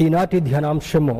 ఈనాటి 0.00 0.40
ధ్యానాంశము 0.40 1.14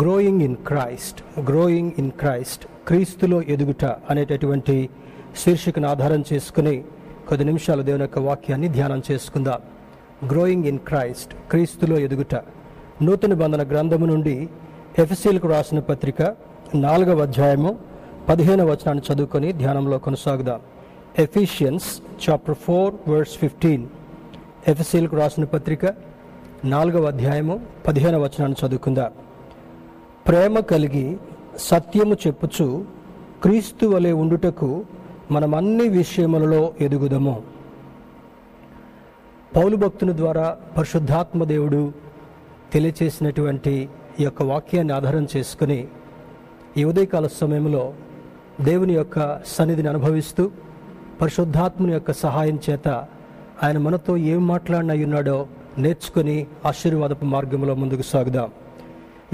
growing 0.00 0.42
in 0.42 0.56
Christ 0.68 1.40
growing 1.40 1.92
in 1.98 2.10
Christ 2.10 2.66
క్రీస్తులో 2.88 3.42
ఎదుగుట 3.42 3.84
అనేటటువంటి 3.84 4.88
శీర్షికను 5.36 5.88
ఆధారం 5.88 6.24
చేసుకుని 6.32 6.84
కొద్ది 7.28 7.44
నిమిషాలు 7.44 7.82
దేవుని 7.82 8.02
యొక్క 8.02 8.18
వాక్యాన్ని 8.18 8.68
ధ్యానం 8.68 9.02
చేసుకుందాం. 9.10 9.60
గ్రోయింగ్ 10.32 10.64
ఇన్ 10.64 10.78
క్రైస్ట్ 10.78 11.34
క్రీస్తులో 11.50 11.98
ఎదుగుట. 11.98 12.34
నూతన 13.02 13.34
బంధన 13.34 13.68
గ్రంథము 13.68 14.06
నుండి 14.06 14.48
ఎఫ్ఎస్సీలకు 14.98 15.48
రాసిన 15.48 15.78
పత్రిక 15.78 16.22
నాలుగవ 16.74 17.22
అధ్యాయము 17.22 17.78
పదిహేను 18.28 18.66
వచనాన్ని 18.66 19.04
చదువుకొని 19.08 19.52
ధ్యానంలో 19.52 19.98
కొనసాగుదాం. 19.98 20.60
Ephesians 21.18 22.00
chapter 22.24 22.54
four 22.54 22.94
verse 23.08 23.36
fifteen 23.38 23.86
ఎఫ్ఎస్సీలకు 24.68 25.16
రాసిన 25.16 25.44
పత్రిక 25.44 25.84
నాలుగవ 26.72 27.04
అధ్యాయము 27.04 27.54
పదిహేను 27.86 28.18
వచనాన్ని 28.18 28.56
చదువుకుందా. 28.60 29.06
ప్రేమ 30.26 30.58
కలిగి 30.60 31.16
సత్యము 31.58 32.14
చెప్పుచు 32.14 32.66
క్రీస్తు 33.42 33.86
వలె 33.86 34.12
ఉండుటకు 34.12 34.84
మనం 35.30 35.54
అన్ని 35.54 35.88
విషయములలో 35.88 36.74
ఎదుగుదము. 36.80 37.42
పౌలు 39.56 39.76
భక్తుని 39.76 40.16
ద్వారా 40.16 40.56
పరిశుద్ధాత్మ 40.76 41.44
దేవుడు 41.44 41.92
తెలియచేసినటువంటి 42.72 43.88
ఈ 44.20 44.24
యొక్క 44.24 44.42
వాక్యాన్ని 44.42 44.92
ఆధారం 44.92 45.26
చేసుకుని 45.36 45.88
ఈ 46.76 46.84
ఉదయకాల 46.84 47.26
సమయంలో 47.26 47.84
దేవుని 48.60 48.94
యొక్క 48.94 49.18
సన్నిధిని 49.46 49.88
అనుభవిస్తూ 49.88 50.50
పరిశుద్ధాత్మని 51.20 51.92
యొక్క 51.92 52.12
సహాయం 52.12 52.58
చేత 52.70 52.88
ఆయన 53.62 53.78
మనతో 53.78 54.16
ఏం 54.16 54.46
మాట్లాడినయ్యున్నాడో 54.46 55.46
నేర్చుకుని 55.82 56.36
ఆశీర్వాదపు 56.70 57.26
మార్గంలో 57.34 57.74
ముందుకు 57.82 58.04
సాగుదాం. 58.12 58.50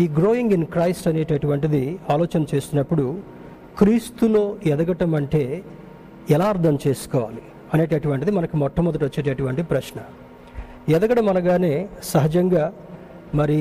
ఈ 0.03 0.05
గ్రోయింగ్ 0.19 0.55
ఇన్ 0.57 0.67
క్రైస్ట్ 0.75 1.07
అనేటటువంటిది 1.11 1.83
ఆలోచన 2.15 2.43
చేస్తున్నప్పుడు 2.53 3.05
క్రీస్తులో 3.79 4.45
ఎదగటం 4.73 5.13
అంటే 5.21 5.43
ఎలా 6.35 6.47
అర్థం 6.55 6.75
చేసుకోవాలి 6.87 7.43
అనేటటువంటిది 7.75 8.33
మనకు 8.39 8.57
మొట్టమొదటి 8.63 9.05
వచ్చేటటువంటి 9.09 9.63
ప్రశ్న. 9.73 9.99
ఎదగడం 10.97 11.27
అనగానే 11.33 11.75
సహజంగా 12.13 12.65
మరి 13.41 13.61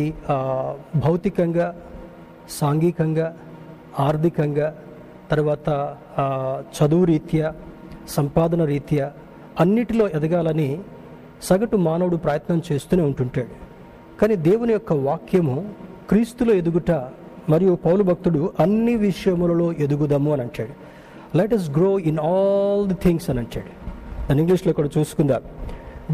భౌతికంగా 1.06 1.68
సాంఘికంగా 2.60 3.28
ఆర్థికంగా 4.06 4.68
తర్వాత 5.32 5.68
చదువు 6.78 7.06
రీత్యా 7.12 7.48
సంపాదన 8.16 8.62
రీత్యా 8.74 9.06
అన్నిటిలో 9.64 10.06
ఎదగాలని 10.18 10.70
సగటు 11.48 11.78
మానవుడు 11.88 12.18
ప్రయత్నం 12.26 12.62
చేస్తూనే 12.68 13.04
ఉంటుంటాడు. 13.04 13.54
కానీ 14.22 14.36
దేవుని 14.48 14.74
యొక్క 14.74 14.94
వాక్యము 14.94 15.56
క్రీస్తులో 16.10 16.54
ఎదుగుట 16.54 16.92
మరియు 17.50 17.74
పౌలు 17.86 18.04
భక్తుడు 18.10 18.42
అన్ని 18.60 18.96
విషయములలో 18.96 19.68
ఎదుగుదాము 19.86 20.30
అని 20.34 20.42
అంటాడు. 20.42 20.74
Let 21.38 21.54
us 21.54 21.68
grow 21.78 21.92
in 22.12 22.20
all 22.32 22.84
the 22.88 22.98
things 23.06 23.30
అని 23.30 23.40
అంటాడు. 23.40 23.72
దాని 24.28 24.42
ఇంగ్లీష్లో 24.42 24.74
కూడా 24.74 24.90
చూసుకుందాం. 24.98 25.44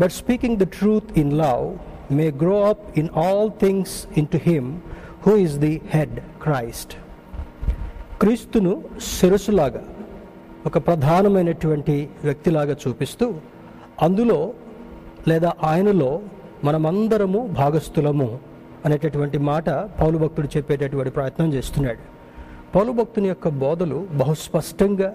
But 0.02 0.12
speaking 0.12 0.58
the 0.58 0.68
truth 0.78 1.12
in 1.24 1.34
love 1.44 1.66
may 2.20 2.28
grow 2.44 2.58
up 2.66 3.00
in 3.00 3.10
all 3.26 3.50
things 3.64 3.96
into 4.28 4.40
him 4.50 4.70
who 5.28 5.36
is 5.46 5.58
the 5.66 5.82
head 5.96 6.16
Christ 6.46 6.94
క్రీస్తును 8.22 8.74
శిరస్సులాగా 9.16 9.84
ఒక 10.66 10.78
ప్రధానమైనటువంటి 10.88 11.96
వ్యక్తిలాగా 12.24 12.76
చూపిస్తూ 12.88 13.26
అందులో 14.02 14.40
లేదా 15.28 15.54
ఆయనలో 15.64 16.20
మనమందరము 16.64 17.48
భాగస్థులము 17.48 18.40
అనేటటువంటి 18.86 19.38
మాట 19.38 19.70
పౌలు 19.70 20.18
భక్తుడు 20.18 20.48
చెప్పేటటువంటి 20.58 21.12
ప్రయత్నం 21.12 21.54
చేస్తున్నాడు. 21.54 22.04
పౌలు 22.76 22.92
భక్తుని 22.92 23.28
యొక్క 23.28 23.48
బోధలు 23.48 24.08
బహుస్పష్టంగా 24.14 25.14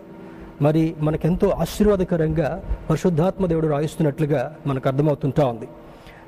మరి 0.63 0.95
మనకెంతో 1.01 1.49
ఆశీర్వాదకరంగా 1.49 2.63
పరిశుద్ధాత్మ 2.91 3.47
దేవుడు 3.47 3.67
రాయిస్తున్నట్లుగా 3.67 4.57
మనకు 4.67 4.89
అర్థమవుతుంటా 4.89 5.47
ఉంది. 5.47 5.69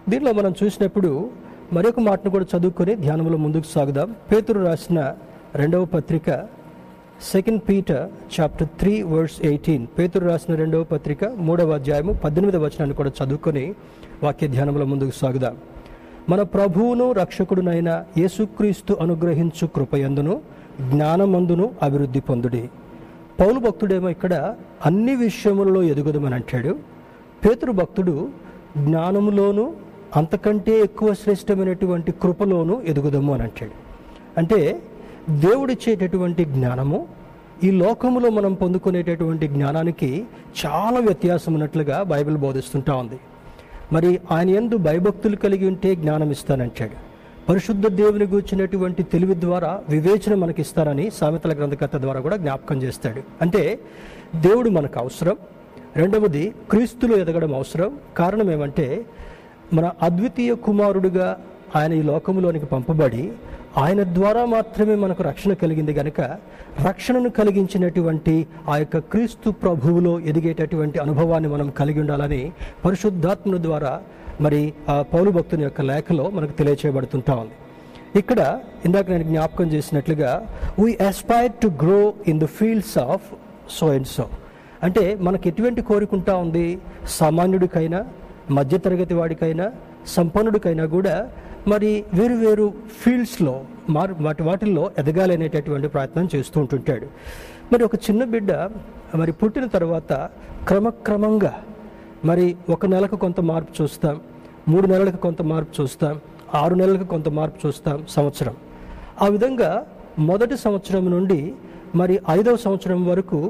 దీనిలో 0.09 0.32
మనం 0.32 0.54
చూసినప్పుడు 0.62 1.30
మరొక 1.72 2.00
మాటను 2.00 2.30
కూడా 2.30 2.47
చదువుకొని 2.56 2.94
ధ్యానంలో 2.94 3.38
ముందుకు 3.38 3.64
సాగుదాం. 3.75 4.16
పేతురు 4.32 4.60
రాసిన 4.64 5.14
రెండవ 5.54 5.84
పత్రిక 5.84 6.30
second 7.32 7.62
Peter 7.68 8.08
chapter 8.34 8.68
three 8.80 9.02
verse 9.02 9.36
eighteen 9.46 9.86
పేతురు 9.98 10.24
రాసిన 10.28 10.54
రెండవ 10.54 10.84
పత్రిక 10.84 11.24
మూడవ 11.24 11.70
అధ్యాయము 11.70 12.12
పద్దెనిమిదవ 12.12 12.62
వచనాన్ని 12.64 12.96
కూడా 12.96 13.10
చదువుకొని 13.18 13.74
వాక్య 14.22 14.48
ధ్యానంలో 14.48 14.84
ముందుకు 14.84 15.10
సాగుదాం. 15.10 15.56
మన 16.28 16.42
ప్రభువును 16.42 17.12
రక్షకుడునైన 17.12 18.04
యేసుక్రీస్తు 18.18 18.94
అనుగ్రహించు 19.00 19.66
కృపయందును 19.66 20.40
జ్ఞానమందును 20.90 21.70
అభివృద్ధి 21.82 22.20
పొందుడి. 22.20 22.68
పౌలు 23.41 23.58
భక్తుడేమో 23.58 24.08
ఇక్కడ 24.08 24.54
అన్ని 24.86 25.16
విషయములలో 25.16 25.82
ఎదుగుదమని 25.82 26.34
అంటాడు. 26.34 26.72
పేతురు 27.44 27.72
భక్తుడు 27.72 28.28
జ్ఞానములోను 28.78 29.72
అంతకంటే 30.16 30.80
ఎక్కువ 30.80 31.14
శ్రేష్టమైనటువంటి 31.14 32.12
కృపలోను 32.12 32.82
ఎదుగుదము 32.86 33.32
అని 33.34 33.42
అంటాడు. 33.42 33.72
అంటే 34.41 34.60
దేవుడిచ్చేటటువంటి 35.30 36.44
జ్ఞానము 36.44 37.08
ఈ 37.64 37.70
లోకములో 37.70 38.30
మనం 38.30 38.54
పొందుకునేటటువంటి 38.54 39.48
జ్ఞానానికి 39.48 40.24
చాలా 40.66 41.00
వ్యత్యాసం 41.00 41.54
ఉన్నట్లుగా 41.54 42.02
బైబిల్ 42.02 42.36
బోధిస్తుంటా 42.36 42.94
ఉంది. 42.94 43.18
మరి 43.92 44.20
ఆయన 44.30 44.50
ఎందు 44.50 44.76
భయభక్తులు 44.76 45.36
కలిగి 45.36 45.66
ఉంటే 45.66 45.94
జ్ఞానం 45.94 46.30
ఇస్తానంటాడు. 46.30 47.14
పరిశుద్ధ 47.48 47.86
దేవుని 47.86 48.24
గూర్చినటువంటి 48.24 49.02
తెలివి 49.02 49.40
ద్వారా 49.40 49.80
వివేచన 49.88 50.34
మనకి 50.34 50.62
ఇస్తారని 50.62 51.10
సామెతల 51.10 51.52
గ్రంథకర్త 51.52 51.96
ద్వారా 51.96 52.20
కూడా 52.20 52.36
జ్ఞాపకం 52.36 52.82
చేస్తాడు. 52.82 53.22
అంటే 53.42 53.78
దేవుడు 54.36 54.70
మనకు 54.70 54.98
అవసరం. 54.98 55.36
రెండవది 55.96 56.54
క్రీస్తులు 56.70 57.16
ఎదగడం 57.16 57.54
అవసరం. 57.54 57.98
కారణం 58.16 58.50
ఏమంటే 58.50 59.04
మన 59.72 59.91
అద్వితీయ 60.02 60.54
కుమారుడుగా 60.54 61.41
ఆయన 61.76 61.92
ఈ 61.92 62.02
లోకంలోనికి 62.02 62.66
పంపబడి 62.66 63.32
ఆయన 63.78 64.02
ద్వారా 64.02 64.44
మాత్రమే 64.44 64.94
మనకు 64.94 65.22
రక్షణ 65.22 65.52
కలిగింది 65.52 65.92
గనుక 65.92 66.20
రక్షణను 66.86 67.30
కలిగించినటువంటి 67.30 68.46
ఆ 68.68 68.76
యొక్క 68.76 68.98
క్రీస్తు 68.98 69.50
ప్రభువులో 69.50 70.20
ఎదిగేటటువంటి 70.20 70.98
అనుభవాన్ని 70.98 71.48
మనం 71.48 71.70
కలిగి 71.70 72.00
ఉండాలని 72.00 72.52
పరిశుద్ధాత్మను 72.84 73.58
ద్వారా 73.58 74.00
మరి 74.40 74.72
ఆ 74.88 75.02
పౌలు 75.02 75.30
భక్తుని 75.30 75.62
యొక్క 75.62 75.80
లేఖలో 75.80 76.30
మనకు 76.30 76.52
తెలియచేయబడుతుంటా 76.52 77.34
ఉంది. 77.34 77.54
ఇక్కడ 78.18 78.60
ఇందాక 78.84 79.10
నేను 79.10 79.24
జ్ఞాపకం 79.24 79.64
చేసినట్లుగా 79.64 80.30
we 80.78 80.96
aspire 81.00 81.52
to 81.62 81.66
grow 81.82 82.14
in 82.28 82.41
the 82.41 82.44
fields 82.44 82.98
of 82.98 83.26
so 83.70 83.86
and 83.88 84.06
so 84.06 84.26
అంటే 84.82 85.14
మనకు 85.20 85.48
ఎటువంటి 85.48 85.82
కోరికుంటా 85.82 86.34
ఉంది? 86.36 86.78
సామాన్యుడికైనా 87.18 88.00
మధ్యతరగతి 88.50 89.14
వాడికైనా 89.14 89.66
సంపన్నుడికైనా 90.06 90.86
కూడా 90.86 91.14
మరి 91.69 92.04
వేరు 92.14 92.34
వేరు 92.34 92.72
ఫీల్డ్స్లో 93.02 93.54
మారు 93.91 94.16
వాటి 94.20 94.42
వాటిల్లో 94.42 94.91
ఎదగాలి 94.98 95.34
అనేటటువంటి 95.34 95.88
ప్రయత్నం 95.88 96.28
చేస్తూ 96.34 96.60
ఉంటుంటాడు 96.60 97.06
మరి 97.72 97.84
ఒక 97.84 97.97
చిన్న 97.97 98.25
బిడ్డ 98.25 98.52
మరి 99.14 99.32
పుట్టిన 99.32 99.66
తర్వాత 99.66 100.12
క్రమక్రమంగా 100.69 101.53
మరి 102.24 102.56
ఒక 102.70 102.86
నెలకు 102.86 103.16
కొంత 103.16 103.41
మార్పు 103.41 103.82
చూస్తాం 103.82 104.20
మూడు 104.69 104.86
నెలలకు 104.86 105.16
కొంత 105.16 105.42
మార్పు 105.42 105.82
చూస్తాం 105.82 106.20
ఆరు 106.54 106.74
నెలలకు 106.74 107.04
కొంత 107.04 107.28
మార్పు 107.28 107.66
చూస్తాం 107.66 108.04
సంవత్సరం. 108.08 108.54
ఆ 109.22 109.26
విధంగా 109.28 109.70
మొదటి 110.19 110.56
సంవత్సరం 110.56 111.10
నుండి 111.10 111.54
మరి 111.94 112.20
ఐదవ 112.30 112.56
సంవత్సరం 112.56 113.06
వరకు 113.06 113.41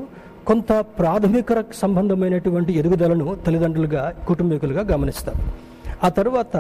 కొంత 0.47 0.73
ప్రాథమిక 0.73 1.65
సంబంధమైనటువంటి 1.73 2.73
ఎదుగుదలను 2.73 3.37
తల్లిదండ్రులుగా 3.47 4.03
కుటుంబీకులుగా 4.29 4.83
గమనిస్తాం. 4.83 5.37
ఆ 6.05 6.09
తర్వాత 6.09 6.57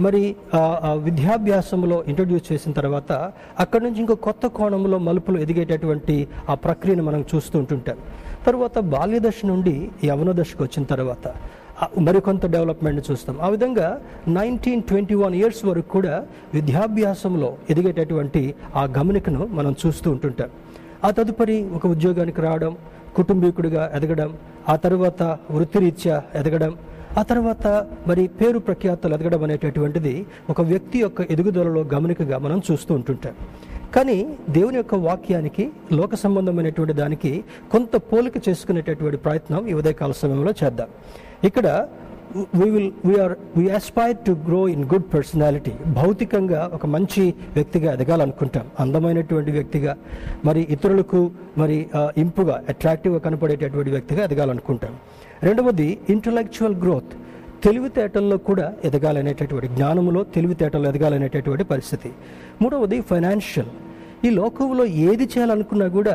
మరి 0.00 0.22
ఆ, 0.54 0.60
విద్యాభ్యాసంలో 1.02 2.04
ఇంట్రడ్యూస్ 2.06 2.52
చేసిన 2.52 2.72
తర్వాత 2.72 3.12
అక్కడి 3.58 3.84
నుంచి 3.84 4.00
ఇంకో 4.00 4.14
కొత్త 4.18 4.46
కోణంలో 4.48 4.98
మలుపులు 4.98 5.38
ఎదిగేటటువంటి 5.38 6.16
ఆ 6.48 6.54
ప్రక్రియను 6.54 7.02
మనం 7.02 7.24
చూస్తూ 7.30 7.58
ఉంటుంటాం. 7.58 7.98
తర్వాత 8.46 8.78
బాల్యదశ 8.78 9.38
నుండి 9.44 9.74
యవన 10.04 10.32
దశకు 10.32 10.62
వచ్చిన 10.64 10.84
తర్వాత 10.84 11.24
మరికొంత 11.98 12.46
డెవలప్మెంట్ 12.46 13.10
చూస్తాం. 13.10 13.38
ఆ 13.42 13.48
విధంగా 13.48 13.86
నైన్టీన్ 14.28 14.82
ట్వంటీ 14.82 15.14
వన్ 15.14 15.34
ఇయర్స్ 15.34 15.64
వరకు 15.64 15.88
కూడా 15.88 16.14
విద్యాభ్యాసంలో 16.54 17.56
ఎదిగేటటువంటి 17.70 18.42
ఆ 18.74 18.84
గమనికను 18.98 19.46
మనం 19.50 19.74
చూస్తూ 19.82 20.10
ఉంటుంటాం. 20.10 20.50
ఆ 21.04 21.10
తదుపరి 21.10 21.64
ఒక 21.74 21.86
ఉద్యోగానికి 21.86 22.40
రావడం 22.40 22.72
కుటుంబీకుడిగా 23.16 23.92
ఎదగడం 23.94 24.30
ఆ 24.68 24.76
తర్వాత 24.76 25.22
వృత్తిరీత్యా 25.50 26.22
ఎదగడం 26.34 26.72
ఆ 27.18 27.22
తర్వాత 27.30 27.66
మరి 28.08 28.22
పేరు 28.40 28.58
ప్రఖ్యాతలు 28.66 29.14
ఎదగడం 29.16 29.42
అనేటటువంటిది 29.46 30.14
ఒక 30.52 30.60
వ్యక్తి 30.72 30.98
యొక్క 31.04 31.20
ఎదుగుదలలో 31.34 31.82
గమనికగా 31.94 32.36
మనం 32.44 32.58
చూస్తూ 32.68 32.92
ఉంటుంటాం. 32.98 33.34
కానీ 33.96 34.18
దేవుని 34.56 34.78
యొక్క 34.80 34.94
వాక్యానికి 35.06 35.64
లోక 35.98 36.14
సంబంధమైనటువంటి 36.24 36.94
దానికి 37.00 37.32
కొంత 37.72 37.96
పోలిక 38.10 38.36
చేసుకునేటటువంటి 38.48 39.18
ప్రయత్నం 39.24 39.62
ఈ 39.70 39.72
ఉదయకాల 39.80 40.12
సమయంలో 40.20 40.52
చేద్దాం. 40.60 40.90
ఇక్కడ 41.48 41.66
we 42.58 42.66
will 42.74 42.92
we are 43.08 43.34
we 43.56 43.64
aspire 43.78 44.18
to 44.26 44.32
grow 44.48 44.60
in 44.74 44.84
good 44.92 45.08
personality 45.14 45.72
భౌతికంగా 45.96 46.60
ఒక 46.76 46.86
మంచి 46.94 47.22
వ్యక్తిగా 47.56 47.88
ఎదగాలనుకుంటాం. 47.96 48.66
అందమైనటువంటి 48.84 49.50
వ్యక్తిగా 49.56 49.94
మరి 50.48 50.62
ఇతరులకు 50.76 51.22
మరి 51.62 51.78
ఇంపుగా 52.24 52.58
అట్రాక్టివ్గా 52.74 53.22
కనపడేటటువంటి 53.26 53.92
వ్యక్తిగా 53.96 54.22
ఎదగాలనుకుంటాం. 54.30 54.94
రెండవది 55.42 55.88
ఇంటలెక్చువల్ 56.08 56.74
గ్రోత్ 56.74 57.12
తెలివితేటల్లో 57.64 58.36
కూడా 58.38 58.66
ఎదగాలనేటటువంటి 58.84 59.68
జ్ఞానంలో 59.68 60.20
తెలివితేటల్లో 60.34 60.88
ఎదగాలనేటటువంటి 60.88 61.64
పరిస్థితి. 61.64 62.10
మూడవది 62.62 62.98
ఫైనాన్షియల్ 63.00 63.70
ఈ 64.24 64.30
లోకంలో 64.30 64.84
ఏది 65.04 65.24
చేయాలనుకున్నా 65.24 65.86
కూడా 65.88 66.14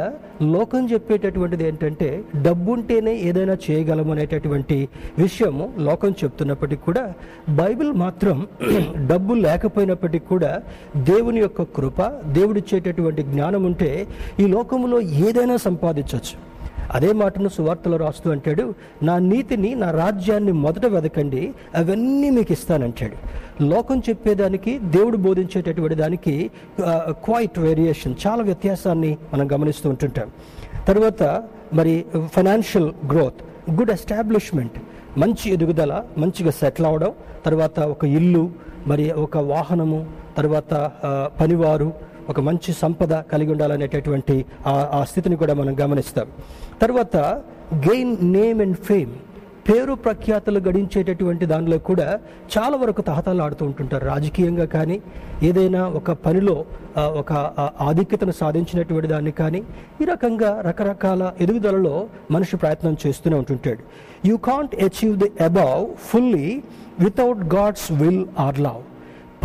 లోకం 0.51 0.81
చెప్పేటటువంటిది 0.91 1.63
ఏంటంటే 1.67 2.09
డబ్బుంటేనే 2.43 3.13
ఏదైనా 3.19 3.55
చేయగలం 3.65 4.09
అనేటటువంటి 4.11 4.77
విషయము 5.17 5.65
లోకం 5.79 6.11
చెప్తున్నప్పటికీ 6.21 6.83
కూడా 6.83 7.03
బైబిల్ 7.49 7.93
మాత్రం 7.93 8.37
డబ్బు 9.11 9.33
లేకపోయినప్పటికీ 9.33 10.27
కూడా 10.27 10.51
దేవుని 11.03 11.39
యొక్క 11.39 11.63
కృప 11.77 12.01
దేవుడిచ్చేటటువంటి 12.31 13.23
జ్ఞానం 13.23 13.63
ఉంటే 13.65 13.89
ఈ 14.39 14.47
లోకంలో 14.47 14.99
ఏదైనా 15.27 15.57
సంపాదించవచ్చు 15.61 16.35
అదే 16.91 17.13
మాటను 17.13 17.49
సువార్తలో 17.49 17.97
రాస్తూ 17.97 18.31
అంటాడు 18.31 18.73
నా 19.03 19.19
నీతిని 19.19 19.75
నా 19.75 19.91
రాజ్యాన్ని 19.91 20.51
మొదట 20.51 20.85
వెదకండి 20.85 21.53
అవన్నీ 21.75 22.29
మీకు 22.29 22.51
ఇస్తానంటాడు. 22.51 23.15
లోకం 23.63 23.99
చెప్పేదానికి 23.99 24.79
దేవుడు 24.79 25.17
బోధించేటటువంటి 25.17 25.95
దానికి 25.95 26.51
క్వైట్ 27.09 27.59
వేరియేషన్ 27.59 28.15
చాలా 28.27 28.43
వ్యత్యాసాన్ని 28.43 29.17
మనం 29.33 29.51
గమనిస్తూ 29.51 29.89
ఉంటుంటాం. 29.89 30.29
తర్వాత 30.87 31.43
మరి 31.73 32.05
ఫైనాన్షియల్ 32.33 32.91
గ్రోత్ 33.11 33.71
గుడ్ 33.71 33.91
ఎస్టాబ్లిష్మెంట్ 33.91 34.77
మంచి 35.17 35.53
ఎదుగుదల 35.53 36.03
మంచిగా 36.17 36.51
సెటిల్ 36.51 36.87
అవడం 36.87 37.11
తర్వాత 37.45 37.79
ఒక 37.79 38.05
ఇల్లు 38.05 38.51
మరి 38.87 39.11
ఒక 39.11 39.37
వాహనము 39.37 40.05
తర్వాత 40.37 40.91
పనివారు 41.41 41.93
ఒక 42.29 42.39
మంచి 42.39 42.73
సంపద 42.73 43.13
కలిగి 43.13 43.51
ఉండాలనేటటువంటి 43.51 44.45
ఆ- 44.67 45.05
స్థితిని 45.09 45.35
కూడా 45.35 45.53
మనం 45.53 45.79
గమనిస్తాం. 45.81 46.27
తర్వాత 46.81 47.17
గెయిన్ 47.73 48.17
నేమ్ 48.21 48.61
అండ్ 48.61 48.77
ఫేమ్ 48.77 49.11
పేరు 49.69 49.93
ప్రఖ్యాతలు 49.93 50.59
గడించేటటువంటి 50.59 51.45
దానిలో 51.45 51.77
కూడా 51.77 52.19
చాలా 52.57 52.77
వరకు 52.77 53.01
తహతాలు 53.01 53.41
ఆడుతూ 53.41 53.65
ఉంటుంటారు. 53.65 54.05
రాజకీయంగా 54.05 54.65
కానీ 54.65 55.01
ఏదైనా 55.43 55.87
ఒక 55.87 56.11
పనిలో 56.11 56.65
ఒక 56.97 57.33
ఆధిక్యతను 57.81 58.31
సాధించినటువంటి 58.31 59.07
దాన్ని 59.07 59.31
కానీ 59.31 59.63
ఈ 60.01 60.05
రకంగా 60.05 60.61
రకరకాల 60.61 61.31
ఎదుగుదలలో 61.41 62.07
మనిషి 62.31 62.57
ప్రయత్నం 62.57 62.97
చేస్తూనే 63.07 63.37
ఉంటుంటాడు. 63.37 63.79
You 64.27 64.37
can't 64.37 64.75
achieve 64.75 65.17
the 65.17 65.43
above 65.43 65.95
fully 65.95 66.63
without 66.99 67.55
God's 67.55 67.91
will 67.91 68.25
or 68.39 68.59
love 68.59 68.94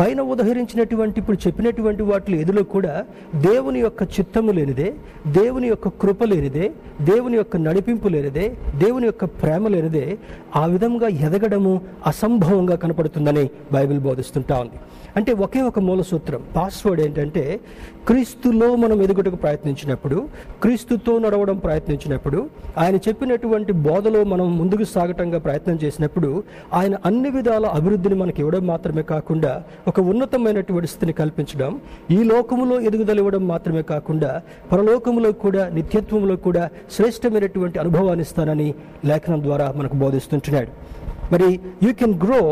పైన 0.00 0.20
ఉదహరించినటువంటి 0.32 1.20
ఇప్పుడు 1.20 1.38
చెప్పినటువంటి 1.46 2.02
వాటి 2.02 2.32
ఎదులో 2.34 2.62
కూడా 2.72 2.92
దేవుని 3.42 3.80
యొక్క 3.80 4.02
చిత్తము 4.14 4.52
లేనిదే 4.52 4.88
దేవుని 5.32 5.66
యొక్క 5.68 5.88
కృప 6.02 6.24
లేనిదే 6.24 6.66
దేవుని 7.00 7.36
యొక్క 7.36 7.56
నడిపింపు 7.60 8.08
లేనిదే 8.08 8.46
దేవుని 8.78 9.06
యొక్క 9.06 9.24
ప్రేమ 9.40 9.68
లేనిదే 9.68 10.04
ఆ 10.56 10.66
విధంగా 10.66 11.08
ఎదగడము 11.26 11.72
అసంభవంగా 12.06 12.76
కనపడుతుందని 12.76 13.44
బైబిల్ 13.72 14.00
బోధిస్తుంటా 14.00 14.56
ఉంది. 14.60 14.78
అంటే 15.16 15.32
ఒకే 15.40 15.60
ఒక 15.60 15.78
మూల 15.80 16.00
సూత్రం 16.02 16.42
పాస్వర్డ్ 16.56 17.00
ఏంటంటే 17.00 17.42
క్రీస్తులో 18.06 18.76
మనం 18.76 19.02
ఎదుగుటకు 19.02 19.36
ప్రయత్నించినప్పుడు 19.36 20.18
క్రీస్తుతో 20.62 21.18
నడవడం 21.18 21.58
ప్రయత్నించినప్పుడు 21.58 22.38
ఆయన 22.78 22.96
చెప్పినటువంటి 23.08 23.72
బోధలో 23.86 24.24
మనం 24.24 24.58
ముందుకు 24.58 24.84
సాగటంగా 24.92 25.38
ప్రయత్నం 25.38 25.78
చేసినప్పుడు 25.84 26.30
ఆయన 26.74 26.94
అన్ని 27.04 27.30
విధాల 27.30 27.66
అభివృద్ధిని 27.74 28.14
మనకి 28.14 28.40
ఇవ్వడం 28.40 28.66
మాత్రమే 28.66 29.02
కాకుండా 29.10 29.52
ఒక 29.90 30.00
ఉన్నతమైనటువంటి 30.12 30.88
స్థితిని 30.92 31.14
కల్పించడం 31.20 31.72
ఈ 32.16 32.18
లోకములో 32.32 32.76
ఎదుగుదల 32.88 33.22
ఇవ్వడం 33.22 33.44
మాత్రమే 33.52 33.82
కాకుండా 33.92 34.30
పరలోకములో 34.72 35.30
కూడా 35.44 35.62
నిత్యత్వంలో 35.78 36.36
కూడా 36.46 36.64
శ్రేష్టమైనటువంటి 36.96 37.78
అనుభవాన్ని 37.84 38.26
ఇస్తానని 38.28 38.68
లేఖనం 39.10 39.42
ద్వారా 39.46 39.66
మనకు 39.78 39.96
బోధిస్తుంటున్నాడు. 40.04 40.70
మరి 41.32 41.48
you 41.86 41.90
can 42.00 42.14
grow 42.26 42.42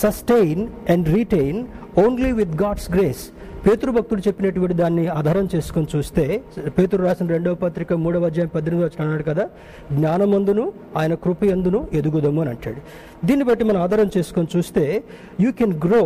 sustain 0.00 0.64
and 0.94 1.06
retain 1.16 1.60
only 2.04 2.32
with 2.40 2.56
God's 2.62 2.90
grace 2.96 3.24
పేతృభక్తుడు 3.64 3.96
భక్తుడు 3.96 4.22
చెప్పినటువంటి 4.26 4.74
దాన్ని 4.80 5.02
ఆధారం 5.18 5.44
చేసుకొని 5.52 5.88
చూస్తే 5.92 6.24
పేతురు 6.76 7.02
రాసిన 7.06 7.26
రెండవ 7.34 7.56
పత్రిక 7.64 7.92
మూడవ 8.04 8.28
అధ్యాయం 8.30 8.50
పద్దెనిమిది 8.54 8.84
వచ్చిన 8.86 9.02
అన్నాడు 9.04 9.24
కదా 9.28 9.44
జ్ఞానమందును 9.98 10.64
ఆయన 11.00 11.14
కృప 11.24 11.44
ఎందును 11.54 11.80
ఎదుగుదము 11.98 12.40
అని 12.44 12.50
అంటాడు. 12.54 12.80
దీన్ని 13.28 13.44
బట్టి 13.48 13.64
మనం 13.68 13.80
ఆధారం 13.86 14.10
చేసుకొని 14.16 14.48
చూస్తే 14.56 14.84
you 15.44 15.52
can 15.60 15.74
grow 15.84 16.02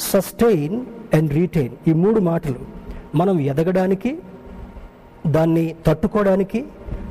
sustain 0.00 0.86
and 1.14 1.32
retain 1.32 1.74
ఈ 1.88 1.92
మూడు 1.92 2.20
మాటలు 2.20 2.60
మనం 3.14 3.40
ఎదగడానికి 3.40 4.18
దాన్ని 5.26 5.74
తట్టుకోవడానికి 5.86 6.64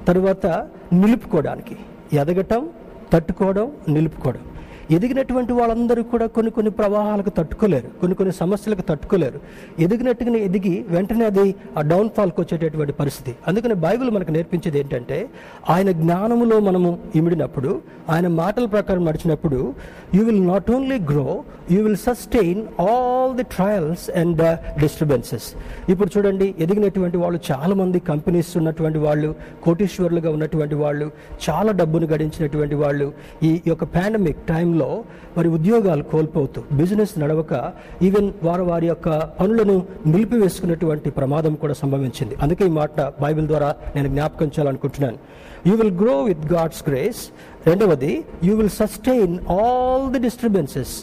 తర్వాత 0.08 0.46
నిలుపుకోవడానికి. 0.94 1.76
ఎదగటం 2.14 2.70
తట్టుకోవడం 3.14 3.72
నిలుపుకోవడం. 3.90 4.40
ఎదిగినటువంటి 4.96 5.54
వాళ్ళందరూ 5.54 6.02
కూడా 6.12 6.26
కొన్ని 6.36 6.52
కొన్ని 6.58 6.72
ప్రవాహాలకు 6.80 7.32
తట్టుకోలేరు 7.38 7.90
కొన్ని 8.02 8.16
కొన్ని 8.20 8.34
సమస్యలకు 8.42 8.84
తట్టుకోలేరు. 8.90 9.40
ఎదిగినట్టుగానే 9.86 10.40
ఎదిగి 10.48 10.74
వెంటనే 10.96 11.26
అది 11.32 11.46
ఆ 11.78 11.82
డౌన్ఫాల్కి 11.92 12.40
వచ్చేటటువంటి 12.42 12.94
పరిస్థితి. 13.02 13.32
అందుకని 13.48 13.76
బైబిల్ 13.86 14.10
మనకు 14.16 14.32
నేర్పించేది 14.38 14.80
ఏంటంటే 14.80 15.18
ఆయన 15.76 15.90
జ్ఞానములో 16.02 16.60
మనము 16.60 16.92
ఇమిడినప్పుడు 17.16 17.72
ఆయన 18.10 18.28
మాటల 18.42 18.66
ప్రకారం 18.76 19.04
నడిచినప్పుడు 19.06 19.60
you 20.16 20.22
will 20.28 20.48
not 20.48 20.70
only 20.76 20.98
grow 21.12 21.28
you 21.72 21.80
will 21.86 22.02
sustain 22.08 22.62
all 22.88 23.34
the 23.40 23.46
trials 23.56 24.06
and 24.22 24.42
disturbances 24.84 25.48
ఇప్పుడు 25.92 26.10
చూడండి 26.16 26.48
ఎదిగినటువంటి 26.66 27.18
వాళ్ళు 27.18 27.40
చాలామంది 27.52 28.00
కంపెనీస్ 28.12 28.52
ఉన్నటువంటి 28.58 29.00
వాళ్ళు 29.06 29.30
కోటీశ్వరులుగా 29.64 30.32
ఉన్నటువంటి 30.38 30.76
వాళ్ళు 30.76 31.08
చాలా 31.48 31.72
డబ్బును 31.72 32.08
గడించినటువంటి 32.08 32.76
వాళ్ళు 32.76 33.08
ఈ 33.44 33.52
యొక్క 33.68 33.84
పాండమిక్ 33.96 34.42
టైంలో 34.48 34.79
మరి 35.38 35.50
ఉద్యోగాలు 35.50 36.04
కోల్పోతూ 36.04 36.62
బిజినెస్ 36.72 37.20
నడవక 37.20 37.74
ఈవెన్ 38.02 38.32
వారు 38.44 38.64
వారి 38.64 38.88
యొక్క 38.88 39.10
పనులను 39.40 39.76
నిలిపివేసుకున్నటువంటి 40.06 41.10
ప్రమాదం 41.10 41.56
కూడా 41.56 41.74
సంభవించింది. 41.74 42.36
అందుకే 42.36 42.66
ఈ 42.66 42.70
మాట 42.70 43.02
బైబిల్ 43.02 43.48
ద్వారా 43.48 43.76
నేను 43.96 44.08
జ్ఞాపకం 44.08 44.48
చేయాలనుకుంటున్నాను. 44.48 45.18
You 45.68 45.76
will 45.76 45.96
grow 46.02 46.24
with 46.24 46.54
God's 46.54 46.90
grace 46.90 47.22
రెండవది 47.68 48.26
you 48.44 48.56
will 48.56 48.76
sustain 48.82 49.40
all 49.60 50.12
the 50.14 50.20
disturbances 50.20 50.94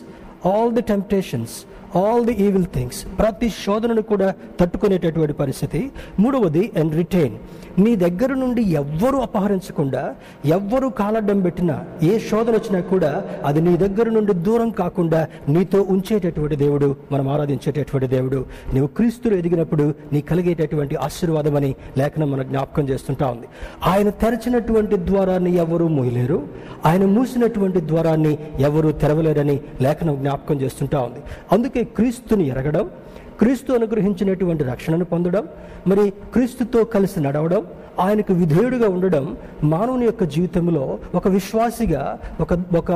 all 0.46 0.72
the 0.72 0.82
temptations 0.82 1.56
all 1.96 2.24
the 2.24 2.32
evil 2.32 2.64
things 2.74 3.06
ప్రతి 3.18 3.48
శోధనను 3.48 4.02
కూడా 4.02 4.34
తట్టుకునేటటువంటి 4.60 5.32
పరిస్థితి. 5.32 5.90
మూడవది 6.20 6.72
అండ్ 6.76 6.94
రిటైన్ 6.94 7.34
నీ 7.78 7.96
దగ్గర 7.96 8.34
నుండి 8.34 8.62
ఎవ్వరూ 8.62 9.18
అపహరించకుండా 9.18 10.14
ఎవ్వరూ 10.44 10.88
కాలడ్డం 10.90 11.40
పెట్టినా 11.40 11.84
ఏ 12.02 12.18
శోధన 12.18 12.52
వచ్చినా 12.52 12.80
కూడా 12.80 13.24
అది 13.44 13.60
నీ 13.60 13.76
దగ్గర 13.76 14.08
నుండి 14.08 14.32
దూరం 14.34 14.70
కాకుండా 14.70 15.26
నీతో 15.48 15.82
ఉంచేటటువంటి 15.82 16.56
దేవుడు 16.56 16.96
మనం 17.12 17.28
ఆరాధించేటటువంటి 17.28 18.08
దేవుడు. 18.08 18.36
నువ్వు 18.74 18.86
క్రీస్తులు 18.86 19.34
ఎదిగినప్పుడు 19.34 19.94
నీ 20.12 20.20
కలిగేటటువంటి 20.20 20.96
ఆశీర్వాదమని 20.96 21.74
లేఖనం 21.98 22.30
మన 22.30 22.42
జ్ఞాపకం 22.42 22.88
చేస్తుంటా 22.88 23.26
ఉంది. 23.26 23.46
ఆయన 23.84 24.10
తెరచినటువంటి 24.10 24.96
ద్వారాన్ని 24.96 25.54
ఎవరూ 25.54 25.88
మూయలేరు. 25.88 26.48
ఆయన 26.86 27.04
మూసినటువంటి 27.04 27.80
ద్వారాన్ని 27.80 28.38
ఎవరూ 28.60 28.92
తెరవలేరని 28.92 29.60
లేఖనం 29.80 30.16
జ్ఞాపకం 30.16 30.60
చేస్తుంటా 30.60 31.00
ఉంది. 31.00 31.18
అందుకే 31.52 31.75
క్రీస్తుని 31.84 32.46
ఎరగడం 32.48 32.90
క్రీస్తు 33.38 33.72
అనుగ్రహించినటువంటి 33.72 34.64
రక్షణను 34.64 35.04
పొందడం 35.04 35.48
మరి 35.86 36.10
క్రీస్తుతో 36.10 36.84
కలిసి 36.84 37.20
నడవడం 37.20 37.66
ఆయనకు 38.00 38.32
విధేయుడిగా 38.32 38.88
ఉండడం 38.88 39.36
మానవుని 39.64 40.04
యొక్క 40.04 40.24
జీవితంలో 40.24 40.98
ఒక 41.14 41.28
విశ్వాసిగా 41.28 42.18
ఒక 42.40 42.52
ఒక 42.76 42.92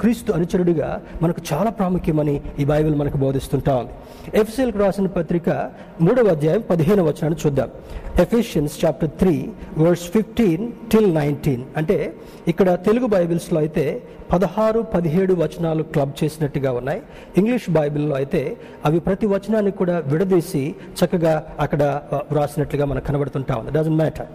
క్రీస్తు 0.00 0.32
అనుచరుడిగా 0.32 1.00
మనకు 1.22 1.42
చాలా 1.52 1.70
ప్రాముఖ్యమని 1.70 2.40
ఈ 2.58 2.64
బైబిల్ 2.64 2.94
మనకు 2.94 3.16
బోధిస్తుంటా. 3.16 3.76
ఉంది 3.76 3.92
ఎఫ్సిఎల్కి 4.38 4.78
రాసిన 4.78 5.06
పత్రిక 5.06 5.70
మూడవ 6.00 6.28
అధ్యాయం 6.28 6.62
పదిహేను 6.70 7.02
వచనాన్ని 7.02 7.46
చూద్దాం. 7.46 7.68
Ephesians 8.20 8.84
chapter 8.84 9.10
three 9.10 9.48
verse 9.78 10.02
fifteen 10.02 10.72
till 10.92 11.14
nineteen. 11.14 11.62
అంటే 11.76 12.14
ఇక్కడ 12.48 12.74
తెలుగు 12.74 13.06
బైబిల్స్లో 13.06 13.60
అయితే 13.60 14.02
పదహారు 14.32 14.80
పదిహేడు 14.94 15.34
వచనాలు 15.34 15.82
క్లబ్ 15.82 16.12
చేసినట్టుగా 16.20 16.72
ఉన్నాయి. 16.72 17.00
ఇంగ్లీష్ 17.36 17.70
బైబిల్లో 17.70 18.14
అయితే 18.16 18.42
అవి 18.86 18.98
ప్రతి 19.06 19.26
వచనాన్ని 19.26 19.72
కూడా 19.80 19.96
విడదీసి 20.12 20.74
చక్కగా 20.98 21.34
అక్కడ 21.60 21.82
వ్రాసినట్లుగా 22.32 22.84
మనకు 22.84 23.06
కనబడుతుంటా 23.06 23.56
ఉంది. 23.56 23.70
డజన్ 23.78 23.98
మ్యాటర్ 24.02 24.30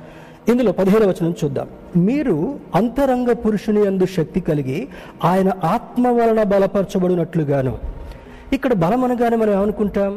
ఇందులో 0.52 0.72
పదిహేడు 0.72 1.06
వచనం 1.06 1.34
చూద్దాం. 1.44 1.68
మీరు 2.10 2.36
అంతరంగ 2.76 3.32
పురుషుని 3.34 3.82
అందు 3.88 4.06
శక్తి 4.18 4.40
కలిగి 4.40 4.80
ఆయన 5.24 5.50
ఆత్మ 5.64 6.08
వలన 6.08 6.44
బలపరచబడినట్లుగాను. 6.44 7.74
ఇక్కడ 8.54 8.74
బలం 8.74 9.04
అనగానే 9.04 9.36
మనం 9.36 9.54
ఏమనుకుంటాం? 9.54 10.14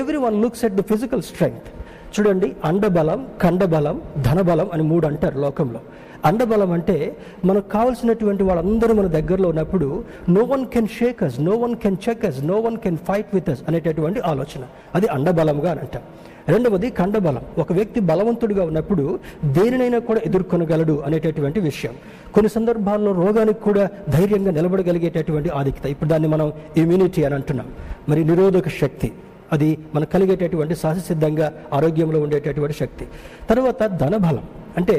Everyone 0.16 0.42
looks 0.42 0.64
at 0.64 0.74
the 0.74 0.82
physical 0.92 1.22
strength 1.22 1.68
చూడండి 2.14 2.48
అండబలం 2.64 3.26
కండబలం 3.42 3.96
ధనబలం 4.26 4.68
అని 4.72 4.82
మూడు 4.82 5.06
అంటారు 5.06 5.38
లోకంలో. 5.40 5.80
అండబలం 6.26 6.72
అంటే 6.72 7.16
మనకు 7.44 7.68
కావాల్సినటువంటి 7.68 8.42
వాళ్ళందరూ 8.42 8.94
మన 8.94 9.06
దగ్గరలో 9.06 9.48
ఉన్నప్పుడు 9.48 10.04
no 10.28 10.42
one 10.42 10.66
can 10.66 10.88
shake 10.88 11.22
us 11.22 11.40
no 11.40 11.56
one 11.56 11.76
can 11.76 11.96
check 12.08 12.24
us 12.24 12.44
no 12.44 12.60
one 12.60 12.76
can 12.76 12.96
fight 12.96 13.26
with 13.34 13.50
us 13.50 13.60
అనేటటువంటి 13.68 14.20
ఆలోచన. 14.20 14.62
అది 14.94 15.06
అండబలంగా 15.06 15.70
అని 15.70 15.80
అంటాం. 15.80 16.02
రెండవది 16.48 16.90
ఖండబలం 16.90 17.40
ఒక 17.58 17.72
వ్యక్తి 17.72 18.00
బలవంతుడిగా 18.00 18.64
ఉన్నప్పుడు 18.64 19.18
దేనినైనా 19.44 19.98
కూడా 19.98 20.20
ఎదుర్కొనగలడు 20.24 21.02
అనేటటువంటి 21.06 21.60
విషయం. 21.60 21.92
కొన్ని 22.34 22.50
సందర్భాల్లో 22.50 23.12
రోగానికి 23.12 23.60
కూడా 23.60 23.88
ధైర్యంగా 24.08 24.50
నిలబడగలిగేటటువంటి 24.50 25.48
ఆధిక్యత. 25.48 25.86
ఇప్పుడు 25.86 26.10
దాన్ని 26.10 26.28
మనం 26.28 26.52
ఇమ్యూనిటీ 26.76 27.24
అని 27.24 27.34
అంటున్నాం. 27.34 27.66
మరి 28.08 28.24
నిరోధక 28.24 28.68
శక్తి. 28.68 29.12
అది 29.52 29.78
మనకు 29.94 30.12
కలిగేటటువంటి 30.12 30.74
సహజసిద్ధంగా 30.74 31.52
ఆరోగ్యంలో 31.72 32.20
ఉండేటటువంటి 32.20 32.76
శక్తి. 32.80 33.06
తర్వాత 33.50 33.86
ధనబలం. 33.86 34.42
అంటే 34.76 34.96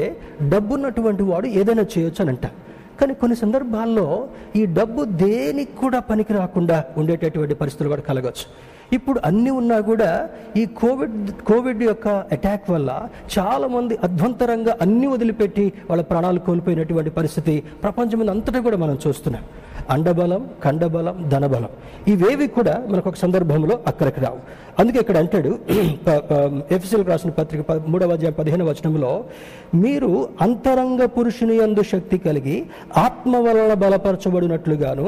డబ్బున్నటువంటి 0.48 1.22
వాడు 1.22 1.46
ఏదైనా 1.46 1.84
చేయొచ్చు 1.98 2.20
అని 2.20 2.30
అంట. 2.30 2.46
కానీ 3.00 3.14
కొన్ని 3.14 3.36
సందర్భాల్లో 3.36 4.28
ఈ 4.56 4.66
డబ్బు 4.66 5.04
దేనికి 5.04 5.76
కూడా 5.76 5.98
పనికి 6.00 6.32
రాకుండా 6.32 6.84
ఉండేటటువంటి 6.96 7.54
పరిస్థితులు 7.54 7.88
కూడా 7.88 8.02
కలగవచ్చు 8.02 8.46
ఇప్పుడు 8.92 9.20
అన్నీ 9.24 9.50
ఉన్నా 9.50 9.80
కూడా 9.80 10.10
ఈ 10.56 10.64
కోవిడ్ 10.80 11.30
కోవిడ్ 11.42 11.82
యొక్క 11.82 12.08
అటాక్ 12.08 12.70
వల్ల 12.70 12.90
చాలామంది 13.38 13.98
అధ్వంతరంగా 14.02 14.76
అన్ని 14.80 15.06
వదిలిపెట్టి 15.06 15.72
వాళ్ళ 15.90 16.02
ప్రాణాలు 16.02 16.38
కోల్పోయినటువంటి 16.38 17.10
పరిస్థితి 17.10 17.62
ప్రపంచం 17.82 18.28
అంతటా 18.28 18.60
కూడా 18.60 18.76
మనం 18.76 18.98
చూస్తున్నాం. 19.06 19.44
అండబలం 19.90 20.42
ఖండబలం 20.64 21.16
ధనబలం 21.28 21.70
ఇవేవి 22.08 22.46
కూడా 22.48 22.82
మనకు 22.88 23.08
ఒక 23.08 23.14
సందర్భంలో 23.14 23.74
అక్కడికి 23.86 24.20
రావు. 24.20 24.40
అందుకే 24.80 24.98
ఇక్కడ 24.98 25.16
అంటాడు 25.16 25.50
ఎఫ్ఎస్ఎల్కి 26.74 27.10
రాసిన 27.10 27.30
పత్రిక 27.30 27.72
మూడవ 27.88 28.12
అధ్యాయం 28.12 28.34
పదిహేను 28.34 28.64
వచనంలో 28.64 29.12
మీరు 29.74 30.10
అంతరంగ 30.40 31.04
పురుషుని 31.06 31.54
యందు 31.60 31.82
శక్తి 31.82 32.18
కలిగి 32.18 32.56
ఆత్మ 32.96 33.36
వలన 33.36 33.74
బలపరచబడినట్లుగాను 33.74 35.06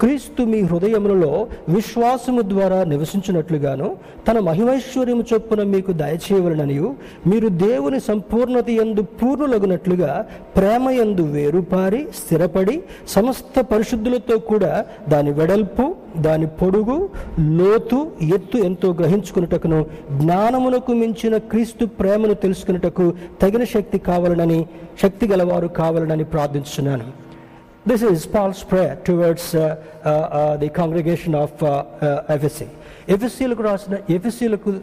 క్రీస్తు 0.00 0.42
మీ 0.42 0.60
హృదయములలో 0.62 1.32
విశ్వాసము 1.68 2.42
ద్వారా 2.42 2.84
నివసించినట్లుగాను 3.24 3.88
తన 4.26 4.38
మహిమైశ్వర్యము 4.40 5.24
చొప్పున 5.30 5.62
మీకు 5.72 5.90
దయచేయవలననియు 5.92 6.88
మీరు 7.26 7.48
దేవుని 7.62 7.98
సంపూర్ణత 8.02 8.68
యందు 8.72 9.02
పూర్ణులగునట్లుగా 9.18 10.10
ప్రేమ 10.56 10.90
యందు 10.92 11.24
వేరుపారి 11.32 12.02
స్థిరపడి 12.18 12.76
సమస్త 13.08 13.60
పరిశుద్ధులతో 13.72 14.36
కూడా 14.50 14.72
దాని 15.08 15.32
వెడల్పు 15.32 15.86
దాని 16.18 16.46
పొడుగు 16.60 16.98
లోతు 17.58 18.00
ఎత్తు 18.34 18.58
ఎంతో 18.64 18.88
గ్రహించుకున్నటకును 18.92 19.80
జ్ఞానమునకు 20.20 20.94
మించిన 20.94 21.34
క్రీస్తు 21.50 21.84
ప్రేమను 21.98 22.36
తెలుసుకున్నటకు 22.42 23.06
తగిన 23.42 23.64
శక్తి 23.72 24.00
కావాలనని 24.08 24.60
శక్తి 25.02 25.26
గలవారు 25.26 25.68
కావాలనని 25.78 26.26
ప్రార్థించున్నాను 26.34 27.08
this 27.86 28.04
is 28.08 28.26
Paul's 28.34 28.62
prayer 28.70 28.98
towards 29.06 29.52
the 30.60 30.68
congregation 30.76 31.36
of 31.36 31.62
Ephesians 32.34 32.68
ఎఫ్ఎస్సీలకు 33.08 33.62
రాసిన 33.62 33.96
ఎఫ్ఎస్సీలకు 34.10 34.74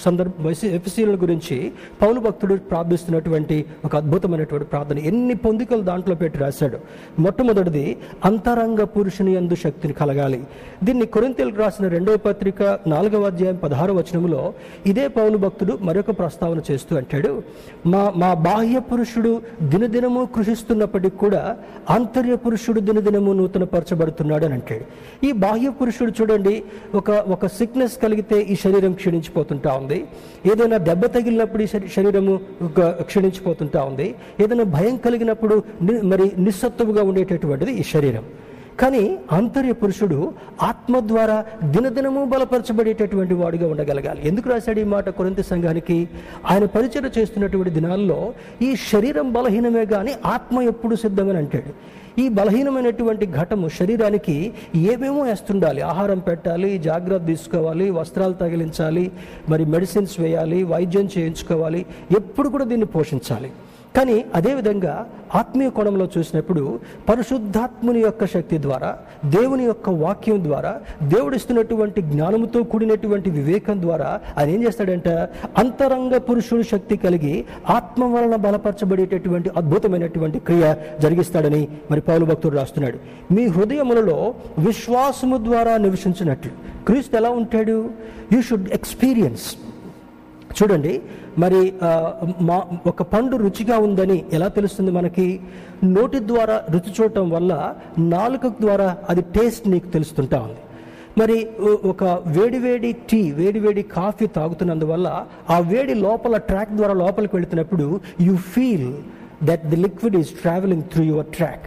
సందర్భ 0.00 0.32
ఎఫ్ఎస్సీల 0.48 1.14
గురించి 1.14 1.72
పౌలు 2.02 2.20
భక్తుడు 2.20 2.54
ప్రార్థిస్తున్నటువంటి 2.54 3.64
ఒక 3.84 3.96
అద్భుతమైనటువంటి 3.96 4.68
ప్రార్థన. 4.68 4.98
ఎన్ని 4.98 5.34
పొందికలు 5.34 5.82
దాంట్లో 5.82 6.14
పెట్టి 6.14 6.38
రాశాడు? 6.38 6.78
మొట్టమొదటిది 7.18 7.96
అంతరంగ 8.24 8.82
పురుషుని 8.82 9.34
యందు 9.34 9.54
శక్తిని 9.54 9.94
కలగాలి. 9.94 10.42
దీన్ని 10.84 11.06
కొరింతలకు 11.06 11.56
రాసిన 11.56 11.88
రెండవ 11.88 12.16
పత్రిక 12.16 12.78
నాలుగవ 12.86 13.26
అధ్యాయం 13.26 13.56
పదహారు 13.56 13.92
వచనంలో 13.92 14.54
ఇదే 14.86 15.08
పౌలు 15.08 15.38
భక్తుడు 15.38 15.78
మరొక 15.82 16.10
ప్రస్తావన 16.18 16.60
చేస్తూ 16.70 16.96
అంటాడు. 16.96 17.42
మా 17.86 18.12
మా 18.16 18.34
బాహ్య 18.34 18.78
పురుషుడు 18.78 19.42
దినదినము 19.62 20.28
కృషిస్తున్నప్పటికీ 20.34 21.16
కూడా 21.16 21.56
ఆంతర్య 21.90 22.36
పురుషుడు 22.36 22.80
దినదినము 22.80 23.32
నూతన 23.32 23.64
పరచబడుతున్నాడు 23.64 24.44
అని 24.44 24.54
అంటాడు. 24.54 24.84
ఈ 25.26 25.32
బాహ్య 25.32 25.70
పురుషుడు 25.70 26.12
చూడండి 26.20 26.62
ఒక 26.94 27.10
ఒక 27.10 27.46
సిక్నెస్ 27.58 27.98
కలిగితే 28.02 28.40
ఈ 28.40 28.54
శరీరం 28.54 28.92
క్షీణించిపోతుంటా 28.92 29.72
ఉంది. 29.72 30.04
ఏదైనా 30.52 30.76
దెబ్బ 30.76 31.06
తగిలినప్పుడు 31.06 31.62
ఈ 31.62 31.66
శరీరము 31.66 32.40
క్షీణించిపోతుంటా 32.80 33.84
ఉంది. 33.84 34.14
ఏదైనా 34.40 34.64
భయం 34.64 34.96
కలిగినప్పుడు 34.96 35.62
ని- 35.82 36.02
మరి 36.02 36.32
నిస్సత్తువుగా 36.38 37.02
ఉండేటటువంటిది 37.02 37.72
ఈ 37.72 37.82
శరీరం. 37.82 38.24
కానీ 38.80 39.18
ఆంతర్య 39.32 39.72
పురుషుడు 39.72 40.32
ఆత్మ 40.62 40.98
ద్వారా 40.98 41.44
దినదినము 41.64 42.24
బలపరచబడేటటువంటి 42.24 43.34
వాడుగా 43.34 43.68
ఉండగలగాలి. 43.68 44.28
ఎందుకు 44.28 44.48
రాశాడు 44.48 44.80
ఈ 44.80 44.84
మాట 44.84 45.08
కొరింత 45.08 45.40
సంఘానికి? 45.40 46.08
ఆయన 46.50 46.64
పరిచయం 46.64 47.10
చేస్తున్నటువంటి 47.18 47.70
దినాల్లో 47.70 48.32
ఈ 48.62 48.76
శరీరం 48.92 49.32
బలహీనమే 49.32 49.84
కానీ 49.84 50.14
ఆత్మ 50.26 50.62
ఎప్పుడు 50.62 50.96
సిద్ధమని 50.96 51.38
అంటాడు. 51.38 51.98
ఈ 52.22 52.24
బలహీనమైనటువంటి 52.38 53.26
ఘటము 53.40 53.66
శరీరానికి 53.78 54.36
ఏమేమో 54.92 55.20
వేస్తుండాలి? 55.28 55.80
ఆహారం 55.90 56.20
పెట్టాలి 56.28 56.70
జాగ్రత్త 56.88 57.26
తీసుకోవాలి 57.30 57.86
వస్త్రాలు 57.98 58.36
తగిలించాలి 58.42 59.04
మరి 59.48 59.64
మెడిసిన్స్ 59.74 60.14
వేయాలి 60.24 60.60
వైద్యం 60.72 61.08
చేయించుకోవాలి 61.14 61.80
ఎప్పుడు 62.20 62.48
కూడా 62.54 62.66
దీన్ని 62.72 62.88
పోషించాలి. 62.96 63.50
కానీ 63.96 64.24
అదేవిధంగా 64.34 65.06
ఆత్మీయ 65.34 65.68
కోణంలో 65.70 66.08
చూసినప్పుడు 66.18 66.80
పరిశుద్ధాత్ముని 67.08 68.00
యొక్క 68.00 68.26
శక్తి 68.26 68.62
ద్వారా 68.62 68.98
దేవుని 69.24 69.64
యొక్క 69.64 69.90
వాక్యం 69.90 70.44
ద్వారా 70.44 70.80
దేవుడిస్తున్నటువంటి 71.02 72.02
జ్ఞానముతో 72.02 72.62
కూడినటువంటి 72.62 73.30
వివేకం 73.30 73.82
ద్వారా 73.82 74.20
ఆయన 74.38 74.48
ఏం 74.48 74.62
చేస్తాడంట? 74.62 75.08
అంతరంగ 75.58 76.16
పురుషుడు 76.16 76.62
శక్తి 76.62 76.96
కలిగి 76.96 77.44
ఆత్మ 77.70 78.04
వలన 78.04 78.36
బలపరచబడేటటువంటి 78.36 79.50
అద్భుతమైనటువంటి 79.56 80.38
క్రియ 80.38 80.74
జరిగిస్తాడని 81.00 81.68
మరి 81.90 82.00
పౌలు 82.00 82.24
భక్తుడు 82.24 82.56
రాస్తున్నాడు. 82.56 82.98
మీ 83.34 83.46
హృదయములలో 83.46 84.34
విశ్వాసము 84.58 85.38
ద్వారా 85.44 85.76
నివసించినట్లు 85.76 86.52
క్రీస్తు 86.84 87.16
ఎలా 87.16 87.30
ఉంటాడు? 87.30 87.90
యూ 88.32 88.42
షుడ్ 88.42 88.72
ఎక్స్పీరియన్స్ 88.72 89.56
చూడండి 90.56 90.92
మరి 91.42 91.60
మా 92.48 92.56
ఒక 92.86 93.02
పండు 93.12 93.34
రుచిగా 93.44 93.76
ఉందని 93.86 94.16
ఎలా 94.36 94.48
తెలుస్తుంది 94.58 94.90
మనకి? 94.90 95.26
నోటి 95.96 96.18
ద్వారా 96.30 96.56
రుచి 96.74 96.90
చూడటం 96.96 97.26
వల్ల 97.30 97.52
నాలుక 98.14 98.46
ద్వారా 98.64 98.88
అది 99.10 99.22
టేస్ట్ 99.36 99.68
నీకు 99.68 99.88
తెలుస్తుంటా 99.96 100.38
ఉంది. 100.46 100.62
మరి 101.20 101.36
ఒక 101.92 102.04
వేడివేడి 102.36 102.90
టీ 103.10 103.20
వేడివేడి 103.40 103.82
కాఫీ 103.98 104.26
తాగుతున్నందువల్ల 104.38 105.08
ఆ 105.50 105.58
వేడి 105.72 105.94
లోపల 106.06 106.36
ట్రాక్ 106.50 106.72
ద్వారా 106.78 106.94
లోపలికి 107.04 107.36
వెళుతున్నప్పుడు 107.36 107.86
you 108.20 108.34
feel 108.52 108.90
that 109.48 109.64
the 109.72 109.78
liquid 109.86 110.16
is 110.22 110.32
travelling 110.42 110.84
through 110.92 111.04
your 111.12 111.30
track 111.38 111.66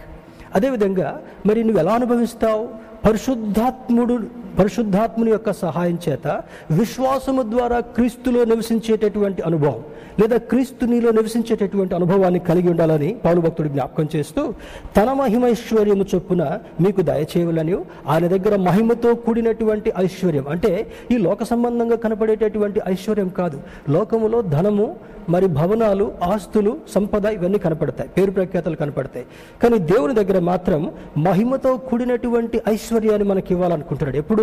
అదేవిధంగా 0.56 1.08
మరి 1.48 1.60
నువ్వు 1.64 1.80
ఎలా 1.82 1.92
అనుభవిస్తావు? 2.00 2.64
పరిశుద్ధాత్ముడు 3.06 4.14
పరిశుద్ధాత్ముని 4.58 5.30
యొక్క 5.30 5.52
సహాయం 5.52 5.98
చేత 6.08 6.26
విశ్వాసము 6.70 7.42
ద్వారా 7.42 7.80
క్రీస్తులో 7.80 8.44
నివసించేటటువంటి 8.44 9.42
అనుభవం 9.42 9.82
లేదా 10.20 10.36
క్రీస్తు 10.36 10.84
నీలో 10.84 11.10
నివసించేటటువంటి 11.10 11.94
అనుభవాన్ని 11.94 12.40
కలిగి 12.40 12.70
ఉండాలని 12.70 13.16
పౌలు 13.24 13.40
భక్తుడు 13.40 13.68
జ్ఞాపకం 13.68 14.08
చేస్తూ 14.16 14.54
తన 14.96 15.12
మహిమైశ్వర్యము 15.12 16.04
చొప్పున 16.14 16.58
మీకు 16.80 17.00
దయచేయాలని 17.02 17.76
ఆయన 18.08 18.26
దగ్గర 18.26 18.56
మహిమతో 18.56 19.14
కూడినటువంటి 19.14 19.92
ఐశ్వర్యం. 19.98 20.48
అంటే 20.48 20.86
ఈ 21.10 21.16
లోక 21.16 21.42
సంబంధంగా 21.42 21.96
కనపడేటటువంటి 21.96 22.80
ఐశ్వర్యం 22.88 23.28
కాదు. 23.28 23.60
లోకములో 23.90 24.42
ధనము 24.42 24.96
మరి 25.28 25.46
భవనాలు 25.46 26.12
ఆస్తులు 26.22 26.76
సంపద 26.94 27.24
ఇవన్నీ 27.24 27.58
కనపడతాయి. 27.58 28.10
పేరు 28.16 28.30
ప్రఖ్యాతలు 28.30 28.76
కనపడతాయి. 28.76 29.26
కానీ 29.62 29.78
దేవుని 29.78 30.14
దగ్గర 30.14 30.38
మాత్రం 30.38 30.92
మహిమతో 31.18 31.76
కూడినటువంటి 31.76 32.60
ఐశ్వర్యాన్ని 32.68 33.28
మనకి 33.28 33.54
ఇవ్వాలనుకుంటున్నాడు. 33.54 34.16
ఎప్పుడు? 34.16 34.41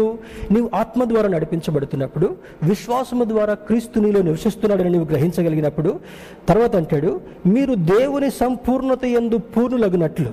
నీవు 0.51 0.69
ఆత్మ 0.75 1.03
ద్వారా 1.03 1.29
నడిపించబడుతున్నప్పుడు 1.35 2.27
విశ్వాసము 2.63 3.25
ద్వారా 3.33 3.53
క్రీస్తు 3.67 3.99
నీలో 3.99 4.21
నివసిస్తున్నాడని 4.21 4.89
నీవు 4.89 5.07
గ్రహించగలిగినప్పుడు 5.11 5.99
తర్వాత 6.49 6.75
అంటాడు 6.75 7.11
మీరు 7.55 7.75
దేవుని 7.95 8.31
సంపూర్ణత 8.43 9.03
ఎందు 9.21 9.37
పూర్ణులగినట్లు. 9.55 10.31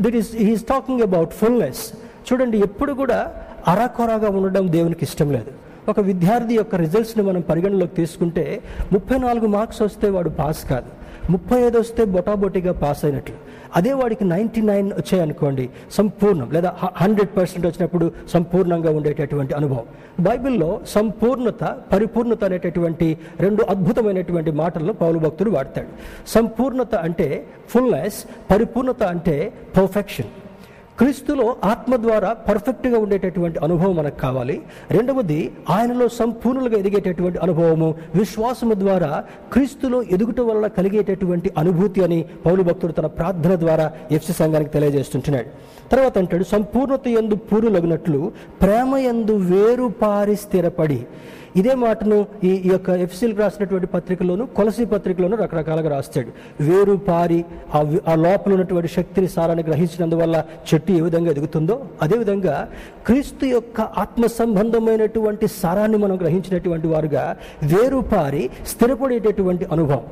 That 0.00 0.16
is 0.16 0.32
he's 0.36 0.64
talking 0.64 1.02
about 1.02 1.32
fullness 1.40 1.84
చూడండి 2.28 2.58
ఎప్పుడు 2.58 2.92
కూడా 2.92 3.20
అరాకొరాగా 3.68 4.28
ఉండడం 4.38 4.64
దేవునికి 4.72 5.04
ఇష్టం 5.08 5.30
లేదు. 5.32 5.52
ఒక 5.90 6.00
విద్యార్థి 6.00 6.54
యొక్క 6.54 6.74
రిజల్ట్స్ని 6.84 7.22
మనం 7.24 7.40
పరిగణలోకి 7.40 7.94
తీసుకుంటే 7.94 8.44
ముప్పై 8.92 9.18
నాలుగు 9.18 9.46
మార్క్స్ 9.46 9.82
వస్తే 9.82 10.08
వాడు 10.14 10.30
పాస్ 10.40 10.62
కాదు. 10.70 10.90
ముప్పై 11.32 11.58
ఐదు 11.66 11.78
వస్తే 11.78 12.02
బొటాబొటిగా 12.14 12.72
పాస్ 12.72 13.02
అయినట్లు. 13.04 13.36
అదే 13.76 13.92
వాడికి 13.92 14.24
నైంటీ 14.24 14.62
నైన్ 14.62 14.92
వచ్చాయనుకోండి 14.92 15.68
సంపూర్ణం 15.90 16.50
లేదా 16.52 16.76
హండ్రెడ్ 16.96 17.36
పర్సెంట్ 17.36 17.66
వచ్చినప్పుడు 17.66 18.12
సంపూర్ణంగా 18.28 18.90
ఉండేటటువంటి 18.90 19.54
అనుభవం. 19.54 19.84
బైబిల్లో 20.20 20.80
సంపూర్ణత 20.86 21.64
పరిపూర్ణత 21.92 22.44
అనేటటువంటి 22.44 23.18
రెండు 23.40 23.62
అద్భుతమైనటువంటి 23.62 24.50
మాటలను 24.50 24.92
పౌలు 24.92 25.18
భక్తుడు 25.18 25.50
వాడతాడు. 25.50 25.88
సంపూర్ణత 26.26 26.94
అంటే 26.94 27.46
ఫుల్నెస్ 27.68 28.24
పరిపూర్ణత 28.50 29.02
అంటే 29.02 29.52
పర్ఫెక్షన్ 29.76 30.26
క్రీస్తులో 30.98 31.56
ఆత్మ 31.64 31.96
ద్వారా 31.96 32.32
పర్ఫెక్ట్గా 32.32 32.98
ఉండేటటువంటి 32.98 33.58
అనుభవం 33.58 33.96
మనకు 33.96 34.18
కావాలి. 34.20 34.62
రెండవది 34.90 35.52
ఆయనలో 35.70 36.08
సంపూర్ణులుగా 36.08 36.78
ఎదిగేటటువంటి 36.78 37.38
అనుభవము 37.38 37.94
విశ్వాసము 38.14 38.74
ద్వారా 38.74 39.24
క్రీస్తులో 39.52 40.02
ఎదుగుట 40.02 40.40
వల్ల 40.40 40.66
కలిగేటటువంటి 40.66 41.52
అనుభూతి 41.58 42.04
అని 42.04 42.24
పౌలు 42.46 42.62
భక్తుడు 42.62 42.92
తన 42.92 43.06
ప్రార్థన 43.06 43.54
ద్వారా 43.54 43.92
ఎఫ్సి 44.12 44.32
సంఘానికి 44.32 44.70
తెలియజేస్తుంటున్నాడు. 44.70 45.48
తర్వాత 45.88 46.18
అంటాడు 46.18 46.44
సంపూర్ణత 46.44 47.08
ఎందు 47.08 47.34
పూరులగినట్లు 47.34 48.32
ప్రేమ 48.62 48.96
ఎందు 48.96 49.32
వేరు 49.32 49.92
పారి 50.02 50.36
స్థిరపడి 50.36 51.06
ఇదే 51.60 51.74
మాటను 51.82 52.16
ఈ 52.44 52.50
ఈ 52.66 52.70
యొక్క 52.72 52.88
ఎఫ్సిల్ 53.04 53.34
రాసినటువంటి 53.38 53.88
పత్రికలోను 53.94 54.44
కొలసి 54.56 54.84
పత్రికలోను 54.84 55.36
రకరకాలుగా 55.42 55.90
రాస్తాడు. 55.94 56.30
వేరు 56.68 56.94
పారి 57.08 57.40
ఆ 58.10 58.14
లోపల 58.24 58.50
ఉన్నటువంటి 58.56 58.90
శక్తిని 58.96 59.28
సారాన్ని 59.36 59.64
గ్రహించినందువల్ల 59.68 60.36
చెట్టు 60.68 60.92
ఏ 60.98 61.00
విధంగా 61.06 61.30
ఎదుగుతుందో 61.34 61.76
అదేవిధంగా 62.02 62.56
క్రీస్తు 63.06 63.46
యొక్క 63.56 63.80
ఆత్మ 64.04 64.26
సంబంధమైనటువంటి 64.40 65.48
సారాన్ని 65.62 66.00
మనం 66.04 66.16
గ్రహించినటువంటి 66.22 66.88
వారుగా 66.94 67.24
వేరు 67.72 68.00
పారి 68.14 68.44
స్థిరపడేటటువంటి 68.72 69.66
అనుభవం. 69.72 70.04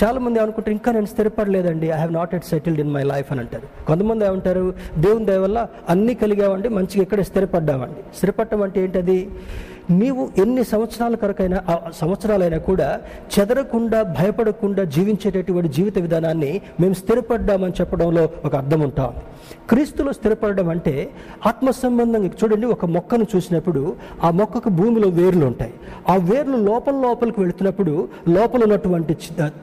చాలామంది 0.00 0.38
అనుకుంటారు 0.42 0.74
ఇంకా 0.76 0.90
నేను 0.92 1.08
స్థిరపడలేదండి 1.12 1.86
I 1.94 1.98
have 2.00 2.12
not 2.18 2.34
yet 2.36 2.46
settled 2.50 2.80
in 2.82 2.92
my 2.96 3.02
life 3.12 3.28
అని 3.32 3.40
అంటారు. 3.40 3.66
కొంతమంది 3.86 4.26
ఏమంటారు 4.26 4.64
దేవుని 5.04 5.26
దయ 5.30 5.40
వల్ల 5.44 5.58
అన్నీ 5.92 6.14
కలిగామండి 6.22 6.68
మంచిగా 6.76 7.02
ఇక్కడే 7.06 7.24
స్థిరపడ్డామండి? 7.30 8.02
స్థిరపడటం 8.16 8.62
అంటే 8.66 8.78
ఏంటది? 8.84 9.18
నీవు 9.90 10.28
ఎన్ని 10.42 10.64
సంవత్సరాల 10.64 11.14
కొరకైనా 11.14 11.58
ఆ 11.68 11.74
సంవత్సరాలైనా 12.00 12.58
కూడా 12.58 12.88
చెదరకుండా 13.34 14.02
భయపడకుండా 14.02 14.84
జీవించేటటువంటి 14.84 15.68
జీవిత 15.68 15.98
విధానాన్ని 15.98 16.60
మేము 16.80 16.94
స్థిరపడ్డామని 16.94 17.72
చెప్పడంలో 17.80 18.28
ఒక 18.44 18.54
అర్థం 18.56 18.80
ఉంటాం 18.80 19.12
క్రీస్తులో 19.68 20.12
స్థిరపడడం 20.12 20.68
అంటే 20.68 21.10
ఆత్మ 21.46 21.70
సంబంధంగా 21.70 22.30
చూడండి 22.40 22.66
ఒక 22.66 22.84
మొక్కను 22.84 23.26
చూసినప్పుడు 23.36 23.82
ఆ 24.24 24.30
మొక్కకు 24.30 24.68
భూమిలో 24.68 25.08
వేర్లు 25.08 25.46
ఉంటాయి. 25.46 25.72
ఆ 26.08 26.16
వేర్లు 26.16 26.56
లోపల 26.56 26.94
లోపలికి 26.94 27.40
వెళుతున్నప్పుడు 27.40 28.08
లోపల 28.28 28.62
ఉన్నటువంటి 28.62 29.16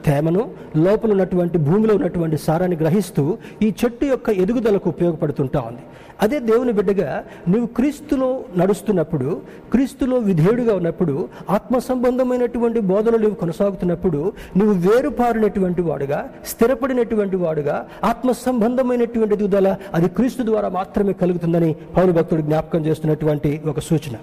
తేమను 0.06 0.50
లోపల 0.76 1.10
ఉన్నటువంటి 1.10 1.58
భూమిలో 1.58 1.94
ఉన్నటువంటి 1.94 2.36
సారాన్ని 2.36 2.76
గ్రహిస్తూ 2.76 3.38
ఈ 3.62 3.74
చెట్టు 3.84 4.04
యొక్క 4.04 4.30
ఎదుగుదలకు 4.30 4.88
ఉపయోగపడుతుంటా 4.88 5.60
ఉంది. 5.60 5.84
అదే 6.22 6.38
దేవుని 6.38 6.72
బిడ్డగా 6.72 7.10
నువ్వు 7.48 7.66
క్రీస్తులో 7.66 8.28
నడుస్తున్నప్పుడు 8.56 9.28
క్రీస్తులో 9.72 10.18
విధేయుడిగా 10.18 10.74
ఉన్నప్పుడు 10.76 11.14
ఆత్మ 11.50 11.78
సంబంధమైనటువంటి 11.78 12.80
బోధనలు 12.80 13.22
నువ్వు 13.24 13.34
కొనసాగుతున్నప్పుడు 13.34 14.32
నువ్వు 14.56 14.74
వేరుపారినటువంటి 14.88 15.82
వాడుగా 15.82 16.20
స్థిరపడినటువంటి 16.46 17.36
వాడుగా 17.36 17.76
ఆత్మ 18.04 18.32
సంబంధమైనటువంటి 18.46 19.36
దిగుదల 19.36 19.76
అది 19.94 20.08
క్రీస్తు 20.08 20.42
ద్వారా 20.42 20.68
మాత్రమే 20.68 21.12
కలుగుతుందని 21.12 21.70
పౌరు 21.96 22.12
భక్తుడు 22.12 22.40
జ్ఞాపకం 22.40 22.86
చేస్తున్నటువంటి 22.86 23.62
ఒక 23.66 23.80
సూచన. 23.80 24.16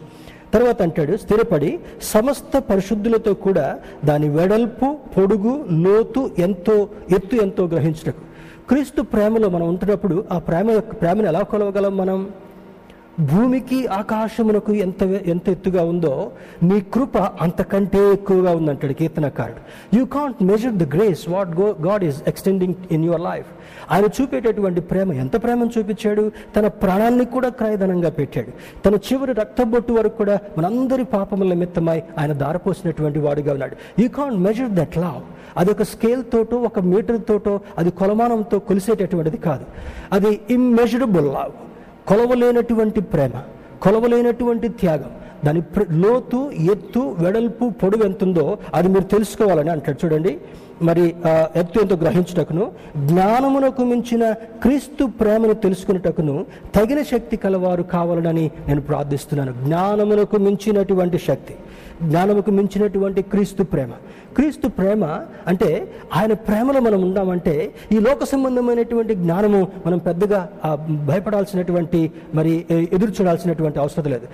తర్వాత 0.54 0.82
అంటాడు 0.82 1.18
స్థిరపడి 1.18 1.80
సమస్త 2.02 2.60
పరిశుద్ధులతో 2.60 3.34
కూడా 3.34 3.80
దాని 4.06 4.30
వెడల్పు 4.30 4.98
పొడుగు 5.18 5.54
లోతు 5.86 6.32
ఎంతో 6.40 6.76
ఎత్తు 7.16 7.36
ఎంతో 7.36 7.64
గ్రహించటకు. 7.66 8.22
క్రీస్తు 8.70 9.02
ప్రేమలో 9.02 9.50
మనం 9.50 9.68
ఉంటున్నప్పుడు 9.68 10.26
ఆ 10.32 10.38
ప్రేమ 10.38 10.80
ప్రేమను 10.80 11.28
ఎలా 11.28 11.42
కొలవగలం 11.42 11.98
మనం? 11.98 12.30
భూమికి 13.20 13.88
ఆకాశమునకు 13.88 14.72
ఎంత 14.72 15.04
ఎంత 15.04 15.50
ఎత్తుగా 15.50 15.84
ఉందో 15.84 16.32
నీ 16.64 16.82
కృప 16.82 17.18
అంతకంటే 17.18 18.14
ఎక్కువగా 18.14 18.52
ఉందంటాడు 18.52 18.94
కీర్తనకారుడు. 18.94 19.62
You 19.96 20.06
can't 20.06 20.44
measure 20.44 20.74
the 20.74 20.96
grace 20.96 21.30
what 21.30 21.50
go 21.50 21.76
God 21.82 22.04
is 22.04 22.24
extending 22.28 22.74
in 22.92 23.06
your 23.06 23.22
life 23.22 23.46
ఆయన 23.92 24.06
చూపేటటువంటి 24.06 24.82
ప్రేమ 24.82 25.14
ఎంత 25.14 25.44
ప్రేమను 25.44 25.72
చూపించాడు? 25.78 26.32
తన 26.56 26.68
ప్రాణాన్ని 26.68 27.26
కూడా 27.26 27.50
క్రయధనంగా 27.50 28.10
పెట్టాడు. 28.10 28.52
తన 28.86 28.96
చివరి 28.96 29.34
రక్తబొట్టు 29.34 29.94
వరకు 29.94 30.18
కూడా 30.18 30.40
మనందరి 30.58 31.04
పాపముల 31.04 31.50
నిమిత్తమై 31.50 32.04
ఆయన 32.18 32.34
దారపోసినటువంటి 32.34 33.20
వాడుగా 33.20 33.54
ఉన్నాడు. 33.54 34.02
You 34.02 34.10
can't 34.10 34.40
measure 34.40 34.70
that 34.70 34.98
love 34.98 35.22
అది 35.58 35.72
ఒక 35.72 35.82
స్కేల్ 35.82 36.24
తోటో 36.34 36.58
ఒక 36.58 36.80
మీటర్ 36.80 37.22
తోటో 37.30 37.60
అది 37.78 37.92
కొలమానంతో 37.92 38.60
కొలిసేటటువంటిది 38.60 39.38
కాదు. 39.38 39.66
అది 40.12 40.42
ఇమ్మెజరబుల్ 40.50 41.26
లవ్ 41.26 41.52
కొలవలేనటువంటి 42.08 43.02
ప్రేమ 43.02 43.32
కొలవలేనటువంటి 43.82 44.68
త్యాగం. 44.68 45.12
దాని 45.46 45.64
లోతు 45.92 46.52
ఎత్తు 46.72 47.16
వెడల్పు 47.20 47.70
పొడవు 47.70 48.04
ఎంతుందో 48.04 48.58
అది 48.74 48.88
మీరు 48.88 49.04
తెలుసుకోవాలని 49.04 49.70
అంటాడు. 49.70 50.06
చూడండి. 50.06 50.40
మరి 50.82 51.16
ఎత్తు 51.56 51.80
ఎంతో 51.80 51.96
గ్రహించుటకును 51.96 52.72
జ్ఞానమునకు 52.98 53.84
మించిన 53.84 54.32
క్రీస్తు 54.32 55.06
ప్రేమను 55.06 55.54
తెలుసుకునేటకును 55.54 56.46
తగిన 56.76 57.04
శక్తి 57.04 57.38
కలవారు 57.38 57.84
కావాలని 57.84 58.52
నేను 58.68 58.82
ప్రార్థిస్తున్నాను. 58.82 59.54
జ్ఞానమునకు 59.66 60.38
మించినటువంటి 60.38 61.18
శక్తి. 61.18 61.56
జ్ఞానముకు 62.04 62.52
మించినటువంటి 62.52 63.22
క్రీస్తు 63.22 63.64
ప్రేమ. 63.64 63.92
క్రీస్తు 64.36 64.68
ప్రేమ 64.68 65.04
అంటే 65.48 65.70
ఆయన 66.16 66.34
ప్రేమలో 66.34 66.80
మనం 66.80 67.02
ఉన్నామంటే 67.02 67.74
ఈ 67.92 67.98
లోక 68.00 68.24
సంబంధమైనటువంటి 68.24 69.16
జ్ఞానము 69.16 69.68
మనం 69.86 69.98
పెద్దగా 69.98 70.40
భయపడాల్సినటువంటి 71.10 72.12
మరి 72.36 72.66
ఎదురు 72.72 73.12
చూడాల్సినటువంటి 73.12 73.80
అవసరం 73.80 74.12
లేదు. 74.12 74.28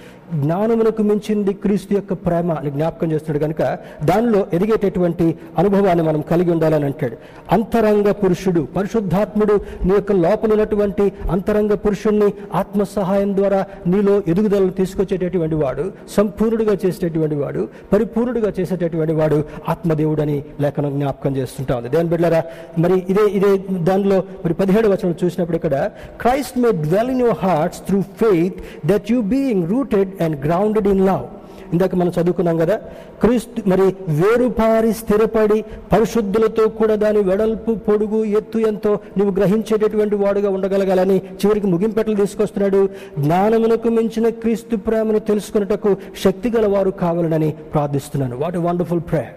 జ్ఞానమునకు 0.43 1.01
మించింది 1.01 1.53
క్రీస్తు 1.53 1.93
యొక్క 1.93 2.13
ప్రేమ 2.13 2.51
అని 2.51 2.71
జ్ఞాపకం 2.71 3.11
చేస్తున్నాడు 3.11 3.43
కనుక 3.43 3.61
దానిలో 4.05 4.47
ఎదిగేటటువంటి 4.53 5.27
అనుభవాన్ని 5.57 6.03
మనం 6.03 6.21
కలిగి 6.21 6.51
ఉండాలని 6.51 6.85
అంటాడు. 6.85 7.17
అంతరంగ 7.51 8.11
పురుషుడు 8.11 8.67
పరిశుద్ధాత్ముడు 8.75 9.55
నీ 9.85 9.93
యొక్క 9.93 10.11
లోపల 10.11 10.51
ఉన్నటువంటి 10.51 11.13
అంతరంగ 11.31 11.73
పురుషుణ్ణి 11.73 12.33
ఆత్మ 12.53 12.83
సహాయం 12.83 13.35
ద్వారా 13.35 13.65
నీలో 13.87 14.23
ఎదుగుదలను 14.27 14.71
తీసుకొచ్చేటటువంటి 14.71 15.55
వాడు 15.55 15.91
సంపూర్ణుడిగా 16.09 16.77
చేసేటటువంటి 16.85 17.35
వాడు. 17.35 17.48
పరిపూర్ణుడిగా 17.91 18.51
చేసేటటువంటి 18.57 19.13
వాడు 19.13 19.37
ఆత్మదేవుడు 19.67 20.21
అని 20.21 20.35
లేఖనం 20.61 20.91
జ్ఞాపకం 20.97 21.35
చేస్తుంటా 21.35 21.73
ఉంది. 21.77 21.89
దేని 21.89 22.09
బిడ్డలారా 22.09 22.41
మరి 22.77 22.97
ఇదే 23.07 23.25
ఇదే 23.37 23.51
దానిలో 23.89 24.17
మరి 24.43 24.53
పదిహేడు 24.53 24.87
వచనం 24.87 25.15
చూసినప్పుడు 25.23 25.57
ఇక్కడ 25.57 25.75
Christ 26.21 26.57
may 26.57 26.71
dwell 26.85 27.11
in 27.11 27.21
your 27.21 27.41
hearts 27.45 27.81
through 27.89 27.99
faith 28.21 28.59
that 28.85 29.11
you 29.11 29.21
being 29.33 29.65
rooted 29.67 30.13
and 30.21 30.37
grounded 30.47 30.89
in 30.93 31.03
love 31.07 31.25
ఇందాక 31.73 31.95
మనం 31.95 32.11
చదువుకున్నాం 32.21 32.57
కదా 32.57 32.75
క్రీస్తు 33.21 33.69
మరి 33.69 33.81
వేరుపారి 34.09 34.93
స్థిరపడి 34.93 35.63
పరిశుద్ధులతో 35.91 36.67
కూడా 36.67 36.95
దాని 36.95 37.19
వెడల్పు 37.19 37.71
పొడుగు 37.75 38.23
ఎత్తు 38.23 38.59
ఎంతో 38.59 38.99
నువ్వు 39.17 39.35
గ్రహించేటటువంటి 39.35 40.15
వాడుగా 40.15 40.49
ఉండగలగాలని 40.49 41.17
చివరికి 41.17 41.67
ముగింపెట్లు 41.67 42.15
తీసుకొస్తున్నాడు. 42.15 42.89
జ్ఞానమునకు 43.19 43.89
మించిన 43.89 44.29
క్రీస్తు 44.29 44.75
ప్రేమను 44.75 45.19
తెలుసుకున్నటకు 45.19 45.97
శక్తి 46.23 46.49
వారు 46.49 46.89
కావాలని 46.89 47.51
ప్రార్థిస్తున్నాను. 47.51 48.37
వాట్ 48.37 48.57
వండర్ఫుల్ 48.57 48.99
ప్రేయర్ 48.99 49.33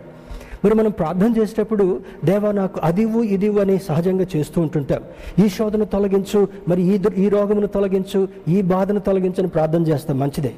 మరి 0.64 0.74
మనం 0.74 0.90
ప్రార్థన 0.90 1.34
చేసేటప్పుడు 1.38 2.00
దేవా 2.24 2.52
నాకు 2.52 2.80
అదివు 2.84 3.22
ఇదివు 3.22 3.60
అని 3.60 3.78
సహజంగా 3.78 4.26
చేస్తూ 4.36 4.60
ఉంటుంటాం. 4.60 5.02
ఈ 5.44 5.48
శోధను 5.48 5.84
తొలగించు 5.84 6.48
మరి 6.68 6.82
ఈ 6.82 7.00
ఈ 7.16 7.28
రోగమును 7.28 7.66
తొలగించు 7.66 8.28
ఈ 8.48 8.62
బాధను 8.62 9.00
తొలగించని 9.00 9.48
ప్రార్థన 9.48 9.82
చేస్తాం. 9.82 10.18
మంచిదే. 10.18 10.52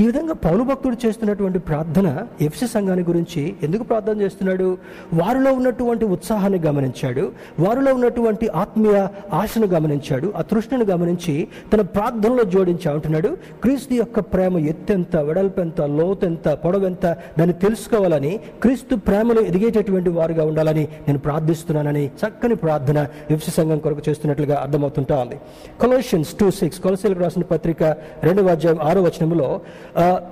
ఈ 0.00 0.06
విధంగా 0.06 0.34
పౌలు 0.34 0.62
భక్తుడు 0.62 0.96
చేస్తున్నటువంటి 1.06 1.58
ప్రార్థన 1.58 2.26
ఎఫ్సి 2.40 2.66
సంఘాన్ని 2.66 3.04
గురించి 3.04 3.56
ఎందుకు 3.62 3.82
ప్రార్థన 3.82 4.20
చేస్తున్నాడు? 4.20 4.78
వారిలో 5.14 5.52
ఉన్నటువంటి 5.52 6.04
ఉత్సాహాన్ని 6.04 6.58
గమనించాడు. 6.58 7.32
వారిలో 7.60 7.94
ఉన్నటువంటి 7.94 8.48
ఆత్మీయ 8.48 9.06
ఆశను 9.32 9.66
గమనించాడు. 9.66 10.32
ఆ 10.36 10.42
తృష్ణను 10.42 10.84
గమనించి 10.84 11.48
తన 11.72 11.80
ప్రార్థనలో 11.80 12.44
జోడించి 12.44 12.90
అంటున్నాడు 12.90 13.28
క్రీస్తు 13.62 13.94
యొక్క 13.94 14.20
ప్రేమ 14.20 14.58
ఎత్తెంత 14.58 15.16
వెడల్పెంత 15.16 15.80
లోతెంత 15.80 16.48
పొడవెంత 16.48 17.06
దాన్ని 17.38 17.52
తెలుసుకోవాలని 17.52 18.40
క్రీస్తు 18.62 18.96
ప్రేమలో 18.96 19.42
ఎదిగేటటువంటి 19.42 20.10
వారుగా 20.10 20.44
ఉండాలని 20.44 20.88
నేను 21.06 21.18
ప్రార్థిస్తున్నానని 21.18 22.06
చక్కని 22.06 22.54
ప్రార్థన 22.54 23.06
ఎఫ్సి 23.30 23.50
సంఘం 23.50 23.78
కొరకు 23.78 24.02
చేస్తున్నట్లుగా 24.08 24.56
అర్థమవుతుంటా 24.56 25.16
ఉంది. 25.16 25.38
కొలోషియన్స్ 25.80 26.34
టూ 26.34 26.50
సిక్స్ 26.50 26.80
కొలసీలకు 26.80 27.20
రాసిన 27.20 27.42
పత్రిక 27.42 27.82
రెండవ 28.22 28.46
అధ్యాయం 28.48 28.78
ఆరో 28.82 29.02
వచనంలో 29.02 29.60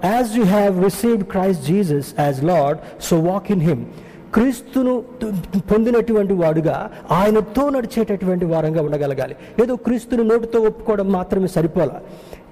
as 0.04 0.38
you 0.38 0.44
have 0.44 0.84
received 0.84 1.22
Christ 1.34 1.60
Jesus 1.62 2.08
as 2.28 2.44
Lord 2.44 2.80
so 3.00 3.20
walk 3.20 3.50
in 3.50 3.60
him 3.60 3.84
క్రీస్తును 4.34 5.04
పొందినటువంటి 5.72 6.32
వాడుగా 6.32 6.90
ఆయనతో 7.10 7.70
నడిచేటటువంటి 7.70 8.44
వారంగా 8.44 8.82
ఉండగలగాలి. 8.82 9.36
ఏదో 9.62 9.76
క్రీస్తును 9.76 10.22
నోటితో 10.22 10.60
ఒప్పుకోవడం 10.60 11.08
మాత్రమే 11.08 11.46
సరిపోలా. 11.46 12.00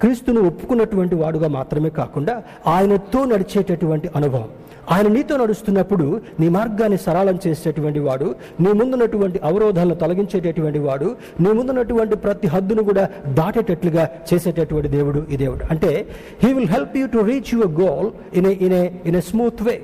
క్రీస్తును 0.03 0.41
ఒప్పుకున్నటువంటి 0.41 1.15
వాడుగా 1.15 1.49
మాత్రమే 1.49 1.89
కాకుండా 1.89 2.43
ఆయనతో 2.67 3.25
నడిచేటటువంటి 3.25 4.11
అనుభవం. 4.17 4.49
ఆయన 4.91 5.09
నీతో 5.09 5.37
నడుస్తున్నప్పుడు 5.37 6.21
నీ 6.41 6.49
మార్గాన్ని 6.49 6.99
సరళం 6.99 7.39
చేసేటటువంటి 7.47 7.99
వాడు 7.99 8.35
నీ 8.61 8.73
ముందున్నటువంటి 8.73 9.41
అవరోధాలను 9.45 9.95
తొలగించేటటువంటి 9.95 10.79
వాడు 10.79 11.17
నీ 11.41 11.53
ముందున్నటువంటి 11.53 12.17
ప్రతి 12.17 12.47
హద్దును 12.47 12.83
కూడా 12.83 13.09
దాటేటట్లుగా 13.29 14.09
చేసేటటువంటి 14.35 14.89
దేవుడు 14.89 15.27
ఈ 15.31 15.37
దేవుడు. 15.37 15.65
అంటే 15.71 16.09
he 16.45 16.53
will 16.53 16.69
help 16.69 16.97
you 16.97 17.07
to 17.07 17.19
reach 17.19 17.55
your 17.55 17.73
goal 17.81 18.11
in 18.35 18.47
in 18.47 19.09
in 19.09 19.17
a 19.17 19.21
smooth 19.21 19.63
way 19.63 19.83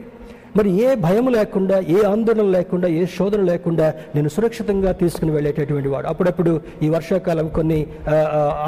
మరి 0.56 0.70
ఏ 0.84 0.94
భయం 1.06 1.26
లేకుండా 1.37 1.76
ఏ 1.96 1.98
ఆందోళన 2.12 2.46
లేకుండా 2.56 2.88
ఏ 3.00 3.02
శోధన 3.16 3.42
లేకుండా 3.50 3.87
నేను 4.14 4.28
సురక్షితంగా 4.28 4.92
తీసుకుని 4.92 5.30
వెళ్ళేటటువంటి 5.30 5.88
వాడు. 5.88 6.06
అప్పుడప్పుడు 6.06 6.52
ఈ 6.82 6.88
వర్షాకాలం 6.88 7.48
కొన్ని 7.58 7.80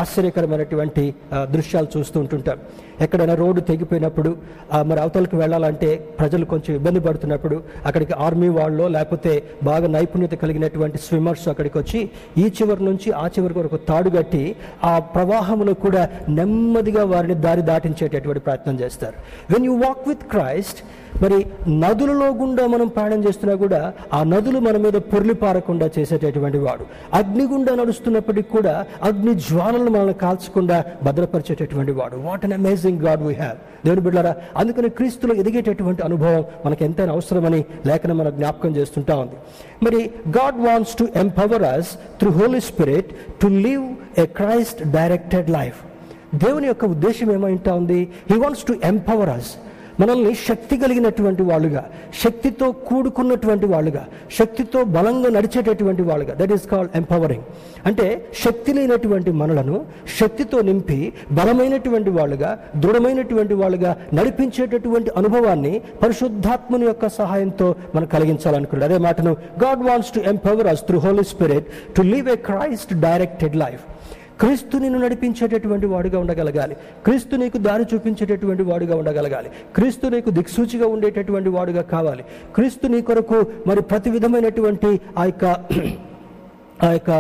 ఆశ్చర్యకరమైనటువంటి 0.01 1.05
దృశ్యాలు 1.55 1.89
చూస్తూ 1.97 2.21
ఉంటుంటాం. 2.21 2.59
ఎక్కడైనా 3.05 3.35
రోడ్డు 3.35 3.61
తెగిపోయినప్పుడు 3.69 4.31
మరి 4.89 5.01
అవతలకు 5.01 5.37
వెళ్ళాలంటే 5.37 5.91
ప్రజలు 6.19 6.45
కొంచెం 6.45 6.73
ఇబ్బంది 6.75 7.01
పడుతున్నప్పుడు 7.01 7.57
అక్కడికి 7.87 8.15
ఆర్మీ 8.27 8.49
వాళ్ళు 8.59 8.85
లేకపోతే 8.97 9.33
బాగా 9.63 9.87
నైపుణ్యత 9.89 10.35
కలిగినటువంటి 10.43 10.99
స్విమ్మర్స్ 10.99 11.49
అక్కడికి 11.49 11.79
వచ్చి 11.79 12.01
ఈ 12.39 12.47
చివరి 12.59 12.85
నుంచి 12.85 13.11
ఆ 13.13 13.27
చివరి 13.27 13.55
వరకు 13.59 13.77
తాడు 13.77 14.11
కట్టి 14.11 14.45
ఆ 14.85 14.99
ప్రవాహంలో 14.99 15.75
కూడా 15.75 16.09
నెమ్మదిగా 16.29 17.05
వారిని 17.05 17.35
దారి 17.35 17.63
దాటించేటటువంటి 17.63 18.41
ప్రయత్నం 18.41 18.81
చేస్తారు. 18.81 19.17
When 19.53 19.67
you 19.67 19.75
walk 19.87 20.09
with 20.09 20.25
Christ 20.25 20.81
మరి 21.23 21.47
నదులలో 21.69 22.29
గుండా 22.29 22.67
మనం 22.67 22.89
ప్రయాణం 22.89 23.25
చేస్తున్నా 23.25 23.55
కూడా 23.55 23.93
ఆ 24.15 24.23
నదులు 24.25 24.59
మన 24.59 24.77
మీద 24.77 24.93
పొర్లి 24.93 25.35
పారకుండా 25.35 25.91
చేసేటటువంటి 25.99 26.59
వాడు. 26.59 26.85
అగ్ని 27.15 27.45
గుండా 27.45 27.75
నడుస్తున్నప్పటికీ 27.75 28.49
కూడా 28.49 28.87
అగ్ని 29.03 29.35
జ్వాలలు 29.35 29.91
మనల్ని 29.91 30.15
కాల్చకుండా 30.15 30.85
భద్రపరిచేటటువంటి 31.03 31.93
వాడు. 31.93 32.17
What 32.17 32.45
an 32.45 32.53
amazing 32.53 32.99
God 32.99 33.23
we 33.23 33.35
have 33.35 33.59
దేవుని 33.85 34.01
బిడ్డారా 34.01 34.37
అందుకని 34.57 34.89
క్రీస్తులో 34.89 35.35
ఎదిగేటటువంటి 35.35 36.03
అనుభవం 36.03 36.45
మనకు 36.67 36.85
ఎంతైనా 36.85 37.13
అవసరమని 37.13 37.65
లేఖనం 37.87 38.19
మన 38.19 38.31
జ్ఞాపకం 38.31 38.77
చేస్తుంటా 38.77 39.17
ఉంది. 39.17 39.37
మరి 39.85 40.11
God 40.39 40.59
wants 40.59 40.97
to 40.97 41.09
empower 41.17 41.63
us 41.63 41.91
through 42.21 42.31
Holy 42.31 42.61
Spirit 42.61 43.11
to 43.43 43.47
live 43.47 43.85
a 44.21 44.27
Christ 44.27 44.91
directed 44.91 45.51
life 45.51 45.79
దేవుని 46.45 46.67
యొక్క 46.67 46.85
ఉద్దేశం 46.85 47.33
ఏమైంటా 47.33 47.75
ఉంది? 47.75 48.09
He 48.31 48.39
wants 48.39 48.65
to 48.65 48.75
empower 48.85 49.29
us 49.29 49.51
మనల్ని 50.01 50.33
శక్తి 50.49 50.75
కలిగినటువంటి 50.77 51.43
వాళ్ళుగా 51.43 51.83
శక్తితో 52.23 52.67
కూడుకున్నటువంటి 52.89 53.67
వాళ్ళుగా 53.67 54.03
శక్తితో 54.39 54.81
బలంగా 54.97 55.31
నడిచేటటువంటి 55.37 56.03
వాళ్ళుగా 56.03 56.35
దట్ 56.41 56.53
ఈస్ 56.57 56.67
కాల్డ్ 56.73 56.93
ఎంపవరింగ్ 57.01 57.47
అంటే 57.89 58.07
శక్తి 58.45 58.73
లేనటువంటి 58.73 59.31
మనలను 59.41 59.77
శక్తితో 60.19 60.61
నింపి 60.61 60.99
బలమైనటువంటి 61.33 62.11
వాళ్ళుగా 62.11 62.51
దృఢమైనటువంటి 62.77 63.55
వాళ్ళుగా 63.55 63.93
నడిపించేటటువంటి 64.15 65.11
అనుభవాన్ని 65.17 65.75
పరిశుద్ధాత్మని 66.03 66.87
యొక్క 66.87 67.09
సహాయంతో 67.21 67.69
మనం 67.95 68.07
కలిగించాలనుకున్నాడు. 68.07 68.93
అదే 68.93 68.99
మాటను 69.09 69.33
God 69.65 69.85
wants 69.89 70.13
to 70.17 70.23
empower 70.33 70.67
us 70.67 70.85
through 70.89 70.99
Holy 70.99 71.25
Spirit 71.33 71.67
to 71.97 72.03
live 72.13 72.29
a 72.29 72.39
Christ 72.51 72.95
directed 73.07 73.57
life 73.57 73.83
క్రీస్తు 74.41 74.77
నిన్ను 74.77 74.99
నడిపించేటటువంటి 74.99 75.87
వాడుగా 75.87 76.19
ఉండగలగాలి. 76.19 76.75
క్రీస్తు 77.05 77.37
నీకు 77.37 77.59
దారి 77.59 77.85
చూపించేటటువంటి 77.95 78.63
వాడుగా 78.63 78.97
ఉండగలగాలి. 78.97 79.49
క్రీస్తు 79.77 80.07
నీకు 80.07 80.31
దిక్సూచిగా 80.31 80.87
ఉండేటటువంటి 80.87 81.49
వాడుగా 81.49 81.83
కావాలి. 81.83 82.25
క్రీస్తు 82.55 82.87
నీ 82.87 83.01
కొరకు 83.01 83.47
మరి 83.67 83.83
ప్రతి 83.83 84.11
విధమైనటువంటి 84.11 85.01
ఆ 85.19 85.25
యొక్క 85.25 85.45
ఆ 86.83 86.91
యొక్క 86.91 87.11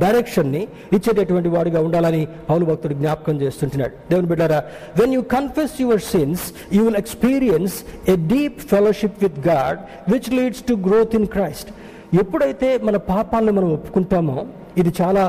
డైరెక్షన్ని 0.00 0.68
ఇచ్చేటటువంటి 0.92 1.48
వాడిగా 1.48 1.80
ఉండాలని 1.80 2.28
పౌలు 2.50 2.64
భక్తుడు 2.64 2.94
జ్ఞాపకం 2.94 3.40
చేస్తుంటున్నాడు. 3.40 3.94
దేవుని 4.10 4.28
బిడ్డారా 4.28 4.64
when 5.00 5.14
you 5.14 5.20
confess 5.20 5.80
your 5.80 6.00
sins 6.00 6.42
you 6.72 6.84
will 6.84 6.96
experience 6.96 7.74
a 8.10 8.16
deep 8.16 8.58
fellowship 8.60 9.24
with 9.24 9.48
God 9.48 9.78
which 10.12 10.30
leads 10.34 10.64
to 10.68 10.74
growth 10.74 11.14
in 11.14 11.26
Christ 11.26 11.70
ఎప్పుడైతే 12.16 12.78
మన 12.78 12.96
పాపాలను 12.96 13.52
మనం 13.52 13.72
ఒప్పుకుంటామో 13.72 14.46
ఇది 14.78 14.92
చాలా 15.00 15.22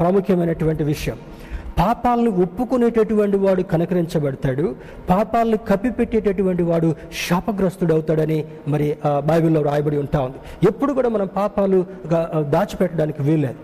ప్రాముఖ్యమైనటువంటి 0.00 0.84
విషయం. 0.84 1.18
పాపాలను 1.78 2.30
ఒప్పుకునేటటువంటి 2.42 3.36
వాడు 3.36 3.62
కనకరించబడతాడు. 3.62 4.74
పాపాలను 5.10 5.56
కప్పిపెట్టేటటువంటి 5.56 6.62
వాడు 6.62 6.94
శాపగ్రస్తుడు 7.28 7.92
అవుతాడని 7.92 8.44
మరి 8.68 8.96
బైబిల్లో 9.30 9.62
రాయబడి 9.62 9.96
ఉంటా 9.96 10.20
ఉంది. 10.20 10.68
ఎప్పుడు 10.68 10.92
కూడా 10.92 11.08
మనం 11.08 11.28
పాపాలు 11.36 11.86
దాచిపెట్టడానికి 12.54 13.22
వీల్లేదు. 13.22 13.60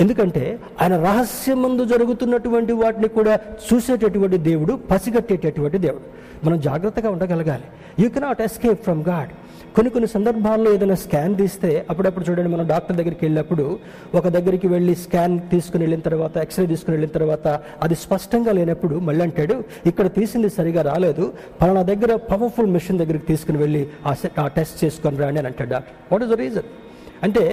ఎందుకంటే 0.00 0.58
ఆయన 0.82 1.02
రహస్యం 1.04 1.62
ముందు 1.62 1.84
జరుగుతున్నటువంటి 1.84 2.72
వాటిని 2.72 3.08
కూడా 3.08 3.38
చూసేటటువంటి 3.66 4.38
దేవుడు 4.38 4.72
పసిగట్టేటటువంటి 4.90 5.78
దేవుడు. 5.78 6.04
మనం 6.46 6.60
జాగ్రత్తగా 6.60 7.10
ఉండగలగాలి. 7.10 7.62
You 8.02 8.08
cannot 8.10 8.42
escape 8.42 8.82
from 8.82 9.04
God 9.04 9.28
కొన్ని 9.74 9.90
కొన్ని 9.90 10.08
సందర్భాల్లో 10.08 10.72
ఏదైనా 10.72 10.94
స్కాన్ 10.94 11.36
తీస్తే 11.36 11.86
అప్పుడప్పుడు 11.90 12.24
చూడండి 12.30 12.50
మనం 12.50 12.66
డాక్టర్ 12.66 12.96
దగ్గరికి 12.96 13.18
వెళ్ళినప్పుడు 13.22 13.78
ఒక 14.14 14.28
దగ్గరికి 14.28 14.68
వెళ్ళి 14.68 14.94
స్కాన్ 14.94 15.40
తీసుకుని 15.50 15.82
వెళ్ళిన 15.82 16.00
తర్వాత 16.00 16.36
ఎక్స్రే 16.36 16.66
తీసుకుని 16.66 16.94
వెళ్ళిన 16.96 17.10
తర్వాత 17.18 17.60
అది 17.82 17.94
స్పష్టంగా 17.94 18.52
లేనప్పుడు 18.52 18.98
మళ్ళీ 18.98 19.22
అంటాడు 19.22 19.64
ఇక్కడ 19.86 20.06
తీసింది 20.06 20.50
సరిగా 20.50 20.82
రాలేదు 20.82 21.32
పలానా 21.60 21.82
దగ్గర 21.82 22.14
పవర్ఫుల్ 22.16 22.66
మిషన్ 22.66 22.98
దగ్గరికి 22.98 23.26
తీసుకుని 23.26 23.58
వెళ్ళి 23.58 23.86
ఆ 24.06 24.14
ఆ 24.38 24.46
టెస్ట్ 24.46 24.84
చేసుకొని 24.84 25.16
రాండి 25.16 25.38
అని 25.38 25.48
అంటాడు 25.48 25.70
doctor. 25.70 26.12
What 26.12 26.22
is 26.22 26.32
the 26.32 26.34
reason 26.34 26.68
అంటే 27.22 27.44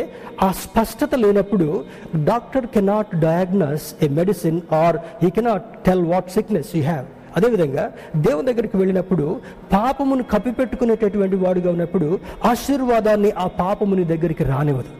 ఆ 0.42 0.52
స్పష్టత 0.52 1.16
లేనప్పుడు 1.16 1.68
doctor 2.16 2.66
cannot 2.66 3.16
diagnose 3.16 4.04
a 4.04 4.08
medicine 4.08 4.62
or 4.84 4.98
he 5.24 5.30
cannot 5.30 5.66
tell 5.86 6.06
what 6.06 6.30
sickness 6.30 6.76
you 6.76 6.84
have. 6.84 7.06
అదేవిధంగా 7.36 7.84
దేవుని 8.16 8.48
దగ్గరికి 8.48 8.78
వెళ్ళినప్పుడు 8.78 9.26
పాపమును 9.74 10.24
కప్పిపెట్టుకునేటటువంటి 10.24 11.36
వాడుగా 11.36 11.70
ఉన్నప్పుడు 11.72 12.20
ఆశీర్వాదాన్ని 12.46 13.32
ఆ 13.32 13.48
పాపముని 13.48 14.04
దగ్గరికి 14.04 14.44
రానివ్వదు. 14.44 14.92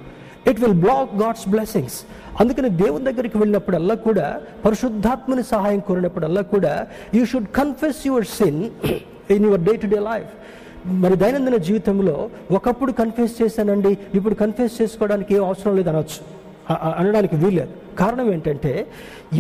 It 0.50 0.60
will 0.64 0.80
block 0.86 1.12
God's 1.24 1.48
blessings 1.50 2.00
అందుకని 2.42 2.70
దేవుని 2.70 3.04
దగ్గరికి 3.04 3.38
వెళ్ళినప్పుడల్లా 3.38 3.96
కూడా 3.96 4.28
పరిశుద్ధాత్మని 4.66 5.44
సహాయం 5.44 5.80
కోరినప్పుడల్లా 5.80 6.42
కూడా 6.42 6.74
you 7.14 7.26
should 7.26 7.48
confess 7.60 8.08
your 8.08 8.26
sin 8.26 8.62
in 9.36 9.46
your 9.46 9.62
day 9.62 9.76
to 9.76 9.88
day 9.88 10.00
life 10.12 10.32
మరి 10.86 11.16
దైనందిన 11.16 11.58
జీవితంలో 11.58 12.30
ఒకప్పుడు 12.52 12.92
కన్ఫ్యూస్ 12.92 13.42
చేశానండి 13.42 13.98
ఇప్పుడు 14.14 14.36
కన్ఫ్యూస్ 14.36 14.82
చేసుకోవడానికి 14.82 15.36
ఏం 15.36 15.44
అవసరం 15.46 15.76
లేదనొచ్చు. 15.76 16.43
అనడానికి 16.70 17.36
వీల్లేదు. 17.36 17.70
కారణం 17.98 18.34
ఏంటంటే 18.34 18.88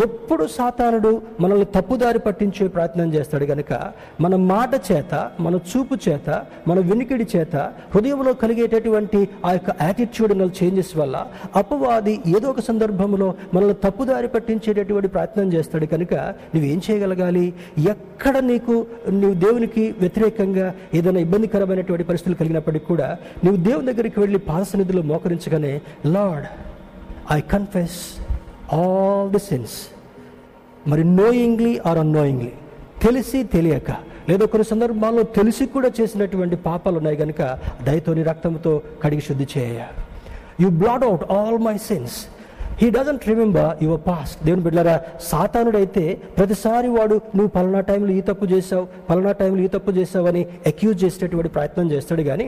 ఎప్పుడు 0.05 0.47
సాతానుడు 0.47 1.21
మనల్ని 1.39 1.65
తప్పుదారి 1.65 2.19
పట్టించే 2.19 2.67
ప్రయత్నం 2.67 3.13
చేస్తాడు 3.13 3.45
కనుక 3.45 3.73
మన 4.21 4.35
మాట 4.35 4.91
చేత 4.91 5.13
మన 5.39 5.55
చూపు 5.69 6.09
చేత 6.09 6.29
మన 6.67 6.79
వినికిడి 6.79 7.27
చేత 7.35 7.55
హృదయంలో 7.95 8.33
కలిగేటటువంటి 8.33 9.29
ఆ 9.45 9.53
యొక్క 9.53 9.75
యాటిట్యూడనల్ 9.81 10.51
చేంజెస్ 10.63 10.97
వల్ల 10.97 11.15
అపవాది 11.55 12.21
ఏదో 12.37 12.49
ఒక 12.49 12.59
సందర్భంలో 12.59 13.35
మనల్ని 13.53 13.73
తప్పుదారి 13.83 14.27
పట్టించేటటువంటి 14.27 15.07
ప్రయత్నం 15.07 15.53
చేస్తాడు 15.53 15.85
కనుక 15.85 16.13
నువ్వేం 16.55 16.81
చేయగలగాలి? 16.89 17.53
ఎక్కడ 17.89 18.37
నీకు 18.37 18.75
నువ్వు 19.09 19.33
దేవునికి 19.33 19.95
వ్యతిరేకంగా 19.99 20.73
ఏదైనా 20.93 21.19
ఇబ్బందికరమైనటువంటి 21.19 22.03
పరిస్థితులు 22.03 22.35
కలిగినప్పటికీ 22.35 22.85
కూడా 22.85 23.17
నువ్వు 23.45 23.63
దేవుని 23.63 23.85
దగ్గరికి 23.85 24.19
వెళ్ళి 24.19 24.37
పాదసన్నిధిలో 24.37 25.01
మోకరించగానే 25.01 25.81
Lord 26.05 26.47
I 27.31 27.41
confess 27.41 28.19
all 28.73 29.31
the 29.31 29.37
sins 29.39 29.89
మరి 30.87 31.03
నోయింగ్లీ 31.03 31.79
ఆర్ 31.85 31.97
అన్నోయింగ్లీ 31.97 32.51
తెలిసి 33.03 33.43
తెలియక 33.43 33.91
లేదా 34.29 34.45
కొన్ని 34.45 34.65
సందర్భాల్లో 34.65 35.23
తెలిసి 35.23 35.65
కూడా 35.65 35.91
చేసినటువంటి 36.01 36.55
పాపాలు 36.55 36.97
ఉన్నాయి 36.97 37.17
కనుక 37.17 37.59
దయతోని 37.83 38.23
రక్తంతో 38.23 38.81
కడిగి 39.03 39.21
శుద్ధి 39.21 39.47
చేయ. 39.57 39.79
You 40.59 40.69
blot 40.69 41.03
out 41.03 41.31
all 41.31 41.57
my 41.57 41.77
sins 41.77 42.27
he 42.79 42.87
doesn't 42.89 43.25
remember 43.29 43.71
your 43.83 44.01
past 44.07 44.37
దేవుని 44.45 44.63
బిడ్డారా 44.63 44.93
సాతానుడైతే 45.21 46.03
ప్రతిసారి 46.37 46.87
వాడు 46.87 47.15
నువ్వు 47.35 47.47
పలానా 47.47 47.81
టైంలో 47.81 48.11
ఈ 48.11 48.21
తప్పు 48.21 48.45
చేసావు 48.45 48.85
పలానా 49.09 49.31
టైంలో 49.31 49.61
ఈ 49.63 49.67
తప్పు 49.67 49.91
చేసావని 49.91 50.41
అక్యూజ్ 50.67 51.03
చేసేటటువంటి 51.03 51.49
ప్రయత్నం 51.49 51.91
చేస్తాడు 51.91 52.23
కానీ 52.23 52.45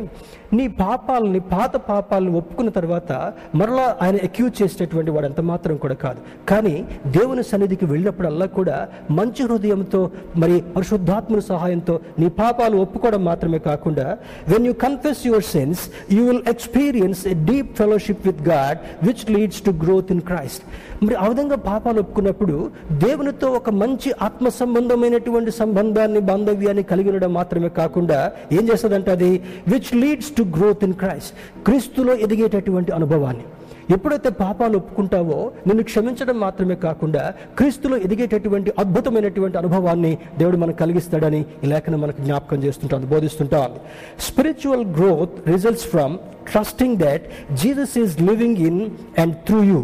నీ 0.52 0.66
పాపాలని 0.80 1.42
పాత 1.52 1.76
పాపాలను 1.90 2.38
ఒప్పుకున్న 2.38 2.70
తర్వాత 2.70 3.12
మరలా 3.56 3.86
ఆయన 4.02 4.18
అక్యూజ్ 4.24 4.62
చేసేటటువంటి 4.62 5.12
వాడు 5.12 5.26
ఎంత 5.26 5.42
మాత్రం 5.42 5.78
కూడా 5.78 5.96
కాదు. 5.96 6.20
కానీ 6.50 6.74
దేవుని 7.08 7.44
సన్నిధికి 7.44 7.86
వెళ్ళినప్పుడల్లా 7.86 8.46
కూడా 8.58 8.78
మంచి 9.12 9.44
హృదయంతో 9.44 10.02
మరి 10.36 10.58
పరిశుద్ధాత్మల 10.76 11.40
సహాయంతో 11.50 11.98
నీ 12.20 12.30
పాపాలు 12.40 12.78
ఒప్పుకోవడం 12.78 13.24
మాత్రమే 13.26 13.62
కాకుండా 13.70 14.08
when 14.48 14.68
you 14.68 14.74
confess 14.86 15.24
your 15.28 15.48
sins 15.52 15.84
you 16.12 16.24
will 16.28 16.44
experience 16.48 17.24
a 17.28 17.38
deep 17.46 17.72
fellowship 17.78 18.28
with 18.28 18.44
God 18.50 18.78
which 19.04 19.26
leads 19.32 19.64
to 19.66 19.74
growth 19.84 20.12
in 20.16 20.22
Christ 20.22 20.64
మరి 21.04 21.16
ఆ 21.16 21.28
విధంగా 21.28 21.58
పాపాలు 21.66 22.00
ఒప్పుకున్నప్పుడు 22.00 22.56
దేవునితో 23.00 23.50
ఒక 23.52 23.70
మంచి 23.82 24.12
ఆత్మ 24.22 24.50
సంబంధమైనటువంటి 24.60 25.52
సంబంధాన్ని 25.54 26.20
బాంధవ్యాన్ని 26.26 26.84
కలిగి 26.84 27.10
ఉండడం 27.10 27.34
మాత్రమే 27.34 27.70
కాకుండా 27.80 28.20
ఏం 28.52 28.70
చేస్తుందంటే 28.70 29.12
అది? 29.12 29.32
Which 29.68 29.92
leads 29.96 30.32
to 30.38 30.46
growth 30.58 30.84
in 30.84 30.94
Christ 30.96 31.34
క్రీస్తులో 31.66 32.16
ఎదిగేటటువంటి 32.26 32.92
అనుభవాన్ని. 32.92 33.46
ఎప్పుడైతే 33.90 34.30
పాపాలు 34.40 34.78
ఒప్పుకుంటావో 34.78 35.36
నిన్ను 35.68 35.84
క్షమించడం 35.84 36.40
మాత్రమే 36.40 36.76
కాకుండా 36.76 37.24
క్రీస్తులో 37.58 37.98
ఎదిగేటటువంటి 37.98 38.70
అద్భుతమైనటువంటి 38.80 39.58
అనుభవాన్ని 39.58 40.12
దేవుడు 40.38 40.58
మనకు 40.58 40.78
కలిగిస్తాడని 40.78 41.42
ఈ 41.64 41.68
లేఖను 41.68 41.98
మనకు 41.98 42.22
జ్ఞాపకం 42.22 42.64
చేస్తుంటాను 42.64 43.06
బోధిస్తుంటాం 43.06 43.74
spiritual 44.20 44.86
growth 44.98 45.50
results 45.50 45.88
from 45.88 46.16
trusting 46.52 46.98
that 46.98 47.28
Jesus 47.56 47.98
is 47.98 48.22
living 48.22 48.58
in 48.70 48.82
and 49.18 49.36
through 49.48 49.64
you 49.64 49.82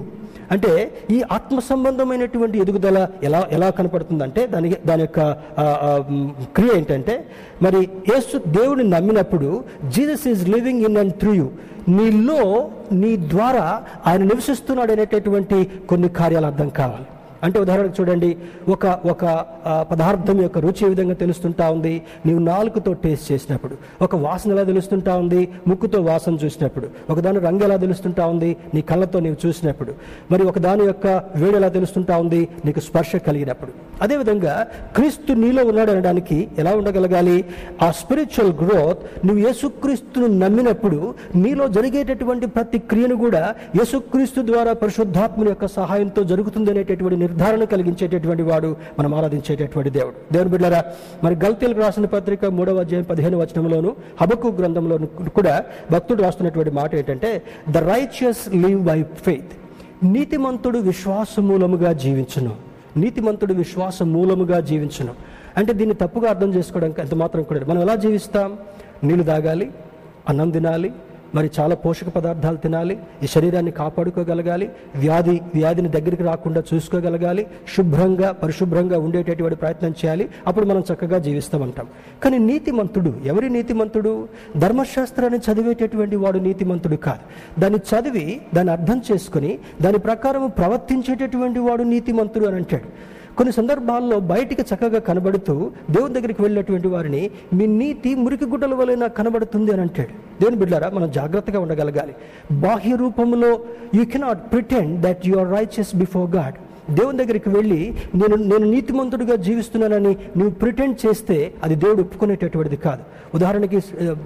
అంటే 0.51 0.71
ఈ 1.11 1.21
ఆత్మ 1.31 1.59
సంబంధమైనటువంటి 1.59 2.57
ఎదుగుదల 2.57 3.07
ఎలా 3.23 3.47
ఎలా 3.51 3.69
కనపడుతుందంటే 3.69 4.47
దాని 4.47 4.75
దాని 4.85 5.01
యొక్క 5.01 5.19
క్రియ 6.55 6.77
ఏంటంటే 6.77 7.15
మరి 7.61 7.79
యేసు 8.11 8.37
దేవుడిని 8.49 8.89
నమ్మినప్పుడు 8.89 9.49
Jesus 9.89 10.27
is 10.27 10.49
living 10.49 10.81
in 10.81 10.97
and 10.97 11.13
through 11.13 11.33
you. 11.33 11.47
నీలో 11.89 12.41
నీ 12.91 13.17
ద్వారా 13.29 13.65
ఆయన 14.07 14.23
నివసిస్తున్నాడు 14.23 14.91
అనేటటువంటి 14.91 15.57
కొన్ని 15.89 16.09
కార్యాలు 16.09 16.45
అర్థం 16.45 16.69
కావాలి. 16.69 17.07
అంటే 17.45 17.57
ఉదాహరణకు 17.59 17.95
చూడండి 17.99 18.29
ఒక 18.69 18.85
ఒక 19.13 19.23
పదార్థం 19.91 20.41
యొక్క 20.41 20.57
రుచి 20.65 20.83
ఏ 20.85 20.89
విధంగా 20.89 21.15
తెలుస్తుంటా 21.23 21.65
ఉంది? 21.75 21.93
నీవు 22.25 22.39
నాలుగుతో 22.39 22.93
టేస్ట్ 23.03 23.31
చేసినప్పుడు 23.31 23.75
ఒక 24.05 24.15
వాసన 24.25 24.51
ఎలా 24.55 24.63
తెలుస్తుంటా 24.63 25.13
ఉంది? 25.23 25.41
ముక్కుతో 25.67 26.01
వాసన 26.01 26.33
చూసినప్పుడు 26.43 26.87
ఒకదాని 27.09 27.39
రంగు 27.39 27.63
ఎలా 27.63 27.77
తెలుస్తుంటా 27.85 28.25
ఉంది? 28.25 28.51
నీ 28.73 28.81
కళ్ళతో 28.81 29.19
నీవు 29.19 29.37
చూసినప్పుడు 29.45 29.93
మరి 30.31 30.43
ఒకదాని 30.43 30.85
యొక్క 30.85 31.07
వేడి 31.35 31.57
ఎలా 31.61 31.67
తెలుస్తుంటా 31.77 32.17
ఉంది? 32.17 32.41
నీకు 32.65 32.79
స్పర్శ 32.79 33.15
కలిగినప్పుడు. 33.27 33.71
అదేవిధంగా 34.01 34.53
క్రీస్తు 34.95 35.31
నీలో 35.33 35.63
ఉన్నాడు 35.71 35.91
అనడానికి 35.91 36.37
ఎలా 36.61 36.71
ఉండగలగాలి? 36.75 37.37
ఆ 37.81 37.91
స్పిరిచువల్ 37.91 38.53
గ్రోత్ 38.61 39.01
నువ్వు 39.25 39.41
యేసుక్రీస్తును 39.47 40.27
నమ్మినప్పుడు 40.43 40.99
నీలో 41.35 41.67
జరిగేటటువంటి 41.67 42.45
ప్రతి 42.55 42.79
క్రియను 42.91 43.15
కూడా 43.15 43.43
యేసుక్రీస్తు 43.79 44.41
ద్వారా 44.51 44.73
పరిశుద్ధాత్మని 44.73 45.49
యొక్క 45.49 45.67
సహాయంతో 45.79 46.23
జరుగుతుంది 46.31 46.71
అనేటటువంటి 46.71 47.17
నిర్ధారణ 47.31 47.63
కలిగించేటటువంటి 47.63 48.43
వాడు 48.43 48.75
మనం 48.99 49.15
ఆరాధించేటటువంటి 49.15 49.89
దేవుడు. 49.89 50.33
దేవుని 50.33 50.49
బిడ్డరా 50.49 50.83
మరి 51.23 51.35
గల్తీలకు 51.35 51.79
రాసిన 51.79 52.05
పత్రిక 52.05 52.45
మూడవ 52.45 52.79
అధ్యాయం 52.79 53.05
పదిహేను 53.09 53.37
వచనంలోను 53.37 53.95
హబకు 54.21 54.47
గ్రంథంలోను 54.47 55.05
కూడా 55.05 55.65
భక్తుడు 55.91 56.23
రాస్తున్నటువంటి 56.23 56.71
మాట 56.71 56.95
ఏంటంటే 56.95 57.41
the 57.71 57.77
righteous 57.77 58.55
live 58.55 58.81
by 58.83 59.03
faith 59.03 59.51
నీతిమంతుడు 60.05 60.79
విశ్వాస 60.79 61.39
మూలముగా 61.39 61.93
జీవించును. 61.93 62.53
నీతిమంతుడు 62.97 63.53
విశ్వాస 63.53 64.03
మూలముగా 64.03 64.59
జీవించును. 64.59 65.13
అంటే 65.57 65.73
దీన్ని 65.73 65.95
తప్పుగా 65.95 66.29
అర్థం 66.29 66.53
చేసుకోవడానికి 66.53 67.01
ఎంత 67.01 67.13
మాత్రం 67.13 67.43
కూడా 67.43 67.65
మనం 67.65 67.81
ఎలా 67.81 67.95
జీవిస్తాం? 67.95 68.57
నీళ్ళు 69.03 69.23
తాగాలి 69.23 69.71
అన్నం 70.29 70.49
తినాలి 70.49 70.91
మరి 71.35 71.51
చాలా 71.59 71.75
పోషక 71.75 72.09
పదార్థాలు 72.09 72.57
తినాలి 72.57 72.99
ఈ 73.23 73.27
శరీరాన్ని 73.27 73.71
కాపాడుకోగలగాలి 73.71 74.69
వ్యాధి 74.95 75.41
వ్యాధిని 75.55 75.89
దగ్గరికి 75.89 76.23
రాకుండా 76.23 76.63
చూసుకోగలగాలి 76.73 77.47
శుభ్రంగా 77.77 78.31
పరిశుభ్రంగా 78.31 78.99
ఉండేటటువంటి 78.99 79.55
ప్రయత్నం 79.57 79.89
చేయాలి. 79.89 80.29
అప్పుడు 80.47 80.65
మనం 80.65 80.83
చక్కగా 80.93 81.17
జీవిస్తామంటాం. 81.17 81.87
కానీ 82.23 82.37
నీతిమంతుడు 82.37 83.13
ఎవరి 83.25 83.49
నీతిమంతుడు? 83.49 84.27
ధర్మశాస్త్రాన్ని 84.57 85.39
చదివేటటువంటి 85.39 86.15
వాడు 86.15 86.39
నీతిమంతుడు 86.39 86.95
కాదు. 86.95 87.61
దాన్ని 87.61 87.79
చదివి 87.79 88.41
దాన్ని 88.55 88.73
అర్థం 88.73 89.01
చేసుకుని 89.11 89.59
దాని 89.81 89.97
ప్రకారం 89.97 90.49
ప్రవర్తించేటటువంటి 90.49 91.59
వాడు 91.59 91.83
నీతిమంతుడు 91.83 92.45
అని 92.45 92.55
అంటాడు. 92.55 93.10
కొన్ని 93.37 93.51
సందర్భాల్లో 93.53 94.19
బయటికి 94.19 94.61
చక్కగా 94.61 94.99
కనబడుతూ 94.99 95.71
దేవుని 95.89 96.13
దగ్గరికి 96.13 96.41
వెళ్ళినటువంటి 96.41 96.87
వారిని 96.87 97.31
మీ 97.53 97.65
నీతి 97.65 98.15
మురికి 98.15 98.45
గుడ్డల 98.45 98.73
వలె 98.73 98.95
నాకు 98.95 99.15
కనబడుతుంది 99.15 99.71
అని 99.71 99.81
అంటాడు. 99.81 100.09
దేవుని 100.41 100.55
బిడ్డారా 100.55 100.89
మనం 100.89 101.11
జాగ్రత్తగా 101.11 101.59
ఉండగలగాలి. 101.59 102.13
బాహ్య 102.51 102.95
రూపంలో 102.95 103.59
you 103.95 104.05
cannot 104.05 104.51
pretend 104.51 105.01
that 105.01 105.27
you 105.27 105.37
are 105.37 105.51
righteous 105.51 105.95
before 105.95 106.31
God 106.31 106.53
దేవుని 106.97 107.17
దగ్గరికి 107.21 107.49
వెళ్ళి 107.49 107.79
నేను 108.15 108.35
నేను 108.51 108.65
నీతిమంతుడిగా 108.71 109.35
జీవిస్తున్నానని 109.47 110.13
నువ్వు 110.37 110.53
ప్రిటెండ్ 110.61 110.97
చేస్తే 111.05 111.37
అది 111.63 111.75
దేవుడు 111.83 112.01
ఒప్పుకునేటటువంటిది 112.01 112.77
కాదు. 112.87 113.03
ఉదాహరణకి 113.35 113.79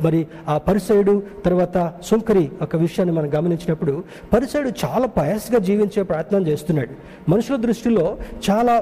మరి 0.05 0.19
ఆ 0.49 0.57
పరిసయుడు 0.67 1.15
తర్వాత 1.45 1.77
సుంకరి 2.03 2.45
ఒక 2.61 2.75
విషయాన్ని 2.75 3.15
మనం 3.15 3.29
గమనించినప్పుడు 3.35 3.95
పరిసయుడు 4.33 4.71
చాలా 4.85 5.07
పయస్గా 5.19 5.59
జీవించే 5.69 6.03
ప్రయత్నం 6.03 6.47
చేస్తున్నాడు. 6.47 6.93
మనుషుల 7.31 7.55
దృష్టిలో 7.55 8.05
చాలా 8.49 8.75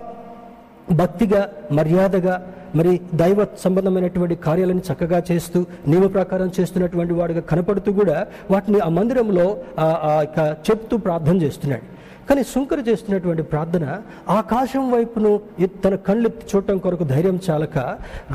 భక్తిగా 0.92 1.42
మర్యాదగా 1.72 2.36
మరి 2.76 2.94
దైవ 3.14 3.40
సంబంధమైనటువంటి 3.64 4.36
కార్యాలను 4.36 4.82
చక్కగా 4.88 5.20
చేస్తూ 5.32 5.60
నియమ 5.88 6.06
ప్రకారం 6.08 6.52
చేస్తున్నటువంటి 6.60 7.14
వాడుగా 7.14 7.42
కనపడుతూ 7.42 7.92
కూడా 7.92 8.18
వాటిని 8.52 8.80
ఆ 8.80 8.90
మందిరంలో 8.90 9.46
ఆ 9.80 10.20
యొక్క 10.22 10.40
చెప్తూ 10.70 10.98
ప్రార్థన 10.98 11.36
చేస్తున్నాడు. 11.42 11.86
కానీ 12.30 12.44
శుంకర 12.44 12.80
చేస్తున్నటువంటి 12.90 13.44
ప్రార్థన 13.44 13.98
ఆకాశం 14.30 14.92
వైపును 14.92 15.40
తన 15.86 15.96
కళ్ళు 15.96 16.28
ఎత్తి 16.28 16.48
చూడటం 16.56 16.78
కొరకు 16.78 17.04
ధైర్యం 17.04 17.40
చాలక 17.50 17.78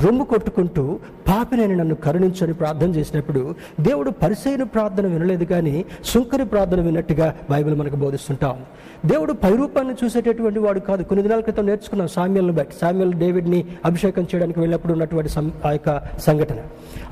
రొమ్ము 0.05 0.24
కొట్టుకుంటూ 0.24 0.98
పాపినని 1.29 1.77
నన్ను 1.77 1.94
కరుణించని 1.94 2.55
ప్రార్థన 2.55 2.88
చేసినప్పుడు 2.88 3.55
దేవుడు 3.81 4.11
పరిసైన 4.11 4.62
ప్రార్థన 4.62 5.07
వినలేదు 5.07 5.44
కానీ 5.44 5.85
శుంకరి 6.05 6.44
ప్రార్థన 6.44 6.81
విన్నట్టుగా 6.81 7.35
బైబిల్ 7.51 7.74
మనకు 7.74 7.96
బోధిస్తుంటాం. 7.96 8.62
దేవుడు 9.07 9.33
పైరూపాన్ని 9.33 9.94
చూసేటటువంటి 10.05 10.59
వాడు 10.59 10.81
కాదు. 10.81 11.03
కొన్ని 11.03 11.22
దినాల 11.22 11.40
క్రితం 11.40 11.66
నేర్చుకున్నాం 11.66 12.09
సామ్యల్ని 12.09 12.53
బట్టి 12.53 12.74
సామ్యల్ 12.81 13.12
డేవిడ్ని 13.12 13.64
అభిషేకం 13.85 14.22
చేయడానికి 14.22 14.61
వెళ్ళినప్పుడు 14.61 14.92
ఉన్నటువంటి 14.92 15.33
ఆ 15.66 15.70
యొక్క 15.70 16.18
సంఘటన. 16.18 16.57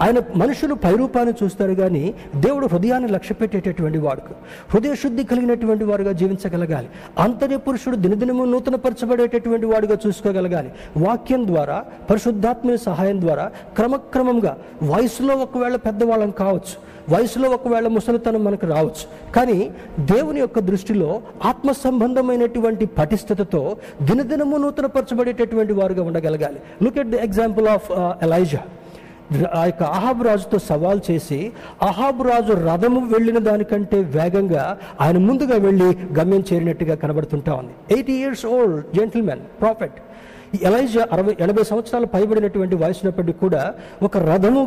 ఆయన 0.01 0.19
మనుషులు 0.37 0.75
పైరూపాన్ని 0.75 1.35
చూస్తారు 1.45 1.73
కానీ 1.73 2.15
దేవుడు 2.37 2.67
హృదయాన్ని 2.67 3.13
లక్ష్య 3.13 3.35
పెట్టేటటువంటి 3.35 3.99
వాడు. 3.99 4.21
హృదయ 4.75 4.95
శుద్ధి 4.95 5.25
కలిగినటువంటి 5.25 5.85
వారుగా 5.85 6.13
జీవించగల 6.13 6.65
అంతర్య 7.19 7.57
పురుషుడు 7.57 7.97
దినదినము 7.97 8.45
నూతనపరచబడేటటువంటి 8.45 9.67
వాడుగా 9.67 9.99
చూసుకోగలగాలి. 10.07 10.73
వాక్యం 10.97 11.47
ద్వారా 11.47 11.85
పరిశుద్ధాత్మ 12.11 12.75
సహాయం 12.75 13.21
ద్వారా 13.21 13.51
క్రమక్రమంగా 13.77 14.57
వయసులో 14.83 15.35
ఒకవేళ 15.35 15.77
పెద్దవాళ్ళం 15.77 16.31
కావచ్చు 16.31 16.87
వయసులో 17.15 17.51
ఒకవేళ 17.51 17.89
ముసలితనం 17.89 18.45
మనకు 18.45 18.67
రావచ్చు 18.67 19.33
కానీ 19.33 19.71
దేవుని 20.01 20.41
యొక్క 20.41 20.59
దృష్టిలో 20.59 21.23
ఆత్మ 21.45 21.73
సంబంధమైనటువంటి 21.73 22.87
పటిష్టతతో 22.87 23.77
దినదినము 24.03 24.57
నూతనపరచబడేటటువంటి 24.57 25.73
వారుగా 25.73 26.03
ఉండగలగాలి. 26.03 26.61
Look 26.83 26.99
at 26.99 27.09
the 27.09 27.17
example 27.17 27.69
of 27.69 27.93
Elijah 28.23 28.61
ఆ 29.55 29.65
యొక్క 29.65 29.83
అహాబు 29.83 30.23
రాజుతో 30.23 30.59
సవాల్ 30.59 31.01
చేసి 31.11 31.53
అహాబు 31.83 32.23
రాజు 32.23 32.53
రథము 32.53 33.01
వెళ్ళిన 33.01 33.39
దానికంటే 33.39 34.01
వేగంగా 34.01 34.79
ఆయన 35.01 35.19
ముందుగా 35.19 35.57
వెళ్ళి 35.57 35.89
గమ్యం 36.19 36.45
చేరినట్టుగా 36.53 36.95
కనబడుతుంటా 36.95 37.55
ఉంది. 37.55 37.95
Eighty 37.95 38.13
years 38.13 38.47
old 38.47 38.97
gentlemen 38.97 39.41
prophet 39.61 39.99
Elijah 40.63 41.07
అరవై 41.13 41.37
ఎనభై 41.41 41.63
సంవత్సరాలు 41.63 42.07
పైబడినటువంటి 42.07 42.75
వయసునప్పటికీ 42.75 43.39
కూడా 43.39 43.75
ఒక 44.03 44.17
రథము 44.19 44.63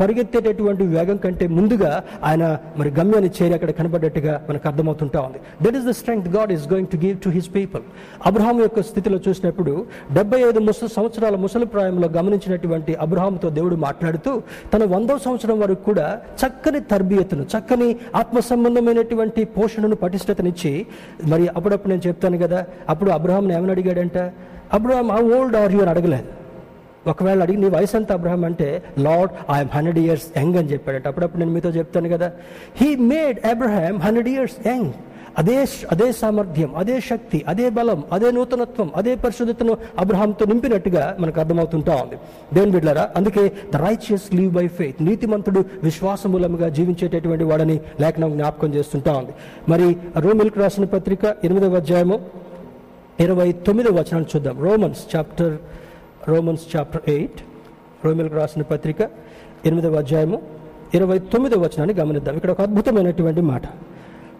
పరిగెత్తేటటువంటి 0.00 0.84
వేగం 0.84 1.16
కంటే 1.16 1.46
ముందుగా 1.46 2.02
ఆయన 2.24 2.58
మరి 2.76 2.90
గమ్యాన్ని 2.90 3.30
చేరి 3.38 3.54
అక్కడ 3.54 3.70
కనబడ్డట్టుగా 3.70 4.42
మనకు 4.48 4.68
అర్థమవుతుంటా 4.68 5.20
ఉంది. 5.20 5.38
That 5.62 5.76
is 5.76 5.84
the 5.84 5.90
strength 5.90 6.28
God 6.28 6.52
is 6.52 6.68
going 6.72 6.88
to 6.88 6.96
give 6.96 7.18
to 7.20 7.28
his 7.28 7.54
people 7.54 7.82
Abraham 8.26 8.60
యొక్క 8.60 8.82
స్థితిలో 8.82 9.20
చూసినప్పుడు 9.28 9.74
డెబ్బై 10.12 10.40
ఐదు 10.40 10.60
ముసలి 10.60 10.88
సంవత్సరాల 10.88 11.36
ముసలి 11.36 11.66
ప్రాయంలో 11.66 12.08
గమనించినటువంటి 12.08 12.94
అబ్రహాంతో 12.94 13.50
దేవుడు 13.50 13.76
మాట్లాడుతూ 13.76 14.42
తన 14.74 14.84
వందో 14.84 15.18
సంవత్సరం 15.18 15.60
వరకు 15.60 15.82
కూడా 15.82 16.06
చక్కని 16.42 16.80
తర్బియతను 16.80 17.46
చక్కని 17.56 17.90
ఆత్మ 18.14 18.40
సంబంధమైనటువంటి 18.40 19.44
పోషణను 19.56 19.96
పటిష్టతనిచ్చి 19.96 20.72
మరి 21.26 21.48
అప్పుడప్పుడు 21.56 21.88
నేను 21.88 22.08
చెప్తాను 22.08 22.38
కదా 22.38 22.66
అప్పుడు 22.88 23.10
అబ్రహాంని 23.10 23.54
ఏమని 23.54 23.70
అడిగాడంట? 23.70 24.18
Abraham 24.72 25.08
how 25.10 25.22
old 25.38 25.56
are 25.56 25.72
you 25.72 25.80
అని 25.80 25.90
అడగలేదు 25.90 26.28
ఒకవేళ 27.10 27.42
అడిగి 27.42 27.58
నీ 27.58 27.68
వయసు 27.68 27.96
ఎంత 27.96 28.12
అబ్రహం? 28.12 28.44
అంటే 28.44 28.82
Lord 28.98 29.32
I'm 29.52 29.70
hundred 29.74 29.98
years 29.98 30.38
young 30.38 30.56
అని 30.56 30.68
చెప్పాడట. 30.72 31.06
అప్పుడప్పుడు 31.08 31.40
నేను 31.40 31.52
మీతో 31.52 31.70
చెప్తాను 31.70 32.08
కదా. 32.08 32.32
He 32.76 32.96
made 32.96 33.46
Abraham 33.46 33.96
hundred 33.98 34.28
years 34.28 34.68
young 34.68 34.92
అదే 35.38 35.66
అదే 35.92 36.12
సామర్థ్యం 36.12 36.70
అదే 36.76 37.00
శక్తి 37.00 37.44
అదే 37.48 37.70
బలం 37.70 38.04
అదే 38.12 38.30
నూతనత్వం 38.30 38.90
అదే 38.96 39.14
పరిశుద్ధతను 39.14 39.76
అబ్రహాంతో 39.98 40.44
నింపినట్టుగా 40.44 41.16
మనకు 41.20 41.40
అర్థమవుతుంటా 41.40 41.94
ఉంది. 41.94 42.16
దేవుని 42.54 42.72
బిడ్డారా 42.72 43.10
అందుకే 43.16 43.52
the 43.74 43.76
righteous 43.76 44.34
live 44.34 44.52
by 44.52 44.68
faith 44.68 45.02
నీతిమంతుడు 45.02 45.64
విశ్వాసమూలముగా 45.82 46.68
జీవించేటటువంటి 46.68 47.44
వాడని 47.44 47.80
లేఖనం 48.00 48.32
జ్ఞాపకం 48.32 48.74
చేస్తుంటా 48.74 49.12
ఉంది. 49.12 49.34
మరి 49.68 49.96
రూమిల్క్ 50.18 50.58
రాసిన 50.58 50.84
పత్రిక 50.84 51.34
ఎనిమిదవ 51.44 51.76
అధ్యాయము 51.76 52.41
ఇరవై 53.20 53.52
తొమ్మిదో 53.52 53.90
వచనాన్ని 53.90 54.26
చూద్దాం. 54.36 54.64
Romans 54.64 55.16
chapter 55.16 55.58
Romans 56.28 56.76
chapter 56.76 57.02
eight 57.08 57.40
రోమిల్కి 58.04 58.34
రాసిన 58.34 58.62
పత్రిక 58.62 59.02
ఎనిమిదవ 59.66 59.94
అధ్యాయము 59.94 60.42
ఇరవై 60.94 61.18
తొమ్మిదవ 61.18 61.60
వచనాన్ని 61.60 61.94
గమనిద్దాం. 61.94 62.36
ఇక్కడ 62.36 62.50
ఒక 62.50 62.60
అద్భుతమైనటువంటి 62.60 63.40
మాట. 63.40 63.62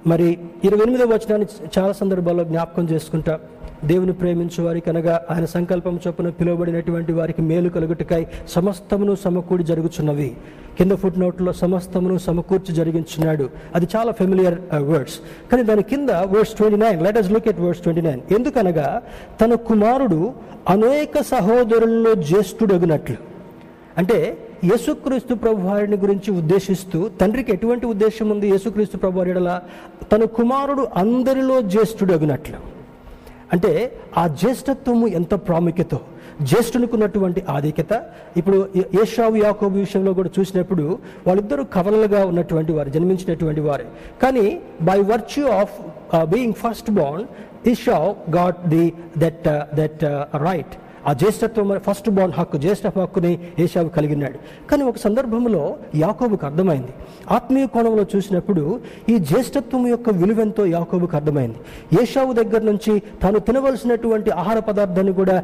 మరి 0.07 0.39
ఇరవై 0.65 0.83
ఎనిమిదవ 0.83 1.07
వచనాన్ని 1.07 1.47
చాలా 1.79 1.93
సందర్భాల్లో 1.93 2.45
జ్ఞాపకం 2.45 2.85
చేసుకుంటా 2.85 3.41
దేవుని 3.85 4.13
ప్రేమించు 4.13 4.65
వారికి 4.65 4.91
అనగా 4.91 5.21
ఆయన 5.31 5.45
సంకల్పం 5.45 6.01
చొప్పున 6.07 6.29
పిలువబడినటువంటి 6.29 7.13
వారికి 7.13 7.43
మేలు 7.43 7.69
కలుగుటకై 7.69 8.27
సమస్తమును 8.49 9.15
సమకూడి 9.15 9.65
జరుగుచున్నవి. 9.65 10.37
కింద 10.79 10.93
ఫుట్ 10.93 11.19
నోట్లో 11.19 11.53
సమస్తమును 11.53 12.19
సమకూర్చి 12.19 12.75
జరిగించున్నాడు. 12.75 13.51
అది 13.75 13.89
చాలా 13.97 14.13
ఫెమిలియర్ 14.13 14.59
వర్డ్స్ 14.91 15.17
uh, 15.17 15.49
కానీ 15.51 15.63
దాని 15.63 15.83
కింద 15.83 16.11
words 16.11 16.55
twenty 16.55 16.77
nine 16.77 17.03
let 17.03 17.19
us 17.19 17.31
look 17.31 17.49
at 17.49 17.61
words 17.61 17.83
twenty 17.83 18.01
nine 18.01 18.21
ఎందుకనగా 18.35 19.03
తన 19.41 19.55
కుమారుడు 19.55 20.33
అనేక 20.69 21.23
సహోదరుల్లో 21.23 22.15
జ్యేష్ఠుడగినట్లు. 22.15 23.17
అంటే 23.97 24.19
యేసుక్రీస్తు 24.65 25.35
ప్రభు 25.35 25.61
వారిని 25.69 25.97
గురించి 25.97 26.31
ఉద్దేశిస్తూ 26.31 27.11
తండ్రికి 27.21 27.53
ఎటువంటి 27.53 27.87
ఉద్దేశం 27.87 28.31
ఉంది 28.31 28.49
యేసుక్రీస్తు 28.49 28.97
ప్రభు 28.97 29.19
వారి 29.19 29.35
తన 30.13 30.25
కుమారుడు 30.25 30.89
అందరిలో 30.97 31.61
జ్యేష్ఠుడు 31.61 32.13
అగినట్లు 32.13 32.72
అంటే 33.55 33.71
ఆ 34.21 34.23
జ్యేష్ఠత్వము 34.41 35.07
ఎంత 35.19 35.35
ప్రాముఖ్యత? 35.49 35.95
జ్యేష్ఠునికున్నటువంటి 36.51 37.41
ఆధిక్యత. 37.57 37.93
ఇప్పుడు 38.37 38.59
ఏషావు 39.03 39.37
యాకోబు 39.37 39.77
విషయంలో 39.85 40.13
కూడా 40.19 40.31
చూసినప్పుడు 40.37 40.85
వాళ్ళిద్దరూ 41.27 41.65
కవలలుగా 41.77 42.21
ఉన్నటువంటి 42.31 42.73
వారు 42.77 42.91
జన్మించినటువంటి 42.95 43.63
వారే. 43.69 43.87
కానీ 44.23 44.47
by 44.89 44.99
virtue 45.13 45.45
of 45.61 45.75
being 46.33 46.59
first 46.63 46.91
bond 47.01 47.27
Esau 47.75 48.09
got 48.37 48.61
the 48.75 48.85
that 49.25 49.49
that 49.81 50.05
right 50.49 50.75
ఆ 51.09 51.13
జ్యేష్ఠత్వం 51.13 51.69
ఫస్ట్ 51.87 52.11
బాండ్ 52.17 52.35
హక్కు 52.39 52.57
జ్యేష్ఠ 52.65 52.87
హక్కుని 52.99 53.33
ఏషావు 53.59 53.89
కలిగినాడు 53.97 54.39
కానీ 54.71 54.83
ఒక 54.91 54.97
సందర్భంలో 54.97 55.63
యాకోబుకు 55.95 56.47
అర్థమైంది. 56.47 56.93
ఆత్మీయ 57.31 57.67
కోణంలో 57.75 58.05
చూసినప్పుడు 58.15 58.65
ఈ 59.09 59.17
జ్యేష్ఠత్వం 59.31 59.87
యొక్క 59.87 60.11
విలువెంతో 60.23 60.67
యాకోబుకు 60.67 61.17
అర్థమైంది. 61.17 61.59
ఏషావు 62.03 62.33
దగ్గర 62.33 62.63
నుంచి 62.71 63.03
తాను 63.23 63.39
తినవలసినటువంటి 63.39 64.31
ఆహార 64.31 64.59
పదార్థాన్ని 64.59 65.13
కూడా 65.13 65.37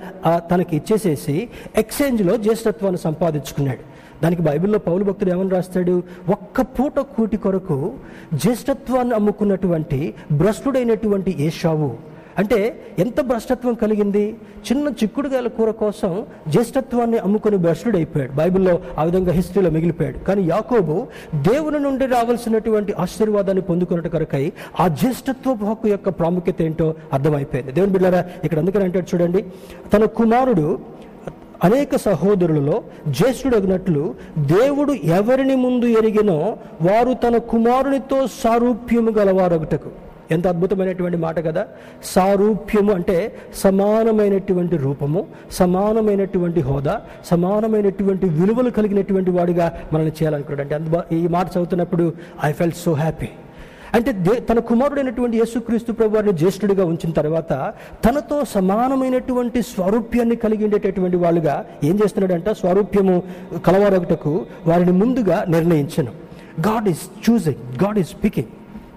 తనకి 0.51 0.77
ఇచ్చేసేసి 0.77 1.37
ఎక్స్చేంజ్లో 1.77 2.37
జ్యేష్ఠత్వాన్ని 2.37 3.01
సంపాదించుకున్నాడు. 3.09 3.85
దానికి 4.23 4.42
బైబిల్లో 4.42 4.79
పౌలు 4.87 5.03
భక్తుడు 5.05 5.31
ఏమని 5.31 5.51
రాస్తాడు? 5.51 6.03
ఒక్క 6.37 6.61
పూట 6.77 6.99
కూటి 6.99 7.37
కొరకు 7.37 7.77
జ్యేష్ఠత్వాన్ని 8.35 9.14
అమ్ముకున్నటువంటి 9.14 10.01
భ్రష్టుడైనటువంటి 10.40 11.35
ఏషావు 11.47 11.90
అంటే 12.40 12.59
ఎంత 13.05 13.20
భ్రష్టత్వం 13.29 13.74
కలిగింది? 13.74 14.24
చిన్న 14.68 14.88
చిక్కుడుగాయల 15.01 15.48
కూర 15.57 15.70
కోసం 15.70 16.12
జ్యేష్ఠత్వాన్ని 16.48 17.18
అమ్ముకుని 17.18 17.59
అయిపోయాడు. 17.96 18.33
బైబిల్లో 18.33 18.74
ఆ 18.98 19.05
విధంగా 19.05 19.33
హిస్టరీలో 19.33 19.70
మిగిలిపోయాడు. 19.70 20.18
కానీ 20.18 20.42
యాకోబు 20.51 20.96
దేవుని 21.48 21.79
నుండి 21.79 22.07
రావాల్సినటువంటి 22.07 22.92
ఆశీర్వాదాన్ని 23.05 23.62
పొందుకున్నట్టు 23.62 24.09
కొరకై 24.09 24.44
ఆ 24.81 24.88
జ్యేష్ఠత్వపు 24.88 25.64
హక్కు 25.64 25.88
యొక్క 25.88 26.09
ప్రాముఖ్యత 26.09 26.62
ఏంటో 26.62 26.94
అర్థమైపోయింది. 27.12 27.72
దేవుని 27.72 27.92
బిడ్డారా 27.92 28.24
ఇక్కడ 28.44 28.59
అందుకని 28.59 28.85
అంటాడు 28.85 29.07
చూడండి 29.14 29.42
తన 29.94 30.05
కుమారుడు 30.05 30.68
అనేక 31.64 31.96
సహోదరులలో 31.96 32.77
జ్యేష్ఠుడగినట్లు 33.09 34.03
దేవుడు 34.38 34.92
ఎవరిని 34.92 35.57
ముందు 35.57 35.87
ఎరిగినో 36.01 36.37
వారు 36.83 37.12
తన 37.14 37.37
కుమారునితో 37.53 38.27
సారూప్యము 38.42 39.11
గలవారొకటకు 39.11 39.90
ఎంత 40.31 40.47
అద్భుతమైనటువంటి 40.47 41.17
మాట 41.17 41.45
కదా? 41.47 41.67
సారూప్యము 42.05 42.93
అంటే 42.93 43.35
సమానమైనటువంటి 43.55 44.77
రూపము 44.77 45.27
సమానమైనటువంటి 45.51 46.61
హోదా 46.61 47.01
సమానమైనటువంటి 47.25 48.29
విలువలు 48.29 48.71
కలిగినటువంటి 48.71 49.31
వాడిగా 49.31 49.81
మనల్ని 49.93 50.12
చేయాలనుకున్నాడు. 50.12 50.75
అంటే 50.75 51.17
ఈ 51.17 51.27
మాట 51.27 51.47
చదువుతున్నప్పుడు 51.47 52.12
ఐ 52.45 52.53
ఫెల్ట్ 52.53 52.77
సో 52.77 52.93
హ్యాపీ 52.93 53.29
అంటే 53.95 54.12
దే 54.12 54.41
తన 54.41 54.59
కుమారుడైనటువంటి 54.59 55.37
యేసుక్రీస్తు 55.37 55.93
ప్రభు 55.93 56.14
వారిని 56.14 56.33
జ్యేష్ఠుడిగా 56.33 56.85
ఉంచిన 56.85 57.11
తర్వాత 57.11 57.73
తనతో 58.05 58.45
సమానమైనటువంటి 58.45 59.62
స్వరూప్యాన్ని 59.62 60.37
కలిగి 60.37 60.64
ఉండేటటువంటి 60.64 61.17
వాళ్ళుగా 61.17 61.64
ఏం 61.85 61.99
చేస్తున్నాడంట? 62.05 62.51
స్వరూప్యము 62.51 63.23
కలవారొకటకు 63.67 64.47
వారిని 64.67 64.93
ముందుగా 64.93 65.45
నిర్ణయించను. 65.49 66.12
God 66.69 66.88
is 66.88 67.31
choosing 67.31 67.85
God 67.85 67.99
is 67.99 68.09
speaking 68.09 68.49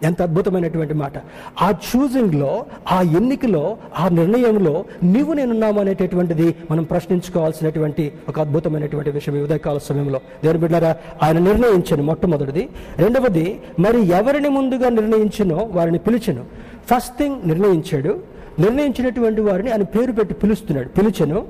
ఎంత 0.03 0.21
అద్భుతమైనటువంటి 0.21 0.93
మాట. 0.93 1.13
ఆ 1.61 1.71
చూజింగ్లో 1.71 2.65
ఆ 2.91 3.01
ఎన్నికలో 3.01 3.77
ఆ 3.99 4.09
నిర్ణయంలో 4.09 4.85
నీవు 5.03 5.33
నేనున్నాము 5.33 5.79
అనేటటువంటిది 5.79 6.55
మనం 6.71 6.83
ప్రశ్నించుకోవాల్సినటువంటి 6.83 8.11
ఒక 8.29 8.39
అద్భుతమైనటువంటి 8.39 9.11
విషయం 9.11 9.35
ఈ 9.35 9.41
ఉదయకాల 9.41 9.77
సమయంలో. 9.77 10.19
దేవుని 10.43 10.59
బిడ్డారా 10.59 10.95
ఆయన 11.23 11.39
నిర్ణయించను 11.39 12.03
మొట్టమొదటిది. 12.03 12.69
రెండవది 12.97 13.59
మరి 13.79 14.07
ఎవరిని 14.07 14.49
ముందుగా 14.49 14.89
నిర్ణయించినో 14.89 15.69
వారిని 15.71 15.97
పిలిచను. 15.97 16.45
ఫస్ట్ 16.91 17.17
థింగ్ 17.17 17.35
నిర్ణయించాడు 17.45 18.30
నిర్ణయించినటువంటి 18.59 19.41
వారిని 19.41 19.71
ఆయన 19.71 19.83
పేరు 19.83 20.11
పెట్టి 20.11 20.33
పిలుస్తున్నాడు 20.33 20.89
పిలిచెను. 20.89 21.45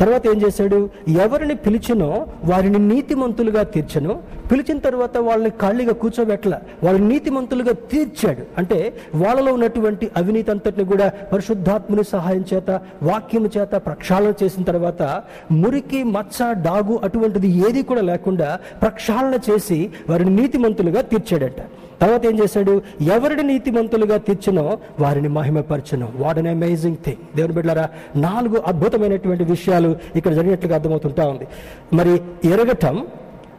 తర్వాత 0.00 0.26
ఏం 0.26 0.42
చేశాడు? 0.42 0.90
ఎవరిని 1.08 1.54
పిలిచినో 1.54 2.26
వారిని 2.44 2.78
నీతిమంతులుగా 2.78 3.62
తీర్చను. 3.62 4.20
పిలిచిన 4.52 4.78
తర్వాత 4.78 5.16
వాళ్ళని 5.18 5.50
ఖాళీగా 5.50 5.92
కూర్చోబెట్టల 5.92 6.58
వాళ్ళని 6.82 7.08
నీతిమంతులుగా 7.08 7.72
తీర్చాడు. 7.72 8.42
అంటే 8.58 8.96
వాళ్ళలో 9.14 9.52
ఉన్నటువంటి 9.52 10.10
అవినీతి 10.16 10.50
అంతటిని 10.50 10.84
కూడా 10.84 11.12
పరిశుద్ధాత్ముని 11.32 12.04
సహాయం 12.04 12.44
చేత 12.54 12.80
వాక్యం 13.02 13.50
చేత 13.58 13.70
ప్రక్షాళన 13.70 14.32
చేసిన 14.42 14.62
తర్వాత 14.62 15.22
మురికి 15.52 16.02
మచ్చ 16.02 16.52
డాగు 16.52 17.00
అటువంటిది 17.04 17.48
ఏది 17.48 17.82
కూడా 17.82 18.00
లేకుండా 18.00 18.58
ప్రక్షాళన 18.82 19.38
చేసి 19.50 19.90
వారిని 20.10 20.36
నీతిమంతులుగా 20.36 21.00
తీర్చాడట. 21.00 21.60
తర్వాత 22.00 22.26
ఏం 22.26 22.38
చేశాడు? 22.38 22.82
ఎవరిని 23.02 23.42
నీతిమంతులుగా 23.42 24.16
తీర్చినో 24.16 24.78
వారిని 25.00 25.28
మహిమపరచను. 25.28 26.08
వాట్ 26.16 26.38
అన్ 26.38 26.46
అమేజింగ్ 26.46 26.96
థింగ్ 26.96 27.36
దేవుని 27.36 27.54
బిడ్డారా 27.54 27.88
నాలుగు 28.16 28.62
అద్భుతమైనటువంటి 28.66 29.44
విషయాలు 29.44 29.96
ఇక్కడ 30.16 30.32
జరిగినట్లుగా 30.32 30.74
అర్థమవుతుంటా 30.74 31.28
ఉంది. 31.28 31.46
మరి 31.92 32.20
ఎరగటం 32.44 33.06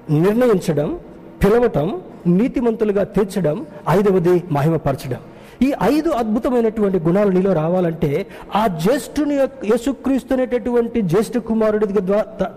నిర్ణయించడం 0.10 1.00
పిలవటం 1.44 2.02
నీతిమంతులుగా 2.28 3.04
తీర్చడం 3.04 3.66
ఐదవది 3.90 4.44
మహిమపరచడం. 4.52 5.20
ఈ 5.66 5.70
ఐదు 5.84 6.10
అద్భుతమైనటువంటి 6.10 7.00
గుణాలు 7.00 7.30
నీలో 7.30 7.54
రావాలంటే 7.54 8.12
ఆ 8.56 8.68
జ్యేష్ఠుని 8.84 9.36
యేసుక్రీస్తు 9.72 10.34
అనేటటువంటి 10.34 11.02
జ్యేష్ఠ 11.02 11.38
కుమారుడి 11.38 11.88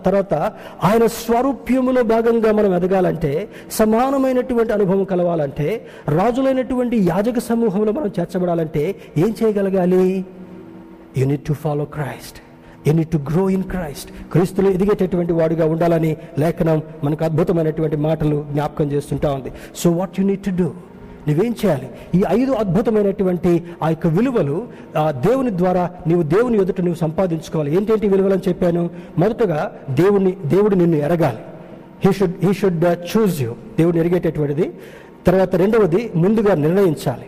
తర్వాత 0.05 0.33
ఆయన 0.89 1.05
స్వరూప్యములో 1.05 2.03
భాగంగా 2.03 2.51
మనం 2.51 2.75
ఎదగాలంటే 2.75 3.31
సమానమైనటువంటి 3.79 4.73
అనుభవం 4.73 5.03
కలవాలంటే 5.03 5.67
రాజులైనటువంటి 6.07 6.97
యాజక 7.09 7.39
సమూహంలో 7.39 7.91
మనం 7.91 8.11
చేర్చబడాలంటే 8.19 8.83
ఏం 9.17 9.35
చేయగలగాలి? 9.43 10.05
Unit 11.17 11.45
to 11.47 11.53
follow 11.53 11.85
Christ 11.85 12.37
unit 12.87 13.11
to 13.11 13.17
grow 13.17 13.49
in 13.49 13.63
Christ 13.63 14.11
క్రీస్తులు 14.31 14.69
ఎదిగేటటువంటి 14.69 15.33
వాడుగా 15.33 15.65
ఉండాలని 15.65 16.17
లేఖనం 16.39 16.81
మనకు 17.03 17.23
అద్భుతమైనటువంటి 17.25 17.97
మాటలు 18.07 18.45
జ్ఞాపకం 18.51 18.87
చేస్తుంటా 18.91 19.31
ఉంది. 19.31 19.51
So 19.75 19.91
what 19.91 20.19
you 20.19 20.25
need 20.25 20.43
to 20.43 20.49
do 20.49 20.69
నువ్వేం 21.27 21.55
చేయాలి? 21.65 21.89
ఈ 22.15 22.23
ఐదు 22.29 22.51
అద్భుతమైనటువంటి 22.51 23.63
ఆ 23.83 23.89
యొక్క 23.89 24.07
విలువలు 24.07 24.67
ఆ 24.97 25.11
దేవుని 25.11 25.57
ద్వారా 25.57 25.89
నీవు 26.07 26.21
దేవుని 26.21 26.61
ఎదుట 26.61 26.81
నువ్వు 26.81 26.95
సంపాదించుకోవాలి. 26.95 27.75
ఏంటేంటి 27.75 28.05
ఈ 28.05 28.09
విలువలు 28.09 28.33
అని 28.33 28.49
చెప్పాను? 28.49 28.89
మొదటగా 29.17 29.75
దేవుని 29.89 30.37
దేవుడు 30.45 30.75
నిన్ను 30.75 30.95
ఎరగాలి. 30.95 31.37
He 32.05 32.11
should 32.11 32.45
he 32.45 32.53
should 32.53 32.85
choose 32.85 33.41
you 33.41 33.51
దేవుడిని 33.77 34.05
ఎరిగేటటువంటిది. 34.05 34.71
తర్వాత 35.27 35.55
రెండవది 35.55 36.11
ముందుగా 36.15 36.55
నిర్ణయించాలి. 36.55 37.25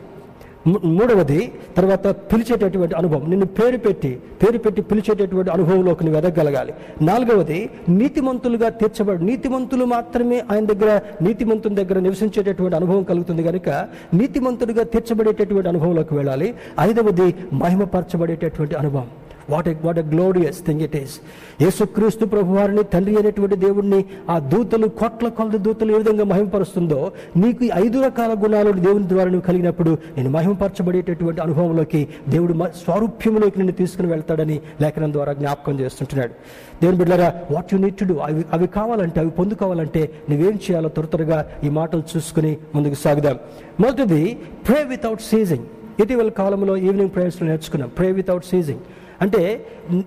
మూడవది 0.68 1.52
తర్వాత 1.78 2.08
పిలిచేటటువంటి 2.08 2.96
అనుభవం. 2.96 3.30
నిన్ను 3.30 3.46
పేరు 3.46 3.78
పెట్టి 3.78 4.20
పేరు 4.44 4.58
పెట్టి 4.58 4.82
పిలిచేటటువంటి 4.82 5.52
అనుభవంలోకి 5.52 6.06
నువ్వు 6.06 6.22
ఎదగలగాలి 6.22 6.74
నాలుగవది 7.02 7.70
నీతిమంతులుగా 7.90 8.70
తీర్చబడు 8.70 9.24
నీతిమంతులు 9.24 9.86
మాత్రమే 9.86 10.44
ఆయన 10.52 10.66
దగ్గర 10.66 11.02
నీతిమంతుని 11.22 11.76
దగ్గర 11.76 12.00
నివసించేటటువంటి 12.00 12.76
అనుభవం 12.76 13.04
కలుగుతుంది 13.04 13.44
కనుక 13.44 13.70
నీతిమంతులుగా 14.14 14.84
తీర్చబడేటటువంటి 14.84 15.70
అనుభవంలోకి 15.70 16.14
వెళ్ళాలి. 16.14 16.56
ఐదవది 16.80 17.36
మహిమపరచబడేటటువంటి 17.54 18.76
అనుభవం. 18.76 19.08
What 19.50 19.68
a 19.68 19.76
what 19.84 20.00
a 20.00 20.02
glorious 20.02 20.66
thing 20.66 20.82
it 20.82 20.96
is 20.96 21.16
యేసుక్రీస్తు 21.62 22.26
ప్రభు 22.26 22.54
వారిని 22.54 22.84
తండ్రి 22.84 23.16
అయినటువంటి 23.16 23.56
దేవుడిని 23.56 24.06
ఆ 24.30 24.40
దూతలు 24.40 24.88
కోట్ల 24.88 25.28
కొలది 25.28 25.58
దూతలు 25.58 25.92
ఏ 25.92 25.98
విధంగా 25.98 26.24
మహిమపరుస్తుందో 26.24 27.12
నీకు 27.38 27.70
ఐదు 27.76 28.02
రకాల 28.02 28.34
గుణాలు 28.44 28.72
దేవుని 28.72 29.10
ద్వారా 29.10 29.30
నువ్వు 29.30 29.48
కలిగినప్పుడు 29.48 29.98
నేను 30.18 30.30
మహిమపరచబడేటటువంటి 30.30 31.42
అనుభవంలోకి 31.42 32.08
దేవుడు 32.30 32.54
మ- 32.54 32.68
స్వారూప్యంలోకి 32.68 33.60
నిన్ను 33.60 33.74
తీసుకుని 33.74 34.08
వెళ్తాడని 34.08 34.62
లేఖనం 34.82 35.14
ద్వారా 35.14 35.34
జ్ఞాపకం 35.34 35.80
చేస్తుంటున్నాడు. 35.80 36.34
దేవుని 36.82 36.98
బిడ్డరా 36.98 37.34
what 37.52 37.74
you 37.74 37.80
need 37.80 37.96
to 37.96 38.04
do 38.04 38.16
అవి 38.16 38.46
అవి 38.54 38.68
కావాలంటే 38.68 39.20
అవి 39.20 39.30
పొందుకోవాలంటే 39.30 40.12
నువ్వేం 40.30 40.56
చేయాలో 40.56 40.90
త్వర 40.90 41.06
త్వరగా 41.06 41.50
ఈ 41.64 41.70
మాటలు 41.70 42.04
చూసుకుని 42.18 42.58
ముందుకు 42.76 42.94
సాగుదాం. 42.94 43.40
మొదటిది 43.80 44.38
ప్రే 44.68 44.84
వితౌట్ 44.84 45.22
సీజింగ్ 45.22 45.66
ఇటీవల 46.02 46.30
కాలంలో 46.30 46.78
ఈవినింగ్ 46.78 47.10
ప్రేయర్స్లో 47.10 47.48
నేర్చుకున్నాం. 47.48 47.90
ప్రే 47.90 48.12
వితౌట్ 48.12 48.46
సీజింగ్ 48.46 48.80
అంటే 49.22 49.66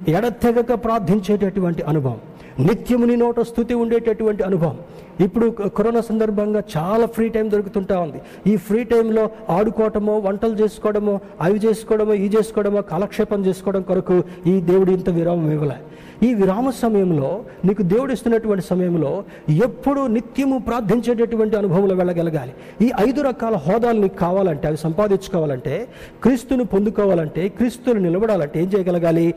ఎడతెగక 0.08 0.72
ప్రార్థించేటటువంటి 0.84 1.82
అనుభవం. 1.82 2.20
నిత్యము 2.60 3.06
నీ 3.06 3.16
నోట 3.16 3.40
స్థుతి 3.40 3.74
ఉండేటటువంటి 3.74 4.42
అనుభవం. 4.42 4.76
ఇప్పుడు 5.24 5.46
కరోనా 5.78 6.00
సందర్భంగా 6.00 6.62
చాలా 6.76 7.06
ఫ్రీ 7.06 7.28
టైం 7.28 7.50
దొరుకుతుంటా 7.50 7.96
ఉంది. 8.00 8.20
ఈ 8.50 8.56
ఫ్రీ 8.56 8.84
టైంలో 8.84 9.30
ఆడుకోవటమో 9.56 10.18
వంటలు 10.18 10.54
చేసుకోవడమో 10.54 11.20
అవి 11.40 11.58
చేసుకోవడమో 11.66 12.14
ఈ 12.14 12.28
చేసుకోవడమో 12.36 12.82
కాలక్షేపం 12.92 13.46
చేసుకోవడం 13.46 13.82
కొరకు 13.82 14.24
ఈ 14.46 14.60
దేవుడు 14.60 14.90
ఇంత 14.90 15.10
విరామం 15.10 15.52
ఇవ్వలే. 15.52 15.78
ఈ 16.26 16.34
విరామ 16.34 16.70
సమయంలో 16.70 17.30
నీకు 17.64 17.82
దేవుడు 17.82 18.12
ఇస్తున్నటువంటి 18.12 18.64
సమయంలో 18.66 19.24
ఎప్పుడు 19.66 20.06
నిత్యము 20.06 20.58
ప్రార్థించేటటువంటి 20.58 21.56
అనుభవంలో 21.56 21.94
వెళ్ళగలగాలి. 21.94 22.52
ఈ 22.84 22.90
ఐదు 23.08 23.22
రకాల 23.22 23.56
హోదాలు 23.56 24.00
నీకు 24.00 24.14
కావాలంటే 24.14 24.68
అవి 24.68 24.76
సంపాదించుకోవాలంటే 24.76 25.88
క్రీస్తును 26.22 26.64
పొందుకోవాలంటే 26.64 27.48
క్రీస్తులు 27.48 28.00
నిలబడాలంటే 28.00 28.62
ఏం 28.62 28.70
చేయగలగాలి? 28.74 29.34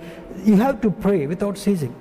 You 0.48 0.56
have 0.56 0.78
to 0.84 0.88
pray 0.88 1.26
without 1.26 1.58
ceasing 1.58 1.98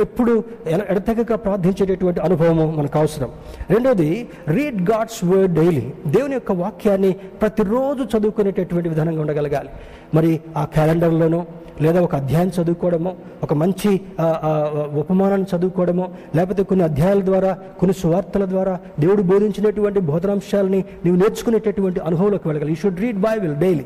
ఎప్పుడు 0.00 0.44
ఎడతెగక 0.66 1.34
ప్రార్థించేటటువంటి 1.34 2.20
అనుభవము 2.20 2.74
మనకు 2.76 2.98
అవసరం. 2.98 3.30
రెండోది 3.70 4.28
రీడ్ 4.48 4.90
గాడ్స్ 4.90 5.24
వర్డ్ 5.24 5.54
డైలీ 5.54 5.92
దేవుని 6.06 6.32
యొక్క 6.32 6.52
వాక్యాన్ని 6.52 7.12
ప్రతిరోజు 7.12 8.02
చదువుకునేటటువంటి 8.02 8.88
విధానంగా 8.88 9.20
ఉండగలగాలి. 9.20 9.68
మరి 10.14 10.40
ఆ 10.56 10.64
క్యాలెండర్లోనో 10.64 11.46
లేదా 11.80 12.00
ఒక 12.00 12.14
అధ్యాయం 12.14 12.48
చదువుకోవడమో 12.48 13.12
ఒక 13.42 13.54
మంచి 13.54 14.00
ఉపమానాన్ని 15.02 15.46
చదువుకోవడమో 15.56 16.06
లేకపోతే 16.36 16.62
కొన్ని 16.62 16.84
అధ్యాయాల 16.84 17.20
ద్వారా 17.20 17.58
కొన్ని 17.80 17.94
సువార్తల 18.00 18.44
ద్వారా 18.44 18.78
దేవుడు 18.98 19.22
బోధించినటువంటి 19.22 20.00
బోధనాంశాలని 20.00 20.84
నీవు 21.04 21.16
నేర్చుకునేటటువంటి 21.16 22.00
అనుభవంలోకి 22.00 22.48
వెళ్ళగలి 22.48 22.70
you 22.70 22.76
should 22.76 23.00
read 23.00 23.20
Bible 23.20 23.54
daily 23.54 23.84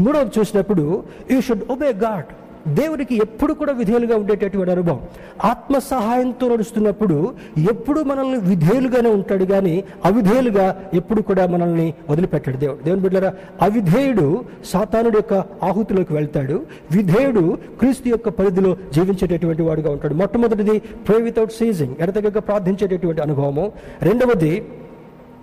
మూడవది 0.00 0.30
చూసినప్పుడు 0.38 1.04
యూ 1.30 1.40
షుడ్ 1.40 1.64
ఒబే 1.70 1.92
గాడ్ 1.92 2.30
దేవుడికి 2.66 3.16
ఎప్పుడు 3.16 3.52
కూడా 3.52 3.72
విధేయులుగా 3.72 4.16
ఉండేటటువంటి 4.16 4.72
అనుభవం. 4.72 5.00
ఆత్మ 5.44 5.78
సహాయంతో 5.78 6.48
నడుస్తున్నప్పుడు 6.48 7.34
ఎప్పుడు 7.70 8.00
మనల్ని 8.00 8.38
విధేయులుగానే 8.38 9.10
ఉంటాడు 9.10 9.44
కానీ 9.44 9.84
అవిధేయులుగా 10.04 10.82
ఎప్పుడు 10.94 11.22
కూడా 11.22 11.46
మనల్ని 11.46 11.94
వదిలిపెట్టాడు 12.10 12.56
దేవుడు. 12.56 12.84
దేవుని 12.84 13.02
బిడ్డరా 13.02 13.34
అవిధేయుడు 13.62 14.44
సాతానుడి 14.64 15.16
యొక్క 15.16 15.34
ఆహుతిలోకి 15.64 16.12
వెళ్తాడు. 16.12 16.66
విధేయుడు 16.92 17.58
క్రీస్తు 17.78 18.08
యొక్క 18.08 18.28
పరిధిలో 18.28 18.76
జీవించేటటువంటి 18.94 19.62
వాడుగా 19.62 19.90
ఉంటాడు. 19.90 20.14
మొట్టమొదటిది 20.14 20.78
ప్రే 20.78 21.22
వితౌట్ 21.22 21.52
సీజింగ్ 21.52 21.94
ఎడతెగక 22.00 22.38
ప్రార్థించేటటువంటి 22.38 23.20
అనుభవము. 23.20 23.72
రెండవది 24.02 24.68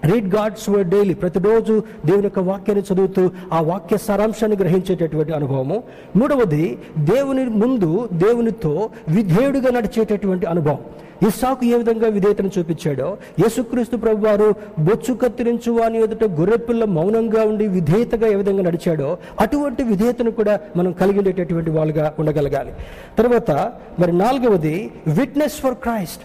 రీడ్ 0.05 0.35
గాడ్స్ 0.35 0.69
వర్డ్ 0.69 0.89
డైలీ 0.89 1.13
ప్రతిరోజు 1.13 1.83
దేవుని 2.05 2.23
యొక్క 2.23 2.39
వాక్యాన్ని 2.39 2.93
చదువుతూ 2.93 3.31
ఆ 3.53 3.61
వాక్య 3.61 3.97
సారాంశాన్ని 3.97 4.57
గ్రహించేటటువంటి 4.57 5.33
అనుభవము. 5.33 5.83
మూడవది 6.15 6.77
దేవుని 6.97 7.45
ముందు 7.45 8.09
దేవునితో 8.13 8.89
విధేయుడిగా 9.09 9.71
నడిచేటటువంటి 9.71 10.45
అనుభవం. 10.45 10.79
ఇస్సాకు 11.27 11.65
ఏ 11.65 11.77
విధంగా 11.77 12.07
విధేయతను 12.07 12.49
చూపించాడో 12.59 13.17
యేసుక్రీస్తు 13.39 13.97
ప్రభు 13.97 14.27
వారు 14.27 14.55
బొచ్చు 14.79 15.13
కత్తిరించు 15.13 15.71
వాని 15.71 16.01
ఎదుట 16.01 16.23
గొర్రెపిల్ల 16.23 16.83
మౌనంగా 16.85 17.43
ఉండి 17.43 17.67
విధేయతగా 17.67 18.27
ఏ 18.27 18.35
విధంగా 18.35 18.63
నడిచాడో 18.63 19.17
అటువంటి 19.39 19.83
విధేయతను 19.83 20.31
కూడా 20.31 20.59
మనం 20.75 20.91
కలిగి 20.91 21.17
ఉండేటటువంటి 21.17 21.71
వాళ్ళుగా 21.71 22.13
ఉండగలగాలి. 22.19 22.73
తర్వాత 23.17 23.51
మరి 23.99 24.11
నాలుగవది 24.17 24.91
విట్నెస్ 25.07 25.53
ఫర్ 25.53 25.73
క్రైస్ట్ 25.73 26.21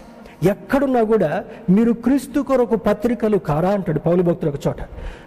ఎక్కడున్నా 0.47 1.03
కూడా 1.03 1.43
మీరు 1.69 1.91
క్రీస్తు 1.91 2.39
కొరకు 2.39 2.75
పత్రికలు 2.75 3.37
కారా 3.37 3.69
అంటాడు 3.69 3.99
పౌలు 3.99 4.21
భక్తుడు 4.21 4.49
ఒక 4.49 4.67
చోట. 4.67 4.81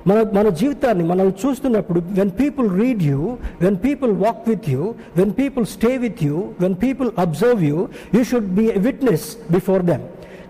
మన 0.06 0.22
మన 0.32 0.48
జీవితాన్ని 0.48 1.04
మనం 1.04 1.34
చూస్తున్నప్పుడు 1.42 2.00
when 2.10 2.30
people 2.40 2.80
read 2.80 3.02
you 3.02 3.36
when 3.60 3.76
people 3.84 4.12
walk 4.12 4.48
with 4.48 4.70
you 4.70 4.94
when 5.16 5.32
people 5.38 5.66
stay 5.66 5.96
with 5.96 6.24
you 6.24 6.36
when 6.60 6.74
people 6.82 7.10
observe 7.18 7.64
you 7.64 7.88
you 8.14 8.24
should 8.24 8.50
be 8.54 8.64
a 8.66 8.78
witness 8.78 9.36
before 9.50 9.82
them 9.82 10.04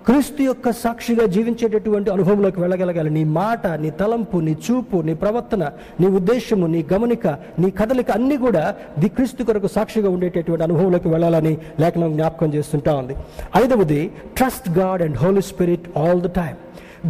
క్రీస్తు 0.06 0.42
యొక్క 0.42 0.70
సాక్షిగా 0.70 1.26
జీవించేటటువంటి 1.26 2.10
అనుభవంలోకి 2.10 2.60
వెళ్ళగలగాలి. 2.60 3.10
నీ 3.10 3.24
మాట 3.24 3.66
నీ 3.66 3.90
తలంపు 3.90 4.36
నీ 4.36 4.52
చూపు 4.52 4.96
నీ 4.96 5.14
ప్రవర్తన 5.14 5.70
నీ 6.00 6.06
ఉద్దేశము 6.06 6.66
నీ 6.66 6.84
గమనిక 6.92 7.26
నీ 7.58 7.70
కదలిక 7.70 8.10
అన్నీ 8.10 8.36
కూడా 8.36 8.74
ది 8.98 9.08
క్రీస్తు 9.08 9.42
కొరకు 9.42 9.66
సాక్షిగా 9.66 10.10
ఉండేటటువంటి 10.10 10.64
అనుభవంలోకి 10.64 11.08
వెళ్ళాలని 11.08 11.58
లేఖనం 11.80 12.12
జ్ఞాపకం 12.12 12.54
చేస్తుంటా 12.54 12.94
ఉంది. 12.94 13.16
ఐదవది 13.56 14.12
trust 14.36 14.78
God 14.78 15.02
and 15.02 15.16
Holy 15.16 15.42
Spirit 15.42 15.98
all 15.98 16.20
the 16.20 16.26
time 16.26 16.56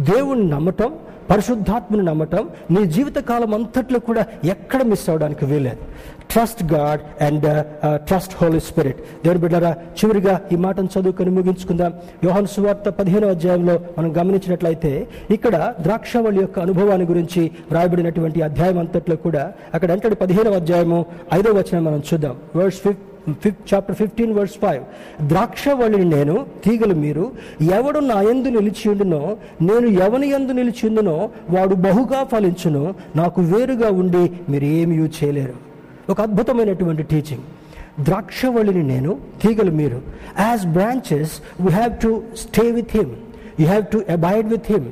దేవుణ్ణి 0.05 0.49
నమ్మటం 0.49 0.93
పరిశుద్ధాత్మను 1.29 2.03
నమ్మటం 2.03 2.43
నీ 2.71 2.81
జీవితకాలం 2.85 3.53
అంతట్లో 3.53 3.99
కూడా 3.99 4.25
ఎక్కడ 4.43 4.81
మిస్ 4.91 5.09
అవడానికి 5.09 5.45
వీలేదు 5.45 5.81
trust 6.33 6.63
God 6.73 7.01
and 7.23 7.47
trust 8.07 8.35
Holy 8.39 8.59
Spirit 8.59 8.99
దేవుని 9.23 9.41
బిడ్డారా 9.43 9.71
చివరిగా 9.99 10.33
ఈ 10.51 10.55
మాటను 10.55 10.89
చదువుకొని 10.95 11.31
ముగించుకుందాం. 11.31 11.93
యోహన్ 12.23 12.47
సువార్త 12.47 12.89
పదిహేనో 12.89 13.27
అధ్యాయంలో 13.29 13.75
మనం 13.97 14.09
గమనించినట్లయితే 14.17 14.91
ఇక్కడ 15.31 15.55
ద్రాక్షవళి 15.81 16.41
యొక్క 16.41 16.59
అనుభవాన్ని 16.59 17.05
గురించి 17.05 17.51
రాయబడినటువంటి 17.71 18.41
అధ్యాయం 18.41 18.79
అంతట్లో 18.79 19.15
కూడా 19.25 19.43
అక్కడ 19.73 19.91
అంటాడు 19.91 20.15
పదిహేనవ 20.15 20.55
అధ్యాయము 20.55 21.05
ఐదో 21.33 21.51
వచనం 21.59 21.85
మనం 21.85 22.03
చూద్దాం. 22.09 22.35
Words 22.55 22.79
fifth 22.79 23.05
chapter 23.73 23.95
fifteen 23.95 24.33
verse 24.33 24.57
five 24.57 24.83
ద్రాక్షవళిని 25.27 26.05
నేను 26.05 26.45
తీగలు 26.65 26.93
మీరు 26.93 27.31
ఎవడు 27.61 27.99
నా 27.99 28.21
ఎందు 28.21 28.49
నిలిచియుండునో 28.49 29.37
నేను 29.61 29.87
ఎవని 29.87 30.29
ఎందు 30.29 30.51
నిలిచియుండునో 30.51 31.29
వాడు 31.49 31.75
బహుగా 31.75 32.23
ఫలించును 32.23 32.95
నాకు 33.15 33.41
వేరుగా 33.41 33.91
ఉండి 33.91 34.31
మీరు 34.49 34.65
ఏమీ 34.65 34.95
చేయలేరు. 34.95 35.53
ఒక 36.09 36.21
అద్భుతమైనటువంటి 36.21 37.03
టీచింగ్ 37.03 37.41
ద్రాక్షవళిని 38.03 38.83
నేను 38.83 39.19
తీగలు 39.41 39.71
మీరు 39.71 40.01
as 40.39 40.65
branches 40.65 41.31
we 41.61 41.69
have 41.69 42.01
to 42.01 42.23
stay 42.35 42.71
with 42.71 42.97
him 42.97 43.11
you 43.59 43.65
have 43.67 43.85
to 43.87 44.03
abide 44.09 44.47
with 44.47 44.71
him 44.71 44.85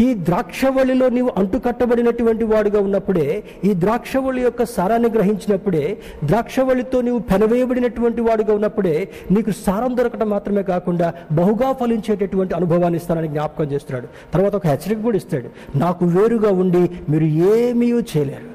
ఈ 0.00 0.14
ద్రాక్షవళిలో 0.14 1.08
నీవు 1.08 1.30
అంటుకట్టబడినటువంటి 1.36 2.44
వాడుగా 2.44 2.80
ఉన్నప్పుడే 2.80 3.44
ఈ 3.64 3.74
ద్రాక్షవళి 3.74 4.42
యొక్క 4.42 4.64
సారాన్ని 4.64 5.08
గ్రహించినప్పుడే 5.08 5.98
ద్రాక్షవళితో 6.24 7.00
నీవు 7.00 7.18
పెనవేయబడినటువంటి 7.18 8.20
వాడుగా 8.20 8.54
ఉన్నప్పుడే 8.54 9.08
నీకు 9.30 9.50
సారం 9.50 9.96
దొరకటం 9.96 10.30
మాత్రమే 10.30 10.62
కాకుండా 10.62 11.14
బహుగా 11.32 11.72
ఫలించేటటువంటి 11.72 12.54
అనుభవాన్ని 12.54 12.98
ఇస్తానని 12.98 13.28
జ్ఞాపకం 13.28 13.64
చేస్తున్నాడు. 13.64 14.08
తర్వాత 14.34 14.56
ఒక 14.56 14.66
హెచ్చరిక 14.66 15.02
కూడా 15.02 15.16
ఇస్తాడు. 15.16 15.78
నాకు 15.78 16.04
వేరుగా 16.04 16.52
ఉండి 16.52 16.90
మీరు 17.08 17.24
ఏమీ 17.24 17.90
చేయలేరు. 17.92 18.53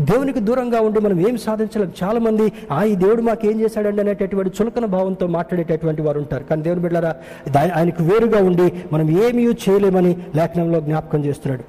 దేవునికి 0.00 0.40
దూరంగా 0.40 0.80
ఉండి 0.80 1.00
మనం 1.00 1.28
ఏం 1.28 1.36
సాధించలేం. 1.36 1.92
చాలామంది 2.02 2.52
ఆ 2.72 2.84
ఈ 2.84 2.94
దేవుడు 2.94 3.22
మాకు 3.22 3.46
ఏం 3.46 3.60
చేశాడండి? 3.60 4.00
అనేటటువంటి 4.02 4.62
చులకన 4.62 4.84
భావంతో 4.84 5.26
మాట్లాడేటటువంటి 5.26 6.02
వారు 6.02 6.18
ఉంటారు. 6.18 6.44
కానీ 6.44 6.62
దేవుని 6.62 6.82
బిడ్డారా 6.82 7.14
ఆయనకు 7.76 8.02
వేరుగా 8.02 8.42
ఉండి 8.42 8.72
మనం 8.92 9.10
ఏమీ 9.10 9.44
చేయలేమని 9.46 10.16
లేఖనంలో 10.36 10.80
జ్ఞాపకం 10.80 11.24
చేస్తున్నాడు. 11.24 11.64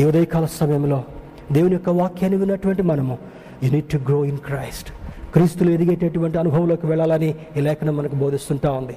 ఈ 0.00 0.04
ఉదయకాల 0.04 0.44
సమయంలో 0.44 1.04
దేవుని 1.52 1.72
యొక్క 1.72 1.88
వాక్యాన్ని 1.88 2.38
విన్నటువంటి 2.38 2.82
మనము 2.82 3.18
you 3.62 3.70
need 3.70 3.84
to 3.84 3.96
grow 3.96 4.24
in 4.24 4.38
Christ 4.38 4.88
క్రీస్తులు 5.32 5.70
ఎదిగేటటువంటి 5.70 6.38
అనుభవంలోకి 6.38 6.86
వెళ్ళాలని 6.86 7.34
ఈ 7.56 7.60
లేఖనం 7.60 7.96
మనకు 7.96 8.14
బోధిస్తుంటా 8.14 8.72
ఉంది. 8.72 8.96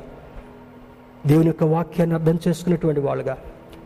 దేవుని 1.28 1.48
యొక్క 1.48 1.64
వాక్యాన్ని 1.64 2.16
అర్థం 2.16 2.40
చేసుకున్నటువంటి 2.48 3.00
వాళ్ళుగా 3.00 3.38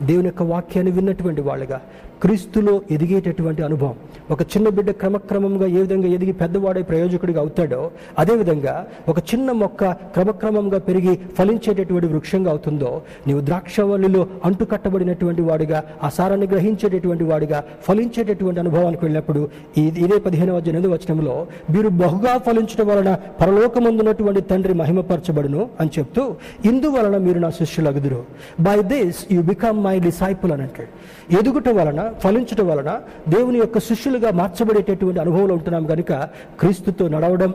దేవుని 0.03 0.27
యొక్క 0.27 0.43
వాక్యాన్ని 0.43 0.91
విన్నటువంటి 0.91 1.41
వాళ్ళుగా 1.41 1.81
క్రీస్తులో 2.21 2.81
ఎదిగేటటువంటి 2.91 3.63
అనుభవం. 3.63 3.95
ఒక 4.31 4.41
చిన్న 4.41 4.69
బిడ్డ 4.69 4.91
క్రమక్రమంగా 4.91 5.67
ఏ 5.67 5.81
విధంగా 5.81 6.07
ఎదిగి 6.07 6.31
పెద్దవాడే 6.31 6.81
ప్రయోజకుడిగా 6.81 7.39
అవుతాడో 7.39 7.91
అదేవిధంగా 8.19 8.87
ఒక 9.09 9.19
చిన్న 9.19 9.51
మొక్క 9.51 9.91
క్రమక్రమంగా 9.91 10.77
పెరిగి 10.77 11.19
ఫలించేటటువంటి 11.39 12.07
వృక్షంగా 12.07 12.49
అవుతుందో 12.49 13.01
నీవు 13.27 13.41
ద్రాక్షవల్లిలో 13.41 14.27
అంటుకట్టబడినటువంటి 14.45 15.41
వాడిగా 15.41 15.83
ఆ 16.03 16.09
సారాన్ని 16.09 16.47
గ్రహించేటటువంటి 16.47 17.23
వాడిగా 17.23 17.63
ఫలించేటటువంటి 17.83 18.59
అనుభవానికి 18.59 19.05
వెళ్ళినప్పుడు 19.05 19.49
ఇదే 19.77 20.19
పదిహేను 20.19 20.55
వద్ద 20.55 20.69
వచనంలో 20.69 21.47
మీరు 21.69 21.87
బహుగా 21.87 22.37
ఫలించడం 22.37 22.87
వలన 22.87 23.17
పరలోకమందున్నటువంటి 23.41 24.41
తండ్రి 24.41 24.73
మహిమపరచబడును 24.73 25.69
అని 25.79 25.89
చెప్తూ 25.99 26.35
ఇందువలన 26.65 27.17
మీరు 27.17 27.39
నా 27.39 27.49
శిష్యులగుదురు. 27.49 28.23
By 28.59 28.81
this 28.81 29.33
you 29.33 29.41
become 29.41 29.83
my 29.83 29.99
disciple 29.99 30.51
అని 30.51 30.61
అంటాడు. 30.61 31.37
ఎదుగుట 31.39 31.69
వలన 31.69 32.10
ఫలించటం 32.23 32.67
వలన 32.67 32.91
దేవుని 33.29 33.57
యొక్క 33.57 33.79
శిష్యులుగా 33.79 34.31
మార్చబడేటటువంటి 34.31 35.19
అనుభవంలో 35.19 35.53
ఉంటున్నాం 35.53 35.85
కనుక 35.85 36.13
క్రీస్తుతో 36.59 37.07
నడవడం 37.07 37.53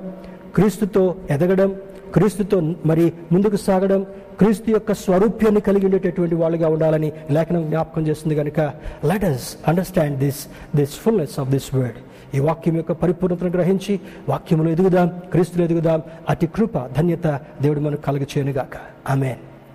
క్రీస్తుతో 0.54 1.02
ఎదగడం 1.30 1.70
క్రీస్తుతో 2.14 2.60
మరి 2.86 3.12
ముందుకు 3.32 3.56
సాగడం 3.56 4.02
క్రీస్తు 4.38 4.70
యొక్క 4.70 4.92
స్వరూప్యాన్ని 4.92 5.60
కలిగి 5.60 5.86
ఉండేటటువంటి 5.86 6.34
వాళ్ళుగా 6.34 6.68
ఉండాలని 6.68 7.12
లేఖనం 7.30 7.66
జ్ఞాపకం 7.68 8.06
చేస్తుంది 8.06 8.34
కనుక 8.34 8.60
let 9.04 9.24
us 9.24 9.56
understand 9.68 10.18
this 10.18 10.40
this 10.76 10.94
fullness 10.98 11.38
of 11.40 11.50
this 11.50 11.74
word 11.74 11.98
ఈ 12.36 12.38
వాక్యం 12.38 12.76
యొక్క 12.76 12.92
పరిపూర్ణతను 12.92 13.50
గ్రహించి 13.50 14.00
వాక్యములో 14.28 14.70
ఎదుగుదాం 14.70 15.08
క్రీస్తులు 15.32 15.64
ఎదుగుదాం. 15.64 16.02
అతి 16.28 16.46
కృప 16.46 16.86
ధన్యత 16.96 17.26
దేవుడు 17.62 17.80
మనకు 17.80 18.02
కలుగ 18.02 18.22
చేయనుగాక 18.22 18.76
ఆమెన్ 19.10 19.40